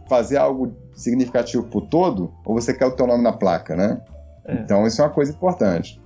fazer 0.09 0.37
algo 0.37 0.73
significativo 0.93 1.63
pro 1.63 1.81
todo, 1.81 2.33
ou 2.45 2.55
você 2.55 2.73
quer 2.73 2.85
o 2.85 2.91
teu 2.91 3.07
nome 3.07 3.23
na 3.23 3.31
placa, 3.31 3.75
né? 3.75 4.01
É. 4.45 4.55
Então 4.55 4.85
isso 4.85 5.01
é 5.01 5.05
uma 5.05 5.11
coisa 5.11 5.31
importante. 5.31 6.01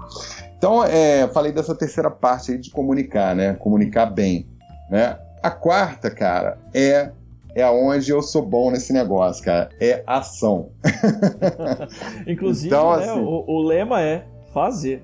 Então, 0.57 0.83
é, 0.83 1.27
falei 1.27 1.51
dessa 1.51 1.75
terceira 1.75 2.09
parte 2.09 2.51
aí 2.51 2.57
de 2.57 2.71
comunicar, 2.71 3.35
né? 3.35 3.53
Comunicar 3.53 4.07
bem, 4.07 4.47
né? 4.89 5.17
A 5.43 5.51
quarta, 5.51 6.09
cara, 6.09 6.57
é 6.73 7.11
é 7.55 7.63
aonde 7.63 8.11
eu 8.11 8.21
sou 8.21 8.45
bom 8.45 8.69
nesse 8.69 8.91
negócio, 8.91 9.43
cara. 9.43 9.69
É 9.79 10.03
ação. 10.05 10.71
Inclusive, 12.27 12.67
então, 12.67 12.97
né, 12.97 13.05
assim, 13.05 13.19
o, 13.19 13.45
o, 13.47 13.63
lema 13.63 14.01
é 14.01 14.25
fazer. 14.53 15.01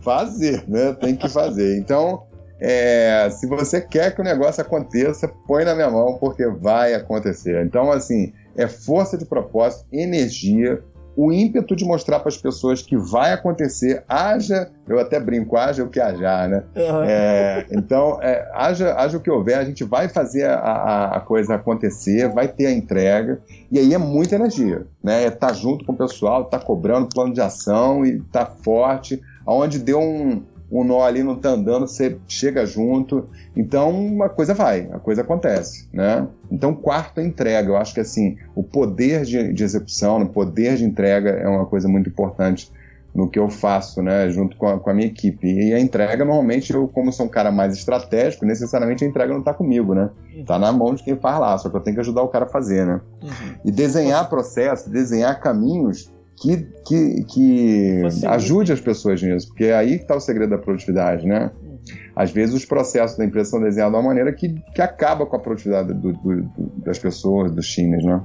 Fazer, 0.00 0.64
né? 0.66 0.94
Tem 0.94 1.14
que 1.14 1.28
fazer. 1.28 1.78
Então, 1.78 2.24
é, 2.58 3.28
se 3.30 3.46
você 3.46 3.82
quer 3.82 4.14
que 4.14 4.20
o 4.22 4.24
negócio 4.24 4.62
aconteça, 4.62 5.28
põe 5.46 5.64
na 5.64 5.74
minha 5.74 5.90
mão, 5.90 6.16
porque 6.18 6.46
vai 6.46 6.94
acontecer. 6.94 7.64
Então, 7.66 7.92
assim, 7.92 8.32
é 8.56 8.66
força 8.66 9.18
de 9.18 9.26
propósito, 9.26 9.86
energia, 9.92 10.82
o 11.16 11.32
ímpeto 11.32 11.76
de 11.76 11.84
mostrar 11.84 12.20
para 12.20 12.28
as 12.28 12.36
pessoas 12.36 12.82
que 12.82 12.96
vai 12.96 13.32
acontecer, 13.32 14.02
haja, 14.08 14.70
eu 14.88 14.98
até 14.98 15.20
brinco, 15.20 15.56
haja 15.56 15.84
o 15.84 15.88
que 15.88 16.00
hajar, 16.00 16.48
né? 16.48 16.64
Uhum. 16.74 17.02
É, 17.04 17.66
então, 17.70 18.18
é, 18.20 18.48
haja, 18.52 18.94
haja 18.94 19.16
o 19.16 19.20
que 19.20 19.30
houver, 19.30 19.58
a 19.58 19.64
gente 19.64 19.84
vai 19.84 20.08
fazer 20.08 20.44
a, 20.44 21.12
a, 21.16 21.20
coisa 21.20 21.54
acontecer, 21.54 22.28
vai 22.28 22.48
ter 22.48 22.66
a 22.66 22.72
entrega, 22.72 23.40
e 23.70 23.78
aí 23.78 23.94
é 23.94 23.98
muita 23.98 24.34
energia, 24.34 24.86
né? 25.02 25.24
É 25.24 25.30
tá 25.30 25.52
junto 25.52 25.84
com 25.84 25.92
o 25.92 25.96
pessoal, 25.96 26.44
tá 26.44 26.58
cobrando 26.58 27.08
plano 27.08 27.32
de 27.32 27.40
ação 27.40 28.04
e 28.04 28.20
tá 28.20 28.44
forte, 28.46 29.20
aonde 29.46 29.78
deu 29.78 30.00
um, 30.00 30.42
um 30.74 30.84
nó 30.84 31.02
ali 31.02 31.22
não 31.22 31.34
está 31.34 31.50
andando, 31.50 31.86
você 31.86 32.18
chega 32.26 32.66
junto. 32.66 33.28
Então 33.56 33.90
uma 33.90 34.28
coisa 34.28 34.52
vai, 34.52 34.88
a 34.92 34.98
coisa 34.98 35.22
acontece, 35.22 35.88
né? 35.92 36.26
Então 36.50 36.74
quarto 36.74 37.20
é 37.20 37.24
entrega. 37.24 37.68
Eu 37.68 37.76
acho 37.76 37.94
que 37.94 38.00
assim 38.00 38.36
o 38.54 38.62
poder 38.62 39.24
de, 39.24 39.52
de 39.52 39.62
execução, 39.64 40.20
o 40.20 40.28
poder 40.28 40.76
de 40.76 40.84
entrega 40.84 41.30
é 41.30 41.48
uma 41.48 41.64
coisa 41.66 41.86
muito 41.88 42.08
importante 42.08 42.72
no 43.14 43.30
que 43.30 43.38
eu 43.38 43.48
faço, 43.48 44.02
né, 44.02 44.28
junto 44.28 44.56
com 44.56 44.66
a, 44.66 44.80
com 44.80 44.90
a, 44.90 44.94
minha 44.94 45.06
equipe. 45.06 45.46
E 45.46 45.72
a 45.72 45.78
entrega, 45.78 46.24
normalmente, 46.24 46.72
eu, 46.72 46.88
como 46.88 47.12
sou 47.12 47.26
um 47.26 47.28
cara 47.28 47.52
mais 47.52 47.72
estratégico, 47.72 48.44
necessariamente 48.44 49.04
a 49.04 49.06
entrega 49.06 49.32
não 49.32 49.38
está 49.38 49.54
comigo, 49.54 49.94
né? 49.94 50.10
Está 50.34 50.58
na 50.58 50.72
mão 50.72 50.92
de 50.96 51.04
quem 51.04 51.16
faz 51.16 51.38
lá, 51.38 51.56
só 51.56 51.70
que 51.70 51.76
eu 51.76 51.80
tenho 51.80 51.94
que 51.94 52.00
ajudar 52.00 52.22
o 52.22 52.28
cara 52.28 52.46
a 52.46 52.48
fazer, 52.48 52.84
né? 52.84 53.00
Uhum. 53.22 53.54
E 53.64 53.70
desenhar 53.70 54.28
processos, 54.28 54.90
desenhar 54.90 55.40
caminhos 55.40 56.12
que, 56.36 56.66
que, 56.86 57.24
que 57.24 58.02
ajude 58.26 58.72
as 58.72 58.80
pessoas 58.80 59.22
nisso, 59.22 59.48
porque 59.48 59.64
é 59.64 59.74
aí 59.74 59.96
que 59.96 60.02
está 60.02 60.16
o 60.16 60.20
segredo 60.20 60.50
da 60.50 60.58
produtividade, 60.58 61.26
né? 61.26 61.50
Uhum. 61.62 61.78
Às 62.16 62.30
vezes 62.30 62.54
os 62.54 62.64
processos 62.64 63.16
da 63.16 63.24
empresa 63.24 63.50
são 63.50 63.60
desenhados 63.60 63.92
de 63.92 63.98
uma 63.98 64.08
maneira 64.08 64.32
que, 64.32 64.48
que 64.74 64.82
acaba 64.82 65.26
com 65.26 65.36
a 65.36 65.38
produtividade 65.38 65.92
do, 65.92 66.12
do, 66.12 66.42
do, 66.42 66.72
das 66.84 66.98
pessoas, 66.98 67.52
dos 67.52 67.66
times, 67.68 68.04
né? 68.04 68.20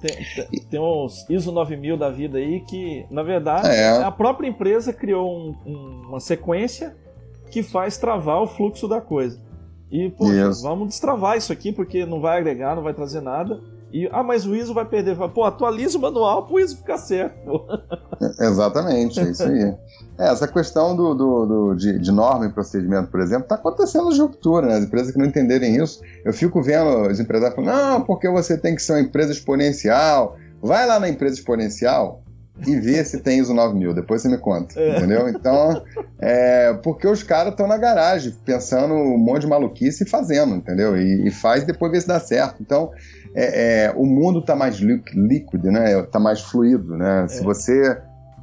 Tem, 0.00 0.60
tem 0.68 0.80
uns 0.80 1.28
ISO 1.30 1.52
9000 1.52 1.96
da 1.96 2.10
vida 2.10 2.38
aí 2.38 2.60
que, 2.60 3.06
na 3.08 3.22
verdade, 3.22 3.68
é. 3.68 4.02
a 4.02 4.10
própria 4.10 4.48
empresa 4.48 4.92
criou 4.92 5.30
um, 5.30 5.54
um, 5.64 6.02
uma 6.08 6.20
sequência 6.20 6.96
que 7.50 7.62
faz 7.62 7.96
travar 7.96 8.42
o 8.42 8.46
fluxo 8.46 8.88
da 8.88 9.00
coisa. 9.00 9.40
E, 9.90 10.10
pô, 10.10 10.26
vamos 10.62 10.88
destravar 10.88 11.36
isso 11.36 11.52
aqui 11.52 11.70
porque 11.70 12.04
não 12.04 12.20
vai 12.20 12.38
agregar, 12.38 12.74
não 12.74 12.82
vai 12.82 12.92
trazer 12.92 13.20
nada. 13.20 13.60
E, 13.96 14.06
ah, 14.12 14.22
mas 14.22 14.44
o 14.44 14.54
ISO 14.54 14.74
vai 14.74 14.84
perder. 14.84 15.16
Pô, 15.30 15.42
atualiza 15.42 15.96
o 15.96 16.00
manual 16.02 16.44
para 16.44 16.54
o 16.54 16.60
ISO 16.60 16.76
ficar 16.76 16.98
certo. 16.98 17.66
Exatamente, 18.38 19.18
é 19.18 19.22
isso 19.30 19.42
aí. 19.42 19.74
É, 20.18 20.28
essa 20.30 20.46
questão 20.46 20.94
do, 20.94 21.14
do, 21.14 21.46
do 21.46 21.74
de, 21.74 21.98
de, 21.98 22.12
norma 22.12 22.44
e 22.44 22.52
procedimento, 22.52 23.10
por 23.10 23.20
exemplo, 23.20 23.44
está 23.44 23.54
acontecendo 23.54 24.12
de 24.12 24.20
ruptura, 24.20 24.66
né? 24.66 24.76
As 24.76 24.84
empresas 24.84 25.12
que 25.12 25.18
não 25.18 25.24
entenderem 25.24 25.82
isso, 25.82 26.02
eu 26.26 26.32
fico 26.34 26.62
vendo 26.62 27.08
os 27.10 27.18
empresários 27.18 27.56
falando, 27.56 27.74
não, 27.74 28.02
porque 28.02 28.28
você 28.28 28.58
tem 28.58 28.74
que 28.74 28.82
ser 28.82 28.92
uma 28.92 29.00
empresa 29.00 29.32
exponencial. 29.32 30.36
Vai 30.60 30.86
lá 30.86 31.00
na 31.00 31.08
empresa 31.08 31.36
exponencial 31.36 32.22
e 32.64 32.76
vê 32.80 33.04
se 33.04 33.20
tem 33.20 33.38
ISO 33.38 33.52
9000, 33.52 33.94
depois 33.94 34.22
você 34.22 34.28
me 34.28 34.38
conta, 34.38 34.78
é. 34.80 34.96
entendeu? 34.96 35.28
Então, 35.28 35.82
é, 36.18 36.72
porque 36.82 37.06
os 37.06 37.22
caras 37.22 37.52
estão 37.52 37.66
na 37.66 37.76
garagem, 37.76 38.34
pensando 38.44 38.94
um 38.94 39.18
monte 39.18 39.42
de 39.42 39.48
maluquice 39.48 40.04
e 40.04 40.08
fazendo, 40.08 40.54
entendeu? 40.54 40.96
E, 40.96 41.26
e 41.26 41.30
faz 41.30 41.64
e 41.64 41.66
depois 41.66 41.92
vê 41.92 42.00
se 42.00 42.08
dá 42.08 42.18
certo. 42.18 42.62
Então, 42.62 42.90
é, 43.34 43.84
é, 43.84 43.92
o 43.94 44.06
mundo 44.06 44.38
está 44.38 44.56
mais 44.56 44.76
líquido, 44.76 45.70
né? 45.70 46.00
Está 46.00 46.18
mais 46.18 46.40
fluido, 46.40 46.96
né? 46.96 47.26
Se 47.28 47.40
é. 47.40 47.44
você 47.44 47.98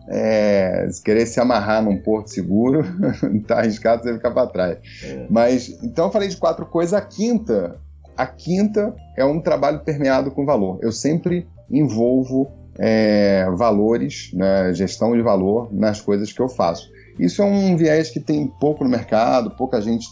é, 0.08 0.88
se 0.92 1.02
querer 1.02 1.26
se 1.26 1.40
amarrar 1.40 1.82
num 1.82 1.98
porto 1.98 2.30
seguro, 2.30 2.84
tá 3.48 3.60
arriscado 3.60 4.04
você 4.04 4.14
ficar 4.14 4.32
para 4.32 4.48
trás. 4.48 4.78
É. 5.04 5.26
Mas 5.30 5.70
então 5.84 6.06
eu 6.06 6.12
falei 6.12 6.28
de 6.28 6.38
quatro 6.38 6.66
coisas. 6.66 6.94
A 6.94 7.02
quinta, 7.02 7.80
a 8.16 8.28
quinta 8.28 8.94
é 9.18 9.26
um 9.26 9.42
trabalho 9.42 9.80
permeado 9.80 10.30
com 10.30 10.46
valor. 10.46 10.78
Eu 10.82 10.92
sempre 10.92 11.48
envolvo 11.72 12.52
é, 12.78 13.46
valores, 13.56 14.32
né, 14.34 14.74
gestão 14.74 15.16
de 15.16 15.22
valor 15.22 15.70
nas 15.72 16.02
coisas 16.02 16.32
que 16.32 16.42
eu 16.42 16.50
faço. 16.50 16.90
Isso 17.20 17.42
é 17.42 17.46
um 17.46 17.76
viés 17.78 18.10
que 18.10 18.20
tem 18.20 18.48
pouco 18.48 18.84
no 18.84 18.90
mercado, 18.90 19.52
pouca 19.52 19.80
gente 19.82 20.08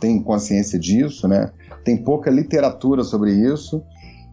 tem 0.00 0.22
consciência 0.22 0.78
disso, 0.78 1.26
né? 1.26 1.50
Tem 1.84 1.96
pouca 1.96 2.30
literatura 2.30 3.02
sobre 3.02 3.32
isso 3.32 3.82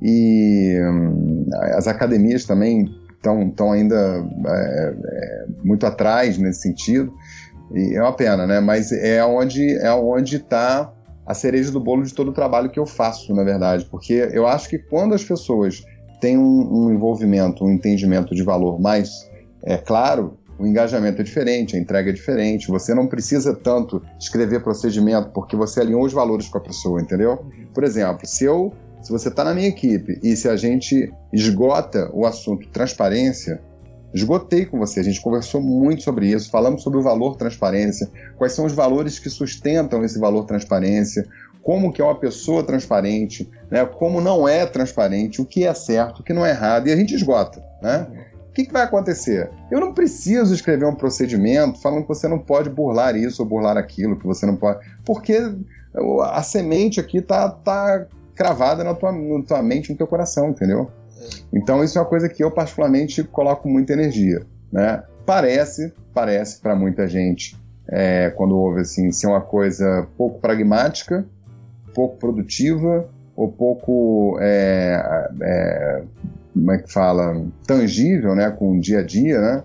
e 0.01 0.77
hum, 0.81 1.45
as 1.75 1.87
academias 1.87 2.45
também 2.45 2.89
estão 3.15 3.71
ainda 3.71 3.95
é, 4.47 4.95
é, 5.05 5.45
muito 5.63 5.85
atrás 5.85 6.37
nesse 6.37 6.61
sentido. 6.61 7.13
E 7.73 7.95
é 7.95 8.01
uma 8.01 8.13
pena, 8.13 8.45
né? 8.45 8.59
Mas 8.59 8.91
é 8.91 9.23
onde 9.23 9.77
é 9.77 9.93
onde 9.93 10.37
está 10.37 10.91
a 11.25 11.33
cereja 11.33 11.71
do 11.71 11.79
bolo 11.79 12.03
de 12.03 12.13
todo 12.13 12.29
o 12.29 12.33
trabalho 12.33 12.69
que 12.69 12.79
eu 12.79 12.85
faço, 12.85 13.33
na 13.33 13.43
verdade, 13.43 13.85
porque 13.85 14.29
eu 14.33 14.45
acho 14.47 14.67
que 14.67 14.77
quando 14.77 15.13
as 15.13 15.23
pessoas 15.23 15.85
têm 16.21 16.37
um, 16.37 16.85
um 16.85 16.93
envolvimento, 16.93 17.65
um 17.65 17.71
entendimento 17.71 18.33
de 18.33 18.43
valor 18.43 18.79
mais 18.79 19.29
é 19.63 19.77
claro, 19.77 20.37
o 20.57 20.65
engajamento 20.65 21.21
é 21.21 21.23
diferente, 21.23 21.75
a 21.75 21.79
entrega 21.79 22.11
é 22.11 22.13
diferente. 22.13 22.67
Você 22.67 22.93
não 22.93 23.07
precisa 23.07 23.53
tanto 23.53 24.01
escrever 24.19 24.61
procedimento 24.61 25.31
porque 25.31 25.55
você 25.55 25.81
alinhou 25.81 26.05
os 26.05 26.13
valores 26.13 26.47
com 26.47 26.57
a 26.59 26.61
pessoa, 26.61 27.01
entendeu? 27.01 27.45
Por 27.73 27.83
exemplo, 27.83 28.25
se 28.25 28.45
eu 28.45 28.71
se 29.01 29.11
você 29.11 29.29
está 29.29 29.43
na 29.43 29.55
minha 29.55 29.67
equipe 29.67 30.19
e 30.21 30.35
se 30.35 30.47
a 30.47 30.55
gente 30.55 31.11
esgota 31.33 32.11
o 32.13 32.23
assunto 32.23 32.67
transparência, 32.69 33.59
esgotei 34.13 34.63
com 34.63 34.77
você, 34.77 34.99
a 34.99 35.03
gente 35.03 35.19
conversou 35.19 35.59
muito 35.59 36.03
sobre 36.03 36.27
isso, 36.27 36.51
falamos 36.51 36.83
sobre 36.83 36.99
o 36.99 37.01
valor 37.01 37.35
transparência, 37.35 38.07
quais 38.37 38.53
são 38.53 38.63
os 38.63 38.73
valores 38.73 39.17
que 39.17 39.27
sustentam 39.27 40.05
esse 40.05 40.19
valor 40.19 40.45
transparência, 40.45 41.27
como 41.61 41.91
que 41.91 42.01
é 42.01 42.05
uma 42.05 42.15
pessoa 42.15 42.63
transparente, 42.63 43.49
né? 43.69 43.85
como 43.85 44.19
não 44.19 44.47
é 44.47 44.65
transparente, 44.65 45.41
o 45.41 45.45
que 45.45 45.65
é 45.65 45.73
certo, 45.73 46.19
o 46.19 46.23
que 46.23 46.33
não 46.33 46.45
é 46.45 46.51
errado, 46.51 46.87
e 46.87 46.91
a 46.91 46.95
gente 46.95 47.13
esgota. 47.13 47.63
Né? 47.81 48.07
O 48.49 48.53
que, 48.53 48.65
que, 48.65 48.73
vai 48.73 48.83
acontecer? 48.83 49.49
Eu 49.71 49.79
não 49.79 49.93
preciso 49.93 50.53
escrever 50.53 50.85
um 50.85 50.95
procedimento 50.95 51.79
falando 51.81 52.01
que 52.01 52.09
você 52.09 52.27
não 52.27 52.37
pode 52.37 52.69
burlar 52.69 53.15
isso 53.15 53.41
ou 53.41 53.47
burlar 53.47 53.77
aquilo, 53.77 54.19
que 54.19 54.25
você 54.25 54.45
não 54.45 54.57
pode. 54.57 54.79
Porque 55.05 55.39
a 56.31 56.43
semente 56.43 56.99
aqui 56.99 57.19
está 57.19 57.49
tá 57.49 58.05
cravada 58.35 58.83
na 58.83 58.93
tua, 58.93 59.11
na 59.11 59.43
tua 59.43 59.61
mente, 59.61 59.91
no 59.91 59.97
teu 59.97 60.07
coração, 60.07 60.49
entendeu? 60.49 60.91
Então 61.53 61.83
isso 61.83 61.97
é 61.97 62.01
uma 62.01 62.07
coisa 62.07 62.27
que 62.27 62.43
eu 62.43 62.51
particularmente 62.51 63.23
coloco 63.23 63.69
muita 63.69 63.93
energia, 63.93 64.45
né? 64.71 65.03
Parece, 65.25 65.93
parece 66.13 66.59
para 66.59 66.75
muita 66.75 67.07
gente, 67.07 67.55
é, 67.87 68.31
quando 68.31 68.57
ouve 68.57 68.81
assim, 68.81 69.11
ser 69.11 69.27
uma 69.27 69.41
coisa 69.41 70.07
pouco 70.17 70.39
pragmática, 70.39 71.25
pouco 71.93 72.17
produtiva 72.17 73.09
ou 73.35 73.51
pouco, 73.51 74.37
é, 74.41 75.29
é, 75.41 76.03
como 76.53 76.71
é 76.71 76.77
que 76.77 76.91
fala, 76.91 77.45
tangível, 77.65 78.35
né, 78.35 78.51
com 78.51 78.77
o 78.77 78.79
dia 78.79 78.99
a 78.99 79.03
dia, 79.03 79.39
né? 79.39 79.63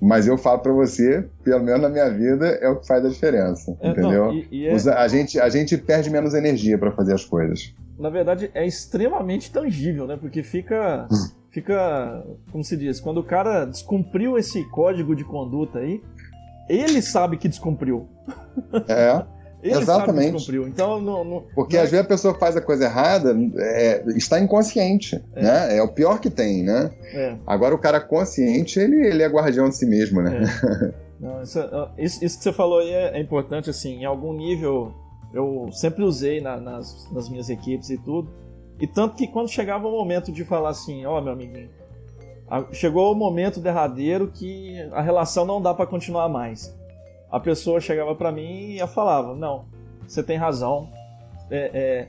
Mas 0.00 0.26
eu 0.26 0.36
falo 0.36 0.58
para 0.58 0.72
você, 0.72 1.24
pelo 1.42 1.64
menos 1.64 1.80
na 1.80 1.88
minha 1.88 2.10
vida, 2.10 2.46
é 2.60 2.68
o 2.68 2.76
que 2.76 2.86
faz 2.86 3.04
a 3.04 3.08
diferença, 3.08 3.74
é, 3.80 3.88
entendeu? 3.88 4.26
Não, 4.26 4.34
e, 4.34 4.46
e 4.50 4.66
é... 4.66 4.74
a, 4.74 5.08
gente, 5.08 5.40
a 5.40 5.48
gente 5.48 5.76
perde 5.78 6.10
menos 6.10 6.34
energia 6.34 6.76
para 6.76 6.92
fazer 6.92 7.14
as 7.14 7.24
coisas 7.24 7.74
na 7.98 8.10
verdade, 8.10 8.50
é 8.54 8.66
extremamente 8.66 9.50
tangível, 9.50 10.06
né? 10.06 10.16
Porque 10.16 10.42
fica. 10.42 11.08
Fica. 11.50 12.22
Como 12.52 12.62
se 12.62 12.76
diz? 12.76 13.00
Quando 13.00 13.16
o 13.16 13.24
cara 13.24 13.64
descumpriu 13.64 14.36
esse 14.36 14.62
código 14.64 15.16
de 15.16 15.24
conduta 15.24 15.78
aí, 15.78 16.02
ele 16.68 17.00
sabe 17.00 17.38
que 17.38 17.48
descumpriu. 17.48 18.06
É. 18.86 19.24
Ele 19.66 19.78
Exatamente. 19.78 20.32
descumpriu. 20.32 20.68
Então, 20.68 21.00
não, 21.00 21.24
não, 21.24 21.44
Porque 21.54 21.76
não... 21.76 21.82
às 21.82 21.90
vezes 21.90 22.04
a 22.04 22.08
pessoa 22.08 22.34
faz 22.34 22.56
a 22.56 22.60
coisa 22.60 22.84
errada, 22.84 23.36
é, 23.56 24.04
está 24.16 24.40
inconsciente, 24.40 25.22
é. 25.34 25.42
né? 25.42 25.76
É 25.78 25.82
o 25.82 25.88
pior 25.88 26.20
que 26.20 26.30
tem, 26.30 26.62
né? 26.62 26.90
É. 27.12 27.36
Agora 27.46 27.74
o 27.74 27.78
cara 27.78 28.00
consciente, 28.00 28.78
ele, 28.78 29.06
ele 29.06 29.22
é 29.22 29.28
guardião 29.28 29.68
de 29.68 29.76
si 29.76 29.86
mesmo, 29.86 30.22
né? 30.22 30.42
É. 30.42 31.06
Não, 31.18 31.42
isso, 31.42 31.58
isso, 31.96 32.24
isso, 32.24 32.38
que 32.38 32.44
você 32.44 32.52
falou 32.52 32.80
aí 32.80 32.90
é, 32.90 33.16
é 33.16 33.20
importante, 33.20 33.70
assim, 33.70 34.02
em 34.02 34.04
algum 34.04 34.34
nível 34.34 34.92
eu 35.32 35.68
sempre 35.72 36.04
usei 36.04 36.40
na, 36.40 36.58
nas, 36.58 37.10
nas 37.10 37.28
minhas 37.28 37.48
equipes 37.48 37.90
e 37.90 37.98
tudo. 37.98 38.30
E 38.80 38.86
tanto 38.86 39.16
que 39.16 39.26
quando 39.26 39.48
chegava 39.48 39.88
o 39.88 39.90
momento 39.90 40.30
de 40.30 40.44
falar 40.44 40.70
assim, 40.70 41.04
ó, 41.06 41.18
oh, 41.18 41.22
meu 41.22 41.32
amiguinho, 41.32 41.70
chegou 42.72 43.10
o 43.10 43.14
momento 43.14 43.60
derradeiro 43.60 44.28
que 44.28 44.78
a 44.92 45.00
relação 45.00 45.44
não 45.44 45.60
dá 45.60 45.74
para 45.74 45.86
continuar 45.86 46.28
mais. 46.28 46.74
A 47.30 47.40
pessoa 47.40 47.80
chegava 47.80 48.14
para 48.14 48.30
mim 48.30 48.74
e 48.74 48.86
falava, 48.86 49.34
não, 49.34 49.64
você 50.06 50.22
tem 50.22 50.36
razão, 50.36 50.88
é, 51.50 51.70
é, 51.74 52.08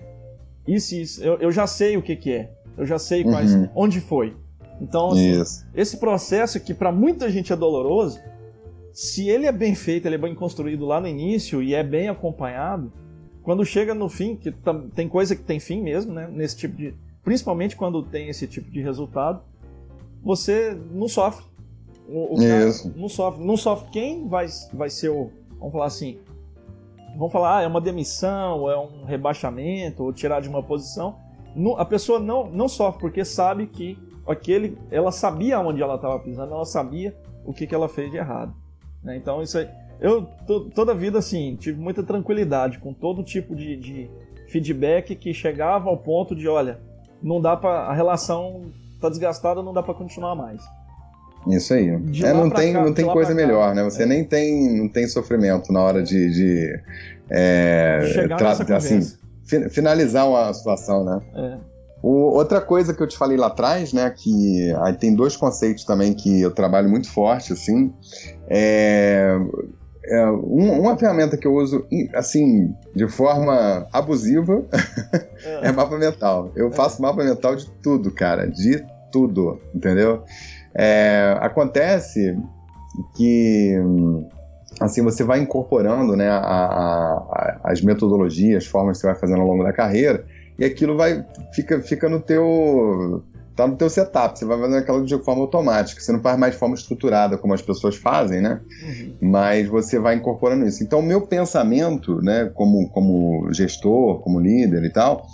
isso, 0.68 0.95
isso, 0.95 1.24
eu, 1.24 1.38
eu, 1.38 1.51
já 1.51 1.65
sei 1.65 1.97
o 1.97 2.01
que, 2.01 2.15
que 2.15 2.32
é, 2.32 2.51
eu 2.78 2.86
já 2.86 2.99
sei 2.99 3.24
quais, 3.24 3.53
uhum. 3.53 3.70
onde 3.76 3.99
foi. 3.99 4.36
Então, 4.80 5.11
assim, 5.11 5.65
esse 5.74 5.97
processo 5.97 6.59
que 6.59 6.74
para 6.74 6.91
muita 6.91 7.30
gente 7.32 7.51
é 7.51 7.55
doloroso, 7.55 8.20
se 8.93 9.28
ele 9.30 9.45
é 9.45 9.51
bem 9.51 9.76
feito, 9.76 10.07
ele 10.07 10.15
é 10.15 10.20
bem 10.20 10.36
construído 10.36 10.86
lá 10.86 10.99
no 10.99 11.07
início 11.07 11.61
e 11.61 11.74
é 11.74 11.84
bem 11.84 12.09
acompanhado, 12.09 12.91
quando 13.47 13.63
chega 13.63 13.93
no 13.93 14.09
fim, 14.09 14.36
que 14.36 14.53
tem 14.93 15.07
coisa 15.07 15.34
que 15.34 15.41
tem 15.41 15.57
fim 15.57 15.82
mesmo, 15.82 16.13
né? 16.13 16.28
Nesse 16.30 16.57
tipo 16.57 16.76
de. 16.76 16.93
Principalmente 17.24 17.78
quando 17.78 18.03
tem 18.03 18.28
esse 18.28 18.45
tipo 18.45 18.70
de 18.70 18.82
resultado, 18.82 19.41
você 20.22 20.78
não 20.91 21.07
sofre. 21.07 21.45
O, 22.08 22.36
o 22.36 22.43
Isso. 22.43 22.93
não 22.95 23.10
sofre. 23.10 23.45
Não 23.45 23.58
sofre 23.58 23.89
quem 23.91 24.28
vai, 24.28 24.47
vai 24.74 24.89
ser 24.89 25.10
o. 25.10 25.32
Vamos 25.60 25.74
falar 25.74 25.86
assim. 25.86 26.20
Vamos 27.18 27.32
falar, 27.32 27.58
ah, 27.58 27.62
é 27.64 27.68
uma 27.68 27.82
demissão, 27.82 28.70
é 28.70 28.78
um 28.78 29.03
rebaixamento, 29.03 30.03
ou 30.03 30.14
tirar 30.14 30.39
de 30.39 30.47
uma 30.47 30.62
posição. 30.62 31.16
a 31.76 31.84
pessoa 31.84 32.20
não, 32.20 32.47
não 32.47 32.70
sofre 32.70 33.01
porque 33.01 33.26
sabe 33.26 33.66
que 33.66 33.97
aquele, 34.28 34.78
ela 34.91 35.12
sabia 35.12 35.60
onde 35.60 35.82
ela 35.82 35.95
estava 35.95 36.20
pisando, 36.20 36.53
ela 36.53 36.66
sabia 36.66 37.18
o 37.43 37.51
que, 37.51 37.66
que 37.66 37.74
ela 37.74 37.89
fez 37.89 38.12
de 38.12 38.18
errado. 38.18 38.53
Né? 39.03 39.18
Então 39.18 39.41
isso 39.41 39.58
aí 39.58 39.68
eu 39.99 40.28
toda 40.76 40.91
a 40.91 40.95
vida 40.95 41.18
assim 41.18 41.55
tive 41.55 41.80
muita 41.80 42.03
tranquilidade 42.03 42.78
com 42.78 42.93
todo 42.93 43.24
tipo 43.24 43.55
de, 43.55 43.76
de 43.76 44.10
feedback 44.47 45.16
que 45.16 45.34
chegava 45.34 45.89
ao 45.89 45.97
ponto 45.97 46.36
de 46.36 46.47
olha 46.47 46.80
não 47.22 47.41
dá 47.41 47.58
para 47.58 47.88
a 47.88 47.93
relação 47.93 48.72
tá 49.01 49.10
desgastada 49.10 49.64
não 49.64 49.74
dá 49.74 49.82
para 49.82 49.95
continuar 49.95 50.36
mais 50.36 50.64
Isso 51.49 51.73
aí. 51.73 51.89
É, 51.89 52.33
não 52.33 52.49
tem, 52.49 52.73
cá, 52.73 52.83
não 52.83 52.93
tem 52.93 53.05
coisa 53.05 53.33
melhor, 53.33 53.73
né? 53.75 53.83
Você 53.83 54.03
é. 54.03 54.05
nem 54.05 54.23
tem, 54.23 54.77
não 54.77 54.89
tem 54.89 55.07
sofrimento 55.07 55.71
na 55.71 55.81
hora 55.81 56.03
de, 56.03 56.29
de 56.29 56.79
é, 57.29 58.27
assim, 58.75 59.01
finalizar 59.69 60.27
uma 60.27 60.53
situação, 60.53 61.03
né? 61.03 61.21
É. 61.35 61.77
O, 62.01 62.09
outra 62.35 62.61
coisa 62.61 62.93
que 62.93 63.01
eu 63.01 63.07
te 63.07 63.17
falei 63.17 63.37
lá 63.37 63.47
atrás, 63.47 63.91
né, 63.91 64.09
que 64.15 64.71
aí 64.83 64.93
tem 64.93 65.15
dois 65.15 65.35
conceitos 65.35 65.83
também 65.83 66.13
que 66.13 66.41
eu 66.41 66.51
trabalho 66.51 66.87
muito 66.87 67.09
forte, 67.09 67.53
assim, 67.53 67.91
é, 68.47 69.35
é 70.05 70.25
um, 70.29 70.79
uma 70.79 70.95
ferramenta 70.95 71.35
que 71.35 71.47
eu 71.47 71.55
uso, 71.55 71.85
assim, 72.13 72.73
de 72.95 73.07
forma 73.07 73.87
abusiva, 73.91 74.63
é, 75.43 75.67
é 75.67 75.71
mapa 75.71 75.97
mental. 75.97 76.51
Eu 76.55 76.71
faço 76.71 77.01
mapa 77.01 77.23
mental 77.23 77.55
de 77.55 77.69
tudo, 77.81 78.11
cara, 78.11 78.45
de 78.45 78.85
tudo, 79.11 79.59
entendeu? 79.73 80.23
É, 80.76 81.38
acontece 81.39 82.38
que 83.15 83.76
assim 84.80 85.01
você 85.01 85.24
vai 85.24 85.39
incorporando 85.39 86.15
né, 86.15 86.30
a, 86.30 86.38
a, 86.38 87.59
as 87.63 87.82
metodologias, 87.82 88.63
as 88.63 88.70
formas 88.70 88.97
que 88.97 89.01
você 89.01 89.07
vai 89.07 89.15
fazendo 89.15 89.41
ao 89.41 89.47
longo 89.47 89.63
da 89.63 89.74
carreira, 89.74 90.26
e 90.57 90.65
aquilo 90.65 90.97
vai 90.97 91.26
fica, 91.53 91.80
fica 91.82 92.09
no 92.09 92.20
teu 92.20 93.24
tá 93.55 93.65
no 93.65 93.76
teu 93.76 93.89
setup, 93.89 94.38
você 94.38 94.45
vai 94.45 94.59
fazendo 94.59 94.78
aquilo 94.78 95.03
de 95.03 95.18
forma 95.24 95.41
automática, 95.41 95.99
você 95.99 96.11
não 96.11 96.22
faz 96.22 96.38
mais 96.38 96.53
de 96.53 96.59
forma 96.59 96.76
estruturada 96.76 97.39
como 97.39 97.55
as 97.55 97.61
pessoas 97.61 97.95
fazem, 97.95 98.39
né? 98.39 98.61
Uhum. 98.84 99.15
Mas 99.20 99.68
você 99.68 99.97
vai 99.97 100.13
incorporando 100.13 100.63
isso. 100.68 100.84
Então, 100.84 100.99
o 100.99 101.03
meu 101.03 101.22
pensamento, 101.22 102.22
né, 102.22 102.51
como, 102.53 102.88
como 102.89 103.51
gestor, 103.51 104.20
como 104.20 104.39
líder 104.39 104.84
e 104.84 104.91
tal, 104.91 105.26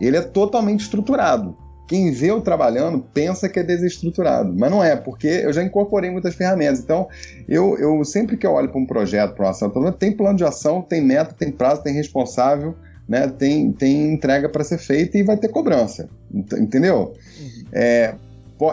ele 0.00 0.16
é 0.16 0.20
totalmente 0.20 0.80
estruturado 0.80 1.56
quem 1.90 2.12
vê 2.12 2.30
eu 2.30 2.40
trabalhando 2.40 3.04
pensa 3.12 3.48
que 3.48 3.58
é 3.58 3.64
desestruturado, 3.64 4.54
mas 4.56 4.70
não 4.70 4.82
é, 4.82 4.94
porque 4.94 5.26
eu 5.26 5.52
já 5.52 5.60
incorporei 5.60 6.08
muitas 6.08 6.36
ferramentas. 6.36 6.78
Então, 6.78 7.08
eu, 7.48 7.76
eu 7.78 8.04
sempre 8.04 8.36
que 8.36 8.46
eu 8.46 8.52
olho 8.52 8.68
para 8.68 8.80
um 8.80 8.86
projeto, 8.86 9.34
para 9.34 9.46
uma 9.46 9.50
ação, 9.50 9.92
tem 9.98 10.12
plano 10.12 10.38
de 10.38 10.44
ação, 10.44 10.82
tem 10.82 11.04
meta, 11.04 11.34
tem 11.36 11.50
prazo, 11.50 11.82
tem 11.82 11.92
responsável, 11.92 12.76
né, 13.08 13.26
tem, 13.26 13.72
tem 13.72 14.12
entrega 14.12 14.48
para 14.48 14.62
ser 14.62 14.78
feita 14.78 15.18
e 15.18 15.24
vai 15.24 15.36
ter 15.36 15.48
cobrança, 15.48 16.08
entendeu? 16.32 17.12
Uhum. 17.40 17.64
É, 17.72 18.14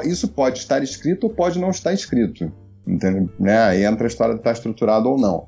isso 0.04 0.28
pode 0.28 0.60
estar 0.60 0.84
escrito 0.84 1.24
ou 1.24 1.34
pode 1.34 1.58
não 1.58 1.72
estar 1.72 1.94
escrito, 1.94 2.52
entendeu? 2.86 3.28
Né? 3.40 3.58
Aí 3.58 3.84
entra 3.84 4.06
a 4.06 4.08
história 4.08 4.36
de 4.36 4.42
estar 4.42 4.52
estruturado 4.52 5.10
ou 5.10 5.18
não. 5.18 5.48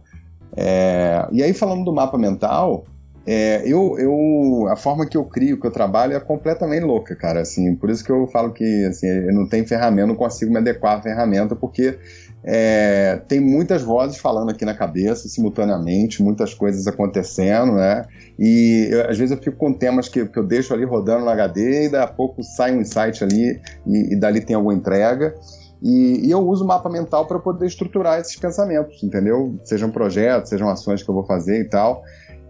É, 0.57 1.28
e 1.32 1.43
aí, 1.43 1.53
falando 1.53 1.86
do 1.86 1.93
mapa 1.93 2.17
mental, 2.17 2.86
é, 3.32 3.61
eu, 3.63 3.95
eu, 3.99 4.67
a 4.71 4.75
forma 4.75 5.05
que 5.05 5.15
eu 5.15 5.23
crio, 5.23 5.59
que 5.59 5.67
eu 5.67 5.69
trabalho 5.69 6.15
é 6.15 6.19
completamente 6.19 6.84
louca, 6.84 7.15
cara. 7.15 7.41
Assim, 7.41 7.75
por 7.75 7.91
isso 7.91 8.03
que 8.03 8.11
eu 8.11 8.25
falo 8.25 8.51
que 8.51 8.86
assim, 8.86 9.05
eu 9.05 9.32
não 9.32 9.47
tenho 9.47 9.67
ferramenta, 9.67 10.07
não 10.07 10.15
consigo 10.15 10.51
me 10.51 10.57
adequar 10.57 10.97
à 10.97 11.01
ferramenta, 11.03 11.55
porque 11.55 11.99
é, 12.43 13.21
tem 13.27 13.39
muitas 13.39 13.84
vozes 13.84 14.17
falando 14.17 14.49
aqui 14.49 14.65
na 14.65 14.73
cabeça 14.73 15.30
simultaneamente, 15.30 16.23
muitas 16.23 16.55
coisas 16.55 16.88
acontecendo, 16.88 17.73
né? 17.73 18.03
E 18.39 18.88
eu, 18.89 19.07
às 19.07 19.15
vezes 19.15 19.38
eu 19.38 19.38
fico 19.38 19.57
com 19.57 19.73
temas 19.73 20.09
que, 20.09 20.25
que 20.25 20.39
eu 20.39 20.43
deixo 20.43 20.73
ali 20.73 20.84
rodando 20.84 21.25
no 21.25 21.30
HD 21.30 21.86
e 21.86 21.89
daqui 21.89 22.11
a 22.11 22.15
pouco 22.15 22.41
sai 22.41 22.75
um 22.75 22.82
insight 22.82 23.23
ali 23.23 23.61
e, 23.86 24.13
e 24.13 24.15
dali 24.19 24.41
tem 24.41 24.55
alguma 24.55 24.73
entrega. 24.73 25.36
E, 25.84 26.25
e, 26.25 26.32
eu 26.32 26.39
uso 26.39 26.63
o 26.63 26.67
mapa 26.67 26.89
mental 26.89 27.27
para 27.27 27.38
poder 27.38 27.67
estruturar 27.67 28.19
esses 28.19 28.36
pensamentos, 28.36 29.03
entendeu? 29.03 29.55
Sejam 29.63 29.91
projetos, 29.91 30.49
sejam 30.49 30.67
ações 30.67 31.03
que 31.03 31.09
eu 31.09 31.13
vou 31.13 31.25
fazer 31.25 31.61
e 31.61 31.69
tal. 31.69 32.01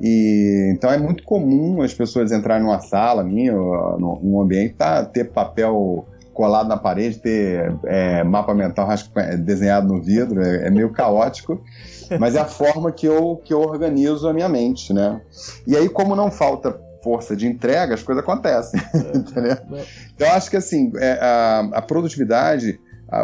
E, 0.01 0.71
então 0.73 0.91
é 0.91 0.97
muito 0.97 1.23
comum 1.23 1.81
as 1.81 1.93
pessoas 1.93 2.31
entrarem 2.31 2.63
numa 2.63 2.79
sala 2.79 3.23
minha, 3.23 3.53
num 3.53 4.41
ambiente, 4.41 4.75
tá, 4.75 5.03
ter 5.03 5.25
papel 5.25 6.05
colado 6.39 6.69
na 6.69 6.77
parede, 6.77 7.17
ter 7.17 7.75
é, 7.83 8.23
mapa 8.23 8.53
mental 8.53 8.87
é, 9.17 9.35
desenhado 9.35 9.89
no 9.89 10.01
vidro, 10.01 10.41
é, 10.41 10.67
é, 10.67 10.69
meio 10.69 10.89
caótico, 10.89 11.61
mas 12.17 12.33
é 12.33 12.39
a 12.39 12.45
forma 12.45 12.93
que 12.93 13.05
eu, 13.05 13.41
que 13.43 13.53
eu 13.53 13.59
organizo 13.59 14.25
a 14.25 14.33
minha 14.33 14.47
mente, 14.47 14.93
né? 14.93 15.19
E 15.67 15.75
aí, 15.75 15.89
como 15.89 16.15
não 16.15 16.31
falta 16.31 16.79
força 17.03 17.35
de 17.35 17.45
entrega, 17.45 17.93
as 17.93 18.03
coisas 18.03 18.23
acontecem, 18.23 18.79
é, 18.95 19.17
entendeu? 19.17 19.51
É. 19.51 19.83
Então, 20.15 20.27
eu 20.27 20.33
acho 20.33 20.49
que 20.49 20.55
assim, 20.55 20.93
a, 21.19 21.69
a 21.73 21.81
produtividade 21.81 22.79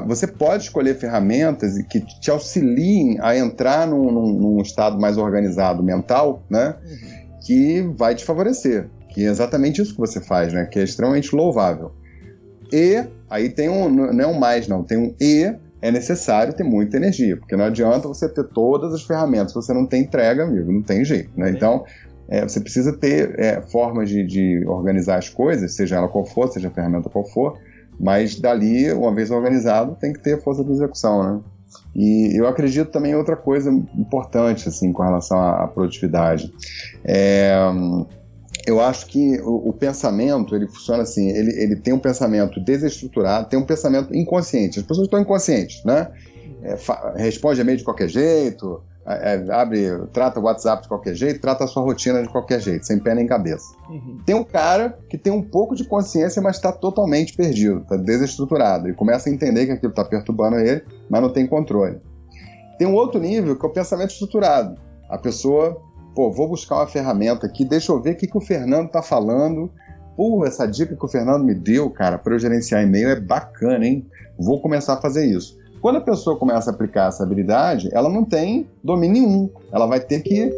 você 0.08 0.26
pode 0.26 0.64
escolher 0.64 0.96
ferramentas 0.96 1.78
que 1.90 2.00
te 2.02 2.32
auxiliem 2.32 3.18
a 3.22 3.38
entrar 3.38 3.88
num, 3.88 4.12
num, 4.12 4.34
num 4.34 4.62
estado 4.62 5.00
mais 5.00 5.18
organizado 5.18 5.84
mental, 5.84 6.44
né? 6.50 6.76
Uhum. 6.84 7.40
Que 7.46 7.82
vai 7.96 8.16
te 8.16 8.26
favorecer. 8.26 8.90
Que 9.10 9.26
é 9.26 9.30
exatamente 9.30 9.82
isso 9.82 9.94
que 9.94 10.00
você 10.00 10.20
faz, 10.20 10.52
né? 10.52 10.66
Que 10.66 10.80
é 10.80 10.84
extremamente 10.84 11.36
louvável. 11.36 11.92
E 12.72 13.04
aí 13.30 13.50
tem 13.50 13.70
um, 13.70 13.90
não 13.90 14.24
é 14.24 14.28
um 14.28 14.38
mais, 14.38 14.68
não, 14.68 14.84
tem 14.84 14.98
um 14.98 15.16
e 15.22 15.54
é 15.82 15.92
necessário 15.92 16.54
ter 16.54 16.64
muita 16.64 16.98
energia, 16.98 17.38
porque 17.38 17.56
não 17.56 17.66
adianta 17.66 18.08
você 18.08 18.28
ter 18.28 18.44
todas 18.46 18.94
as 18.94 19.04
ferramentas, 19.04 19.54
você 19.54 19.72
não 19.72 19.86
tem 19.86 20.02
entrega, 20.02 20.44
amigo, 20.44 20.72
não 20.72 20.82
tem 20.82 21.06
jeito, 21.06 21.30
né? 21.38 21.52
Então, 21.52 21.86
é, 22.28 22.42
você 22.42 22.60
precisa 22.60 22.92
ter 22.92 23.40
é, 23.40 23.62
formas 23.62 24.10
de, 24.10 24.26
de, 24.26 24.66
organizar 24.66 25.18
as 25.18 25.30
coisas, 25.30 25.76
seja 25.76 25.98
ela 25.98 26.08
qual 26.08 26.26
for, 26.26 26.48
seja 26.48 26.70
a 26.70 26.72
ferramenta 26.72 27.10
qual 27.10 27.26
for, 27.26 27.60
mas 28.00 28.40
dali, 28.40 28.92
uma 28.92 29.14
vez 29.14 29.32
organizado, 29.32 29.98
tem 30.00 30.14
que 30.14 30.22
ter 30.22 30.42
força 30.42 30.64
de 30.64 30.72
execução, 30.72 31.24
né? 31.24 31.42
E 31.96 32.38
eu 32.38 32.48
acredito 32.48 32.92
também 32.92 33.12
em 33.12 33.16
outra 33.16 33.36
coisa 33.36 33.72
importante, 33.98 34.68
assim, 34.68 34.92
com 34.92 35.04
relação 35.04 35.40
à 35.40 35.68
produtividade. 35.68 36.54
É, 37.04 37.56
eu 38.66 38.82
acho 38.82 39.06
que 39.08 39.40
o, 39.42 39.70
o, 39.70 39.74
pensamento, 39.74 40.56
ele 40.56 40.68
funciona 40.68 41.04
assim, 41.04 41.30
ele, 41.30 41.52
ele 41.62 41.76
tem 41.76 41.94
um 41.94 42.00
pensamento 42.00 42.60
desestruturado, 42.60 43.48
tem 43.48 43.60
um 43.60 43.66
pensamento 43.66 44.14
inconsciente. 44.14 44.80
As 44.80 44.86
pessoas 44.86 45.08
estão 45.08 45.20
inconscientes, 45.20 45.84
né? 45.86 46.12
É, 46.64 46.76
responde 47.16 47.62
a 47.62 47.64
meio 47.64 47.78
de 47.78 47.84
qualquer 47.84 48.10
jeito, 48.10 48.82
é, 49.08 49.36
é, 49.36 49.54
abre, 49.54 50.08
trata 50.12 50.40
o 50.40 50.44
WhatsApp 50.44 50.84
de 50.84 50.88
qualquer 50.88 51.14
jeito, 51.14 51.40
trata 51.40 51.64
a 51.64 51.68
sua 51.68 51.84
rotina 51.84 52.24
de 52.24 52.30
qualquer 52.30 52.60
jeito, 52.60 52.88
sem 52.88 53.00
pé 53.00 53.14
nem 53.14 53.28
cabeça. 53.28 53.76
Uhum. 53.88 54.18
Tem 54.26 54.34
um 54.34 54.44
cara 54.44 54.98
que 55.08 55.18
tem 55.18 55.32
um 55.32 55.44
pouco 55.44 55.76
de 55.76 55.84
consciência, 55.84 56.42
mas 56.42 56.56
está 56.56 56.72
totalmente 56.72 57.36
perdido, 57.36 57.82
está 57.82 57.98
desestruturado. 57.98 58.88
Ele 58.88 58.96
começa 58.96 59.30
a 59.30 59.32
entender 59.32 59.68
que 59.68 59.74
aquilo 59.74 59.92
está 59.92 60.04
perturbando 60.04 60.58
ele, 60.58 60.84
mas 61.08 61.22
não 61.22 61.30
tem 61.32 61.46
controle. 61.46 62.00
Tem 62.80 62.88
um 62.88 62.96
outro 62.96 63.20
nível 63.20 63.56
que 63.56 63.66
é 63.66 63.70
o 63.70 63.72
pensamento 63.72 64.10
estruturado. 64.10 64.76
A 65.08 65.20
pessoa, 65.20 65.80
pô, 66.16 66.32
vou 66.32 66.48
buscar 66.50 66.78
uma 66.78 66.88
ferramenta 66.88 67.46
aqui, 67.46 67.64
deixa 67.64 67.92
eu 67.92 68.02
ver 68.02 68.14
o 68.14 68.18
que, 68.18 68.26
que 68.26 68.38
o 68.38 68.42
Fernando 68.42 68.88
está 68.88 69.04
falando. 69.04 69.72
Pô, 70.18 70.44
essa 70.46 70.66
dica 70.66 70.96
que 70.96 71.06
o 71.06 71.08
Fernando 71.08 71.44
me 71.44 71.54
deu, 71.54 71.92
cara, 71.92 72.18
para 72.18 72.34
eu 72.34 72.40
gerenciar 72.40 72.82
e-mail 72.82 73.10
é 73.10 73.20
bacana, 73.20 73.86
hein? 73.86 74.08
Vou 74.38 74.60
começar 74.62 74.94
a 74.96 75.02
fazer 75.02 75.26
isso. 75.26 75.58
Quando 75.86 75.98
a 75.98 76.02
pessoa 76.02 76.36
começa 76.36 76.72
a 76.72 76.74
aplicar 76.74 77.10
essa 77.10 77.22
habilidade, 77.22 77.90
ela 77.94 78.10
não 78.10 78.26
tem 78.26 78.68
domínio 78.84 79.22
nenhum. 79.22 79.50
Ela 79.72 79.86
vai 79.86 80.00
ter 80.00 80.24
que 80.24 80.52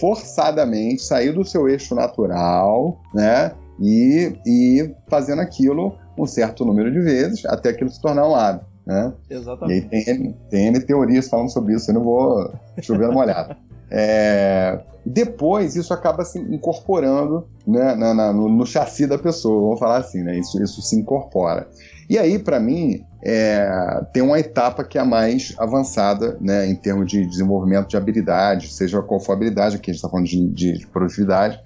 forçadamente 0.00 1.02
sair 1.02 1.30
do 1.30 1.44
seu 1.44 1.68
eixo 1.68 1.94
natural, 1.94 3.00
né? 3.14 3.52
E, 3.80 4.32
e 4.44 4.92
fazendo 5.06 5.40
aquilo 5.40 5.94
um 6.18 6.26
certo 6.26 6.64
número 6.64 6.90
de 6.90 6.98
vezes 6.98 7.44
até 7.46 7.68
aquilo 7.68 7.90
se 7.90 8.02
tornar 8.02 8.28
um 8.28 8.34
hábito. 8.34 8.66
Né? 8.84 9.12
Exatamente. 9.30 9.86
E 9.92 9.96
aí 9.96 10.04
tem, 10.04 10.36
tem 10.50 10.66
N 10.66 10.80
teorias 10.80 11.28
falando 11.28 11.52
sobre 11.52 11.76
isso, 11.76 11.88
eu 11.88 11.94
não 11.94 12.02
vou 12.02 12.52
chover 12.80 13.08
uma 13.08 13.20
olhada. 13.20 13.56
É, 13.94 14.80
depois 15.04 15.76
isso 15.76 15.92
acaba 15.92 16.24
se 16.24 16.38
incorporando 16.38 17.46
né, 17.66 17.94
na, 17.94 18.14
na, 18.14 18.32
no, 18.32 18.48
no, 18.48 18.64
chassi 18.64 19.06
da 19.06 19.18
pessoa, 19.18 19.60
vamos 19.60 19.78
falar 19.78 19.98
assim, 19.98 20.22
né? 20.22 20.38
Isso, 20.38 20.62
isso 20.62 20.80
se 20.80 20.96
incorpora. 20.96 21.68
E 22.08 22.18
aí, 22.18 22.38
para 22.38 22.58
mim, 22.58 23.04
é, 23.24 24.04
tem 24.12 24.22
uma 24.22 24.38
etapa 24.38 24.84
que 24.84 24.98
é 24.98 25.00
a 25.00 25.04
mais 25.04 25.54
avançada, 25.58 26.36
né, 26.40 26.66
em 26.66 26.74
termos 26.74 27.06
de 27.06 27.24
desenvolvimento 27.24 27.88
de 27.88 27.96
habilidade, 27.96 28.72
seja 28.72 29.00
qual 29.00 29.20
for 29.20 29.32
a 29.32 29.36
habilidade, 29.36 29.76
aqui 29.76 29.90
a 29.90 29.94
gente 29.94 29.98
está 29.98 30.08
falando 30.08 30.26
de, 30.26 30.48
de, 30.48 30.86
produtividade, 30.88 31.60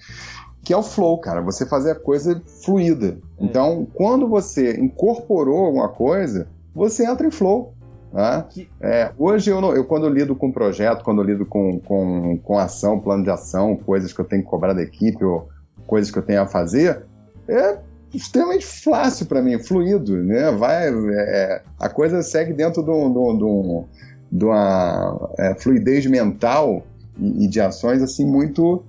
que 0.63 0.73
é 0.73 0.77
o 0.77 0.83
flow, 0.83 1.19
cara, 1.19 1.41
você 1.41 1.65
fazer 1.65 1.93
a 1.93 1.95
coisa 1.95 2.43
fluida. 2.65 3.19
É. 3.41 3.45
Então, 3.45 3.87
quando 3.95 4.29
você 4.29 4.79
incorporou 4.79 5.67
alguma 5.67 5.89
coisa, 5.89 6.47
você 6.75 7.07
entra 7.07 7.27
em 7.27 7.31
flow. 7.31 7.73
Né? 8.13 8.45
É, 8.81 9.13
hoje, 9.19 9.51
eu, 9.51 9.61
eu, 9.75 9.85
quando 9.85 10.07
eu 10.07 10.13
lido 10.13 10.35
com 10.35 10.53
projeto, 10.53 11.03
quando 11.05 11.23
eu 11.23 11.25
lido 11.27 11.47
com, 11.47 11.81
com, 11.81 12.39
com 12.39 12.59
ação, 12.59 13.01
plano 13.01 13.25
de 13.25 13.31
ação, 13.31 13.77
coisas 13.77 14.13
que 14.13 14.21
eu 14.21 14.25
tenho 14.25 14.43
que 14.43 14.49
cobrar 14.49 14.75
da 14.75 14.83
equipe 14.83 15.25
ou 15.25 15.49
coisas 15.87 16.11
que 16.11 16.19
eu 16.19 16.23
tenho 16.23 16.43
a 16.43 16.47
fazer, 16.47 17.05
é 17.49 17.79
extremamente 18.15 18.67
fácil 18.67 19.27
para 19.27 19.43
mim, 19.43 19.59
fluido, 19.59 20.17
né? 20.17 20.51
Vai, 20.53 20.89
é, 20.89 21.63
a 21.79 21.89
coisa 21.89 22.23
segue 22.23 22.53
dentro 22.53 22.83
de, 22.83 22.91
um, 22.91 23.13
de, 23.13 23.45
um, 23.45 23.85
de 24.31 24.45
uma 24.45 25.31
é, 25.39 25.55
fluidez 25.55 26.07
mental 26.07 26.87
e, 27.19 27.45
e, 27.45 27.49
de 27.49 27.61
ações 27.61 28.03
assim 28.03 28.25
muito 28.25 28.83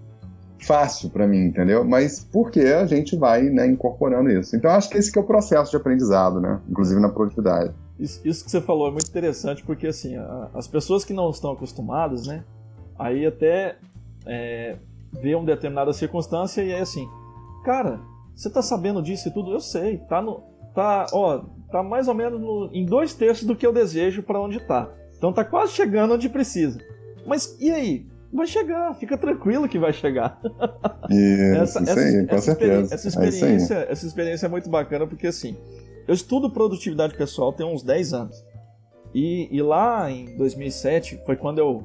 fácil 0.60 1.10
para 1.10 1.28
mim, 1.28 1.46
entendeu? 1.46 1.84
Mas 1.84 2.24
porque 2.32 2.62
a 2.62 2.86
gente 2.86 3.16
vai 3.16 3.44
né, 3.44 3.68
incorporando 3.68 4.30
isso. 4.30 4.56
Então 4.56 4.72
acho 4.72 4.90
que 4.90 4.98
esse 4.98 5.12
que 5.12 5.20
é 5.20 5.22
o 5.22 5.26
processo 5.26 5.72
de 5.72 5.78
aprendizado, 5.78 6.40
né? 6.40 6.60
Inclusive 6.70 7.00
na 7.00 7.10
produtividade. 7.10 7.74
Isso, 8.00 8.22
isso 8.24 8.46
que 8.46 8.52
você 8.52 8.62
falou 8.62 8.88
é 8.88 8.92
muito 8.92 9.08
interessante 9.08 9.64
porque 9.64 9.88
assim 9.88 10.16
a, 10.16 10.50
as 10.54 10.68
pessoas 10.68 11.04
que 11.04 11.14
não 11.14 11.30
estão 11.30 11.52
acostumadas, 11.52 12.28
né? 12.28 12.44
Aí 12.98 13.26
até 13.26 13.78
é, 14.26 14.78
vê 15.12 15.36
uma 15.36 15.46
determinada 15.46 15.94
circunstância 15.94 16.62
e 16.62 16.72
é 16.72 16.80
assim, 16.80 17.08
cara, 17.64 18.00
você 18.38 18.52
tá 18.52 18.62
sabendo 18.62 19.02
disso 19.02 19.28
e 19.28 19.32
tudo? 19.32 19.52
Eu 19.52 19.60
sei, 19.60 19.98
tá 19.98 20.22
no, 20.22 20.44
tá, 20.76 21.08
ó, 21.12 21.44
tá 21.72 21.82
mais 21.82 22.08
ou 22.08 22.14
menos 22.14 22.40
no, 22.40 22.70
em 22.72 22.86
dois 22.86 23.12
terços 23.16 23.48
do 23.48 23.56
que 23.56 23.66
eu 23.66 23.74
desejo 23.74 24.22
para 24.22 24.40
onde 24.40 24.60
tá. 24.60 24.94
Então 25.18 25.34
tá 25.34 25.44
quase 25.44 25.74
chegando 25.74 26.14
onde 26.14 26.30
precisa. 26.30 26.80
Mas 27.26 27.58
e 27.60 27.72
aí? 27.72 28.06
Vai 28.32 28.46
chegar, 28.46 28.94
fica 28.94 29.18
tranquilo 29.18 29.68
que 29.68 29.80
vai 29.80 29.92
chegar. 29.92 30.40
Isso, 31.10 31.80
essa, 31.80 31.80
essa, 31.80 32.28
com 32.28 32.36
essa 32.36 32.42
certeza. 32.42 32.94
Essa 32.94 33.08
é 33.08 33.10
experiência, 33.10 33.74
é 33.74 33.92
essa 33.92 34.06
experiência 34.06 34.46
é 34.46 34.50
muito 34.50 34.70
bacana 34.70 35.08
porque 35.08 35.28
assim, 35.28 35.58
eu 36.08 36.14
estudo 36.14 36.52
produtividade 36.52 37.16
pessoal 37.16 37.52
tem 37.52 37.66
uns 37.66 37.82
10 37.82 38.14
anos. 38.14 38.46
E, 39.16 39.48
e 39.50 39.62
lá 39.64 40.12
em 40.12 40.38
2007 40.38 41.22
foi 41.26 41.36
quando 41.36 41.58
eu 41.58 41.84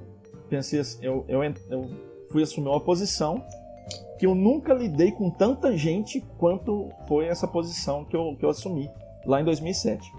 pensei 0.51 0.81
assim, 0.81 0.99
eu, 1.01 1.25
eu, 1.29 1.43
eu 1.71 1.91
fui 2.31 2.43
assumir 2.43 2.69
uma 2.69 2.81
posição 2.81 3.43
que 4.23 4.27
eu 4.27 4.37
nunca 4.37 4.73
lidei 4.73 5.11
com 5.11 5.29
tanta 5.29 5.77
gente 5.77 6.21
quanto 6.39 6.89
foi 7.09 7.27
essa 7.27 7.49
posição 7.49 8.05
que 8.05 8.15
eu, 8.15 8.37
que 8.39 8.45
eu 8.45 8.51
assumi 8.51 8.89
lá 9.27 9.41
em 9.41 9.45
2007. 9.45 10.13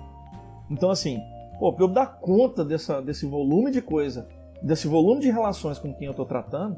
Então, 0.70 0.90
assim, 0.90 1.22
pô, 1.58 1.74
eu 1.80 1.88
dar 1.88 2.20
conta 2.20 2.66
dessa, 2.66 3.02
desse 3.02 3.26
volume 3.26 3.72
de 3.72 3.82
coisa, 3.82 4.28
desse 4.62 4.90
volume 4.90 5.22
de 5.22 5.32
relações 5.32 5.80
com 5.80 5.94
quem 5.94 6.06
eu 6.06 6.14
tô 6.14 6.26
tratando, 6.26 6.76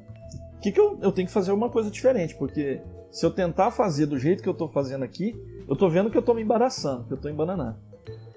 o 0.56 0.60
que, 0.62 0.72
que 0.72 0.80
eu, 0.80 1.00
eu 1.02 1.12
tenho 1.12 1.28
que 1.28 1.34
fazer 1.34 1.52
uma 1.52 1.68
coisa 1.68 1.90
diferente? 1.90 2.36
Porque 2.36 2.80
se 3.10 3.26
eu 3.26 3.32
tentar 3.32 3.72
fazer 3.72 4.06
do 4.06 4.20
jeito 4.20 4.44
que 4.44 4.50
eu 4.50 4.54
tô 4.54 4.68
fazendo 4.68 5.04
aqui, 5.04 5.36
eu 5.68 5.76
tô 5.76 5.90
vendo 5.90 6.12
que 6.12 6.18
eu 6.20 6.22
tô 6.22 6.36
me 6.36 6.44
embaraçando, 6.44 7.06
que 7.06 7.14
eu 7.14 7.18
tô 7.18 7.28
embananando. 7.28 7.78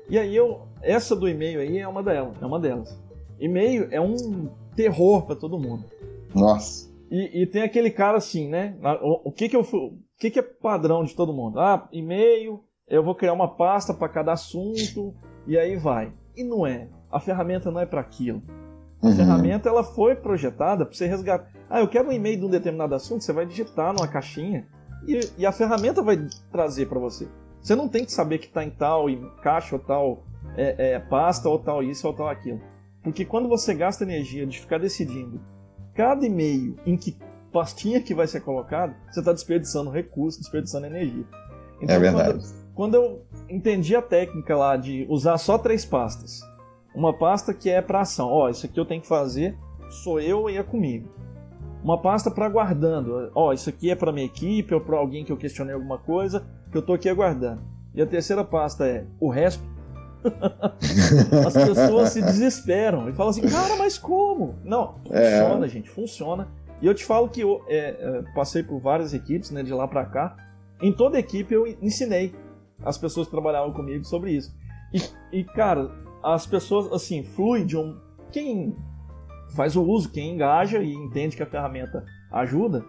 E 0.08 0.18
aí 0.18 0.34
eu, 0.34 0.62
essa 0.80 1.14
do 1.14 1.28
e-mail 1.28 1.60
aí 1.60 1.76
é 1.76 1.86
uma 1.86 2.02
delas, 2.02 2.40
é 2.40 2.46
uma 2.46 2.58
delas. 2.58 2.98
E-mail 3.38 3.86
é 3.90 4.00
um 4.00 4.48
terror 4.74 5.26
para 5.26 5.36
todo 5.36 5.58
mundo. 5.58 5.84
Nossa. 6.34 6.87
E, 7.10 7.42
e, 7.42 7.46
tem 7.46 7.62
aquele 7.62 7.90
cara 7.90 8.18
assim, 8.18 8.48
né? 8.48 8.76
O, 9.02 9.30
o 9.30 9.32
que 9.32 9.48
que 9.48 9.56
eu, 9.56 9.62
o 9.62 9.98
que 10.18 10.30
que 10.30 10.38
é 10.38 10.42
padrão 10.42 11.04
de 11.04 11.14
todo 11.14 11.32
mundo? 11.32 11.58
Ah, 11.58 11.88
e-mail, 11.90 12.62
eu 12.86 13.02
vou 13.02 13.14
criar 13.14 13.32
uma 13.32 13.56
pasta 13.56 13.94
para 13.94 14.08
cada 14.08 14.32
assunto 14.32 15.14
e 15.46 15.58
aí 15.58 15.76
vai. 15.76 16.12
E 16.36 16.44
não 16.44 16.66
é. 16.66 16.88
A 17.10 17.18
ferramenta 17.18 17.70
não 17.70 17.80
é 17.80 17.86
para 17.86 18.00
aquilo. 18.00 18.42
A 19.02 19.06
uhum. 19.06 19.16
ferramenta 19.16 19.68
ela 19.68 19.82
foi 19.82 20.16
projetada 20.16 20.84
para 20.84 20.94
você 20.94 21.06
resgatar. 21.06 21.50
Ah, 21.70 21.80
eu 21.80 21.88
quero 21.88 22.08
um 22.08 22.12
e-mail 22.12 22.40
de 22.40 22.46
um 22.46 22.50
determinado 22.50 22.94
assunto, 22.94 23.24
você 23.24 23.32
vai 23.32 23.46
digitar 23.46 23.92
numa 23.94 24.08
caixinha 24.08 24.66
e, 25.06 25.20
e 25.38 25.46
a 25.46 25.52
ferramenta 25.52 26.02
vai 26.02 26.18
trazer 26.50 26.86
para 26.86 26.98
você. 26.98 27.28
Você 27.60 27.74
não 27.74 27.88
tem 27.88 28.04
que 28.04 28.12
saber 28.12 28.38
que 28.38 28.46
está 28.46 28.64
em 28.64 28.70
tal 28.70 29.06
caixa 29.42 29.76
ou 29.76 29.80
tal 29.80 30.24
é, 30.56 30.92
é, 30.92 30.98
pasta 30.98 31.48
ou 31.48 31.58
tal 31.58 31.82
isso 31.82 32.06
ou 32.06 32.12
tal 32.12 32.28
aquilo. 32.28 32.60
Porque 33.02 33.24
quando 33.24 33.48
você 33.48 33.74
gasta 33.74 34.04
energia 34.04 34.46
de 34.46 34.60
ficar 34.60 34.78
decidindo 34.78 35.40
cada 35.98 36.24
e-mail 36.24 36.76
em 36.86 36.96
que 36.96 37.16
pastinha 37.52 38.00
que 38.00 38.14
vai 38.14 38.28
ser 38.28 38.40
colocado, 38.42 38.94
você 39.10 39.18
está 39.18 39.32
desperdiçando 39.32 39.90
recurso, 39.90 40.38
desperdiçando 40.38 40.86
energia. 40.86 41.24
Então, 41.82 41.96
é 41.96 41.98
verdade. 41.98 42.38
Quando, 42.38 42.72
quando 42.72 42.94
eu 42.94 43.26
entendi 43.48 43.96
a 43.96 44.02
técnica 44.02 44.56
lá 44.56 44.76
de 44.76 45.04
usar 45.10 45.36
só 45.38 45.58
três 45.58 45.84
pastas, 45.84 46.40
uma 46.94 47.12
pasta 47.12 47.52
que 47.52 47.68
é 47.68 47.82
para 47.82 48.02
ação, 48.02 48.28
ó, 48.28 48.48
isso 48.48 48.64
aqui 48.64 48.78
eu 48.78 48.86
tenho 48.86 49.02
que 49.02 49.08
fazer, 49.08 49.58
sou 49.90 50.20
eu 50.20 50.48
e 50.48 50.56
é 50.56 50.62
comigo. 50.62 51.08
Uma 51.82 51.98
pasta 52.00 52.30
para 52.30 52.46
aguardando, 52.46 53.32
ó, 53.34 53.52
isso 53.52 53.68
aqui 53.68 53.90
é 53.90 53.96
para 53.96 54.12
minha 54.12 54.26
equipe 54.26 54.72
ou 54.72 54.80
para 54.80 54.96
alguém 54.96 55.24
que 55.24 55.32
eu 55.32 55.36
questionei 55.36 55.74
alguma 55.74 55.98
coisa, 55.98 56.46
que 56.70 56.78
eu 56.78 56.82
tô 56.82 56.92
aqui 56.92 57.08
aguardando. 57.08 57.60
E 57.92 58.00
a 58.00 58.06
terceira 58.06 58.44
pasta 58.44 58.86
é 58.86 59.04
o 59.18 59.28
resto. 59.28 59.64
As 61.46 61.54
pessoas 61.54 62.10
se 62.10 62.20
desesperam 62.20 63.08
e 63.08 63.12
falam 63.12 63.30
assim, 63.30 63.42
cara, 63.42 63.76
mas 63.76 63.98
como? 63.98 64.56
Não, 64.64 65.00
é. 65.10 65.40
funciona, 65.40 65.66
é. 65.66 65.68
gente, 65.68 65.90
funciona. 65.90 66.48
E 66.80 66.86
eu 66.86 66.94
te 66.94 67.04
falo 67.04 67.28
que 67.28 67.40
eu 67.40 67.64
é, 67.68 67.96
é, 67.98 68.22
passei 68.34 68.62
por 68.62 68.80
várias 68.80 69.12
equipes, 69.12 69.50
né, 69.50 69.62
de 69.62 69.72
lá 69.72 69.86
para 69.88 70.04
cá. 70.04 70.36
Em 70.80 70.92
toda 70.92 71.18
equipe 71.18 71.52
eu 71.54 71.66
ensinei 71.82 72.34
as 72.84 72.96
pessoas 72.96 73.26
que 73.26 73.32
trabalhavam 73.32 73.72
comigo 73.72 74.04
sobre 74.04 74.32
isso. 74.32 74.54
E, 74.92 75.38
e 75.40 75.44
cara, 75.44 75.90
as 76.22 76.46
pessoas, 76.46 76.92
assim, 76.92 77.24
flui 77.24 77.64
de 77.64 77.76
um. 77.76 77.98
Quem 78.30 78.76
faz 79.54 79.76
o 79.76 79.82
uso, 79.82 80.10
quem 80.10 80.34
engaja 80.34 80.78
e 80.78 80.92
entende 80.92 81.36
que 81.36 81.42
a 81.42 81.46
ferramenta 81.46 82.04
ajuda, 82.30 82.84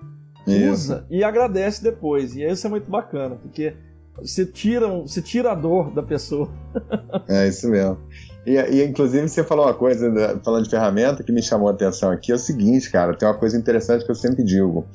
isso. 0.46 0.72
usa 0.72 1.08
e 1.10 1.24
agradece 1.24 1.84
depois. 1.84 2.36
E 2.36 2.44
isso 2.44 2.68
é 2.68 2.70
muito 2.70 2.90
bacana, 2.90 3.36
porque 3.36 3.76
você 4.22 4.46
tira, 4.46 4.88
você 4.88 5.22
tira 5.22 5.52
a 5.52 5.56
dor 5.56 5.92
da 5.92 6.04
pessoa. 6.04 6.50
é 7.28 7.48
isso 7.48 7.70
mesmo. 7.70 7.98
E, 8.46 8.56
e, 8.56 8.86
inclusive 8.86 9.28
você 9.28 9.44
falou 9.44 9.66
uma 9.66 9.74
coisa, 9.74 10.12
falando 10.44 10.64
de 10.64 10.70
ferramenta, 10.70 11.24
que 11.24 11.32
me 11.32 11.42
chamou 11.42 11.68
a 11.68 11.72
atenção 11.72 12.12
aqui, 12.12 12.32
é 12.32 12.36
o 12.36 12.40
seguinte, 12.40 12.90
cara, 12.90 13.16
tem 13.16 13.28
uma 13.28 13.38
coisa 13.38 13.58
interessante 13.58 14.06
que 14.06 14.12
eu 14.12 14.16
sempre 14.16 14.44
digo. 14.44 14.86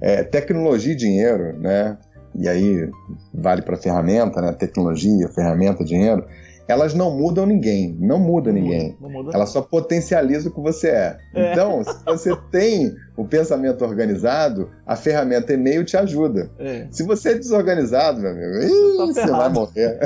É, 0.00 0.22
tecnologia 0.22 0.92
e 0.92 0.96
dinheiro, 0.96 1.58
né? 1.58 1.98
E 2.34 2.48
aí 2.48 2.88
vale 3.34 3.62
para 3.62 3.76
ferramenta, 3.76 4.40
né? 4.40 4.52
Tecnologia, 4.52 5.28
ferramenta, 5.28 5.84
dinheiro 5.84 6.24
elas 6.68 6.94
não 6.94 7.10
mudam 7.10 7.44
ninguém, 7.44 7.96
não 7.98 8.18
muda 8.18 8.52
ninguém. 8.52 8.96
Não 9.00 9.10
muda. 9.10 9.30
Ela 9.34 9.46
só 9.46 9.60
potencializa 9.60 10.48
o 10.48 10.52
que 10.52 10.60
você 10.60 10.88
é. 10.88 11.18
é. 11.34 11.52
Então, 11.52 11.82
se 11.84 12.04
você 12.04 12.36
tem 12.50 12.94
o 13.16 13.26
pensamento 13.26 13.84
organizado, 13.84 14.70
a 14.86 14.96
ferramenta 14.96 15.52
e-mail 15.52 15.84
te 15.84 15.96
ajuda. 15.96 16.50
É. 16.58 16.86
Se 16.90 17.02
você 17.02 17.30
é 17.30 17.34
desorganizado, 17.34 18.20
meu 18.20 18.30
amigo, 18.30 18.52
você, 18.96 19.20
tá 19.20 19.26
você 19.26 19.32
vai 19.32 19.48
morrer. 19.48 19.98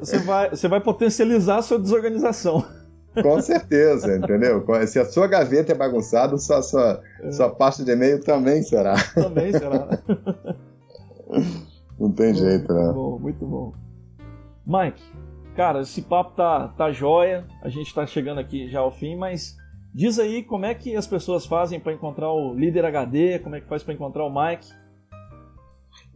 Você, 0.00 0.18
vai, 0.18 0.50
você 0.50 0.68
vai 0.68 0.80
potencializar 0.80 1.58
a 1.58 1.62
sua 1.62 1.78
desorganização. 1.78 2.64
Com 3.20 3.40
certeza, 3.42 4.16
entendeu? 4.16 4.64
Se 4.86 4.98
a 4.98 5.04
sua 5.04 5.26
gaveta 5.26 5.72
é 5.72 5.74
bagunçada, 5.74 6.38
sua, 6.38 6.62
sua, 6.62 7.02
é. 7.22 7.30
sua 7.30 7.50
pasta 7.50 7.84
de 7.84 7.92
e-mail 7.92 8.20
também 8.20 8.62
será. 8.62 8.94
Também 9.14 9.52
será. 9.52 9.98
Não 12.00 12.10
tem 12.10 12.32
muito 12.32 12.38
jeito, 12.38 12.72
né? 12.72 12.84
Muito 12.84 12.94
bom, 12.94 13.18
muito 13.18 13.46
bom. 13.46 13.72
Mike, 14.66 15.02
Cara, 15.54 15.82
esse 15.82 16.00
papo 16.00 16.34
tá, 16.34 16.68
tá 16.68 16.90
jóia, 16.90 17.44
a 17.62 17.68
gente 17.68 17.94
tá 17.94 18.06
chegando 18.06 18.40
aqui 18.40 18.68
já 18.70 18.80
ao 18.80 18.90
fim, 18.90 19.16
mas 19.16 19.54
diz 19.94 20.18
aí 20.18 20.42
como 20.42 20.64
é 20.64 20.74
que 20.74 20.96
as 20.96 21.06
pessoas 21.06 21.44
fazem 21.44 21.78
para 21.78 21.92
encontrar 21.92 22.32
o 22.32 22.54
líder 22.54 22.86
HD, 22.86 23.38
como 23.38 23.54
é 23.54 23.60
que 23.60 23.68
faz 23.68 23.82
para 23.82 23.92
encontrar 23.92 24.24
o 24.24 24.30
Mike? 24.30 24.72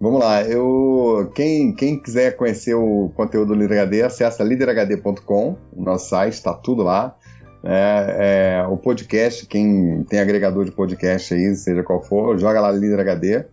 Vamos 0.00 0.20
lá, 0.20 0.42
eu 0.42 1.30
quem, 1.34 1.74
quem 1.74 2.00
quiser 2.00 2.36
conhecer 2.36 2.74
o 2.74 3.10
conteúdo 3.14 3.48
do 3.48 3.60
Líder 3.60 3.80
HD, 3.80 4.02
acessa 4.02 4.42
líderhd.com, 4.42 5.56
o 5.72 5.82
nosso 5.82 6.08
site, 6.10 6.34
está 6.34 6.54
tudo 6.54 6.82
lá. 6.82 7.16
É, 7.64 8.60
é, 8.60 8.66
o 8.68 8.76
podcast, 8.76 9.46
quem 9.46 10.04
tem 10.04 10.20
agregador 10.20 10.64
de 10.64 10.70
podcast 10.70 11.34
aí, 11.34 11.54
seja 11.56 11.82
qual 11.82 12.02
for, 12.02 12.38
joga 12.38 12.60
lá 12.60 12.70
Líder 12.70 13.00
HD 13.00 13.44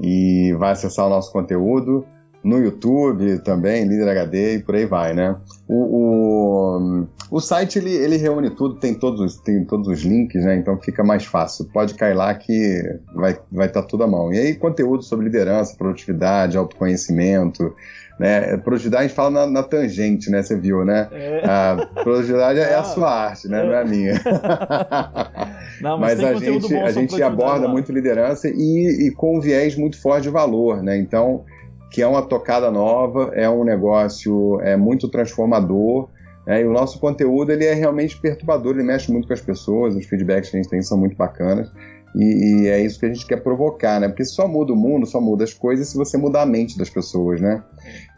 e 0.00 0.54
vai 0.58 0.72
acessar 0.72 1.06
o 1.06 1.10
nosso 1.10 1.32
conteúdo 1.32 2.06
no 2.46 2.58
YouTube 2.58 3.40
também, 3.40 3.84
Líder 3.84 4.08
HD 4.08 4.54
e 4.54 4.58
por 4.60 4.76
aí 4.76 4.86
vai, 4.86 5.12
né? 5.12 5.36
O, 5.66 6.76
o, 6.78 7.06
o 7.28 7.40
site 7.40 7.80
ele, 7.80 7.90
ele 7.90 8.16
reúne 8.16 8.50
tudo, 8.50 8.76
tem 8.76 8.94
todos, 8.94 9.36
tem 9.38 9.64
todos 9.64 9.88
os 9.88 10.02
links, 10.02 10.44
né? 10.44 10.56
Então 10.56 10.78
fica 10.80 11.02
mais 11.02 11.24
fácil. 11.24 11.64
Pode 11.72 11.94
cair 11.94 12.14
lá 12.14 12.32
que 12.34 12.82
vai 13.12 13.32
estar 13.32 13.44
vai 13.50 13.68
tá 13.68 13.82
tudo 13.82 14.04
à 14.04 14.06
mão. 14.06 14.32
E 14.32 14.38
aí, 14.38 14.54
conteúdo 14.54 15.02
sobre 15.02 15.24
liderança, 15.24 15.74
produtividade, 15.76 16.56
autoconhecimento. 16.56 17.74
Né? 18.16 18.56
Produtividade 18.58 19.04
a 19.04 19.08
gente 19.08 19.16
fala 19.16 19.30
na, 19.30 19.46
na 19.48 19.62
tangente, 19.64 20.30
né? 20.30 20.40
Você 20.40 20.56
viu, 20.56 20.84
né? 20.84 21.08
É. 21.10 21.42
A 21.44 21.88
produtividade 22.04 22.60
é 22.60 22.76
a 22.76 22.84
sua 22.84 23.10
arte, 23.10 23.48
né? 23.48 23.60
É. 23.60 23.66
Não 23.66 23.72
é 23.72 23.82
a 23.82 23.84
minha. 23.84 24.14
Não, 25.82 25.98
mas, 25.98 26.20
mas 26.20 26.42
a 26.42 26.44
gente, 26.44 26.74
a 26.74 26.90
gente 26.92 27.22
aborda 27.22 27.66
lá. 27.66 27.72
muito 27.72 27.92
liderança 27.92 28.48
e, 28.48 29.08
e 29.08 29.10
com 29.10 29.36
um 29.36 29.40
viés 29.40 29.76
muito 29.76 30.00
forte 30.00 30.22
de 30.22 30.30
valor, 30.30 30.80
né? 30.82 30.96
Então 30.96 31.44
que 31.90 32.02
é 32.02 32.06
uma 32.06 32.22
tocada 32.22 32.70
nova, 32.70 33.30
é 33.34 33.48
um 33.48 33.64
negócio 33.64 34.60
é 34.62 34.76
muito 34.76 35.08
transformador. 35.08 36.08
É, 36.46 36.60
e 36.60 36.64
o 36.64 36.72
nosso 36.72 37.00
conteúdo 37.00 37.50
ele 37.50 37.64
é 37.64 37.74
realmente 37.74 38.20
perturbador, 38.20 38.74
ele 38.74 38.84
mexe 38.84 39.10
muito 39.10 39.26
com 39.26 39.34
as 39.34 39.40
pessoas, 39.40 39.96
os 39.96 40.06
feedbacks 40.06 40.50
que 40.50 40.56
a 40.56 40.62
gente 40.62 40.70
tem 40.70 40.80
são 40.80 40.96
muito 40.96 41.16
bacanas. 41.16 41.70
E, 42.14 42.62
e, 42.64 42.68
é 42.68 42.80
isso 42.80 42.98
que 42.98 43.06
a 43.06 43.12
gente 43.12 43.26
quer 43.26 43.42
provocar, 43.42 44.00
né? 44.00 44.08
Porque 44.08 44.24
só 44.24 44.48
muda 44.48 44.72
o 44.72 44.76
mundo, 44.76 45.04
só 45.06 45.20
muda 45.20 45.44
as 45.44 45.52
coisas 45.52 45.88
se 45.88 45.96
você 45.96 46.16
mudar 46.16 46.42
a 46.42 46.46
mente 46.46 46.78
das 46.78 46.88
pessoas, 46.88 47.40
né? 47.40 47.62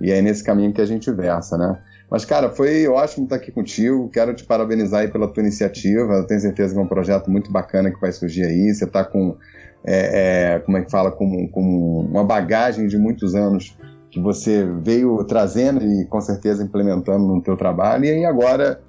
E 0.00 0.12
é 0.12 0.22
nesse 0.22 0.44
caminho 0.44 0.72
que 0.72 0.80
a 0.80 0.86
gente 0.86 1.10
versa, 1.10 1.58
né? 1.58 1.80
Mas, 2.10 2.24
cara, 2.24 2.48
foi 2.48 2.86
ótimo 2.86 3.24
estar 3.24 3.36
aqui 3.36 3.50
contigo. 3.50 4.08
Quero 4.08 4.32
te 4.34 4.44
parabenizar 4.44 5.00
aí 5.00 5.08
pela 5.08 5.28
tua 5.28 5.42
iniciativa. 5.42 6.14
Eu 6.14 6.26
tenho 6.26 6.40
certeza 6.40 6.72
que 6.72 6.80
é 6.80 6.82
um 6.82 6.86
projeto 6.86 7.30
muito 7.30 7.50
bacana 7.50 7.90
que 7.90 8.00
vai 8.00 8.12
surgir 8.12 8.44
aí. 8.44 8.72
Você 8.72 8.84
está 8.84 9.04
com 9.04 9.36
é, 9.84 10.54
é, 10.54 10.58
como 10.60 10.76
é 10.76 10.82
que 10.82 10.90
fala, 10.90 11.10
com, 11.10 11.48
com 11.48 12.00
uma 12.10 12.24
bagagem 12.24 12.86
de 12.86 12.98
muitos 12.98 13.34
anos 13.34 13.76
que 14.10 14.20
você 14.20 14.64
veio 14.64 15.22
trazendo 15.24 15.84
e 15.84 16.06
com 16.06 16.20
certeza 16.20 16.62
implementando 16.62 17.26
no 17.26 17.42
teu 17.42 17.56
trabalho 17.56 18.04
e 18.04 18.10
aí 18.10 18.24
agora 18.24 18.80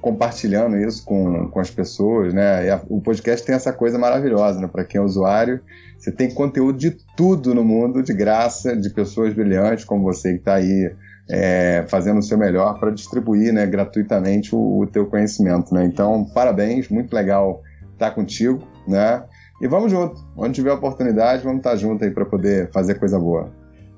compartilhando 0.00 0.76
isso 0.76 1.04
com, 1.04 1.48
com 1.48 1.58
as 1.58 1.70
pessoas, 1.70 2.32
né? 2.32 2.70
A, 2.70 2.80
o 2.88 3.00
podcast 3.00 3.44
tem 3.44 3.54
essa 3.54 3.72
coisa 3.72 3.98
maravilhosa, 3.98 4.60
né? 4.60 4.68
Para 4.68 4.84
quem 4.84 5.00
é 5.00 5.04
usuário, 5.04 5.60
você 5.98 6.12
tem 6.12 6.32
conteúdo 6.32 6.78
de 6.78 6.96
tudo 7.16 7.54
no 7.54 7.64
mundo, 7.64 8.02
de 8.02 8.14
graça, 8.14 8.76
de 8.76 8.90
pessoas 8.90 9.34
brilhantes 9.34 9.84
como 9.84 10.04
você 10.04 10.34
que 10.34 10.38
está 10.38 10.54
aí 10.54 10.92
é, 11.28 11.84
fazendo 11.88 12.18
o 12.18 12.22
seu 12.22 12.38
melhor 12.38 12.78
para 12.78 12.90
distribuir, 12.90 13.52
né, 13.52 13.64
gratuitamente 13.66 14.54
o, 14.54 14.80
o 14.80 14.86
teu 14.86 15.06
conhecimento, 15.06 15.72
né? 15.74 15.84
Então, 15.84 16.24
parabéns, 16.24 16.88
muito 16.88 17.12
legal 17.14 17.62
estar 17.92 18.12
contigo, 18.12 18.62
né? 18.86 19.22
E 19.60 19.68
vamos 19.68 19.90
junto. 19.90 20.24
Onde 20.36 20.54
tiver 20.54 20.72
oportunidade, 20.72 21.42
vamos 21.42 21.58
estar 21.58 21.76
junto 21.76 22.04
aí 22.04 22.10
para 22.10 22.24
poder 22.24 22.70
fazer 22.72 22.98
coisa 22.98 23.18
boa. 23.18 23.52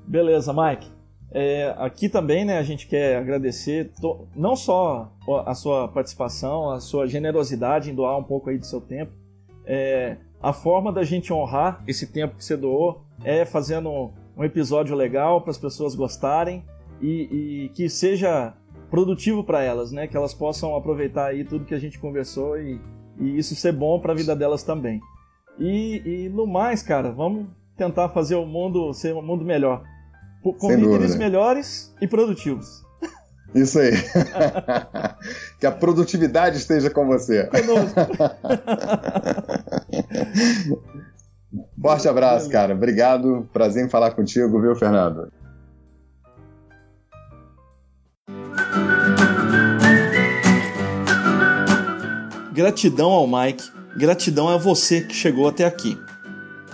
Beleza, 0.05 0.53
Mike. 0.53 0.91
É, 1.31 1.73
aqui 1.77 2.09
também, 2.09 2.45
né, 2.45 2.59
a 2.59 2.63
gente 2.63 2.85
quer 2.85 3.17
agradecer 3.17 3.91
to, 3.99 4.27
não 4.35 4.55
só 4.55 5.11
a 5.45 5.55
sua 5.55 5.87
participação, 5.87 6.69
a 6.69 6.79
sua 6.79 7.07
generosidade 7.07 7.89
em 7.89 7.95
doar 7.95 8.19
um 8.19 8.23
pouco 8.23 8.49
aí 8.49 8.57
do 8.57 8.65
seu 8.65 8.79
tempo. 8.79 9.11
É, 9.65 10.17
a 10.41 10.53
forma 10.53 10.91
da 10.91 11.03
gente 11.03 11.33
honrar 11.33 11.81
esse 11.87 12.05
tempo 12.05 12.35
que 12.35 12.43
você 12.43 12.55
doou 12.55 13.01
é 13.23 13.45
fazendo 13.45 14.11
um 14.37 14.43
episódio 14.43 14.95
legal 14.95 15.41
para 15.41 15.51
as 15.51 15.57
pessoas 15.57 15.95
gostarem 15.95 16.63
e, 17.01 17.63
e 17.65 17.69
que 17.69 17.89
seja 17.89 18.53
produtivo 18.91 19.43
para 19.43 19.63
elas, 19.63 19.91
né? 19.91 20.05
Que 20.05 20.15
elas 20.15 20.33
possam 20.33 20.75
aproveitar 20.75 21.27
aí 21.27 21.43
tudo 21.43 21.65
que 21.65 21.73
a 21.73 21.79
gente 21.79 21.97
conversou 21.97 22.59
e, 22.59 22.79
e 23.19 23.37
isso 23.39 23.55
ser 23.55 23.71
bom 23.71 23.99
para 23.99 24.11
a 24.11 24.15
vida 24.15 24.35
delas 24.35 24.61
também. 24.61 25.01
E, 25.59 26.25
e, 26.25 26.29
no 26.29 26.47
mais, 26.47 26.81
cara, 26.81 27.11
vamos 27.11 27.47
tentar 27.77 28.09
fazer 28.09 28.35
o 28.35 28.45
mundo 28.45 28.91
ser 28.93 29.13
um 29.13 29.21
mundo 29.21 29.45
melhor 29.45 29.83
com 30.51 30.71
líderes 30.71 31.15
melhores 31.15 31.95
e 32.01 32.07
produtivos. 32.07 32.83
Isso 33.55 33.79
aí. 33.79 33.91
que 35.59 35.65
a 35.65 35.71
produtividade 35.71 36.57
esteja 36.57 36.89
com 36.89 37.05
você. 37.05 37.47
Conosco. 37.47 37.99
Forte 41.79 42.07
abraço, 42.07 42.49
cara. 42.49 42.73
Obrigado. 42.73 43.47
Prazer 43.53 43.85
em 43.85 43.89
falar 43.89 44.11
contigo, 44.11 44.59
viu, 44.59 44.75
Fernando? 44.75 45.31
Gratidão 52.51 53.11
ao 53.11 53.27
Mike, 53.27 53.71
gratidão 53.95 54.49
a 54.49 54.57
você 54.57 55.01
que 55.01 55.13
chegou 55.13 55.47
até 55.47 55.65
aqui. 55.65 55.97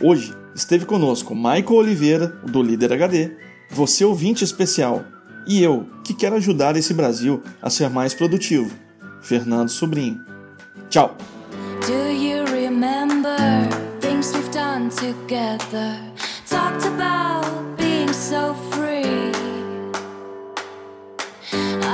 Hoje 0.01 0.34
esteve 0.55 0.86
conosco 0.86 1.36
Michael 1.36 1.74
Oliveira, 1.74 2.28
do 2.28 2.61
Líder 2.61 2.93
HD, 2.93 3.32
você 3.70 4.03
ouvinte 4.03 4.43
especial, 4.43 5.03
e 5.47 5.61
eu, 5.61 5.88
que 6.03 6.13
quero 6.13 6.36
ajudar 6.36 6.76
esse 6.76 6.93
Brasil 6.93 7.41
a 7.61 7.70
ser 7.70 7.89
mais 7.89 8.13
produtivo, 8.13 8.72
Fernando 9.22 9.70
Sobrinho. 9.70 10.20
Tchau! 10.89 11.15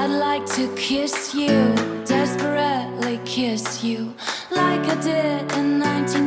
I'd 0.05 0.11
like 0.19 0.45
to 0.55 0.67
kiss 0.75 1.33
you, 1.33 1.73
desperately 2.05 3.19
kiss 3.25 3.83
you, 3.83 4.13
like 4.55 4.85
I 4.87 4.95
did 5.01 5.51
in 5.57 5.79
19. 5.79 6.24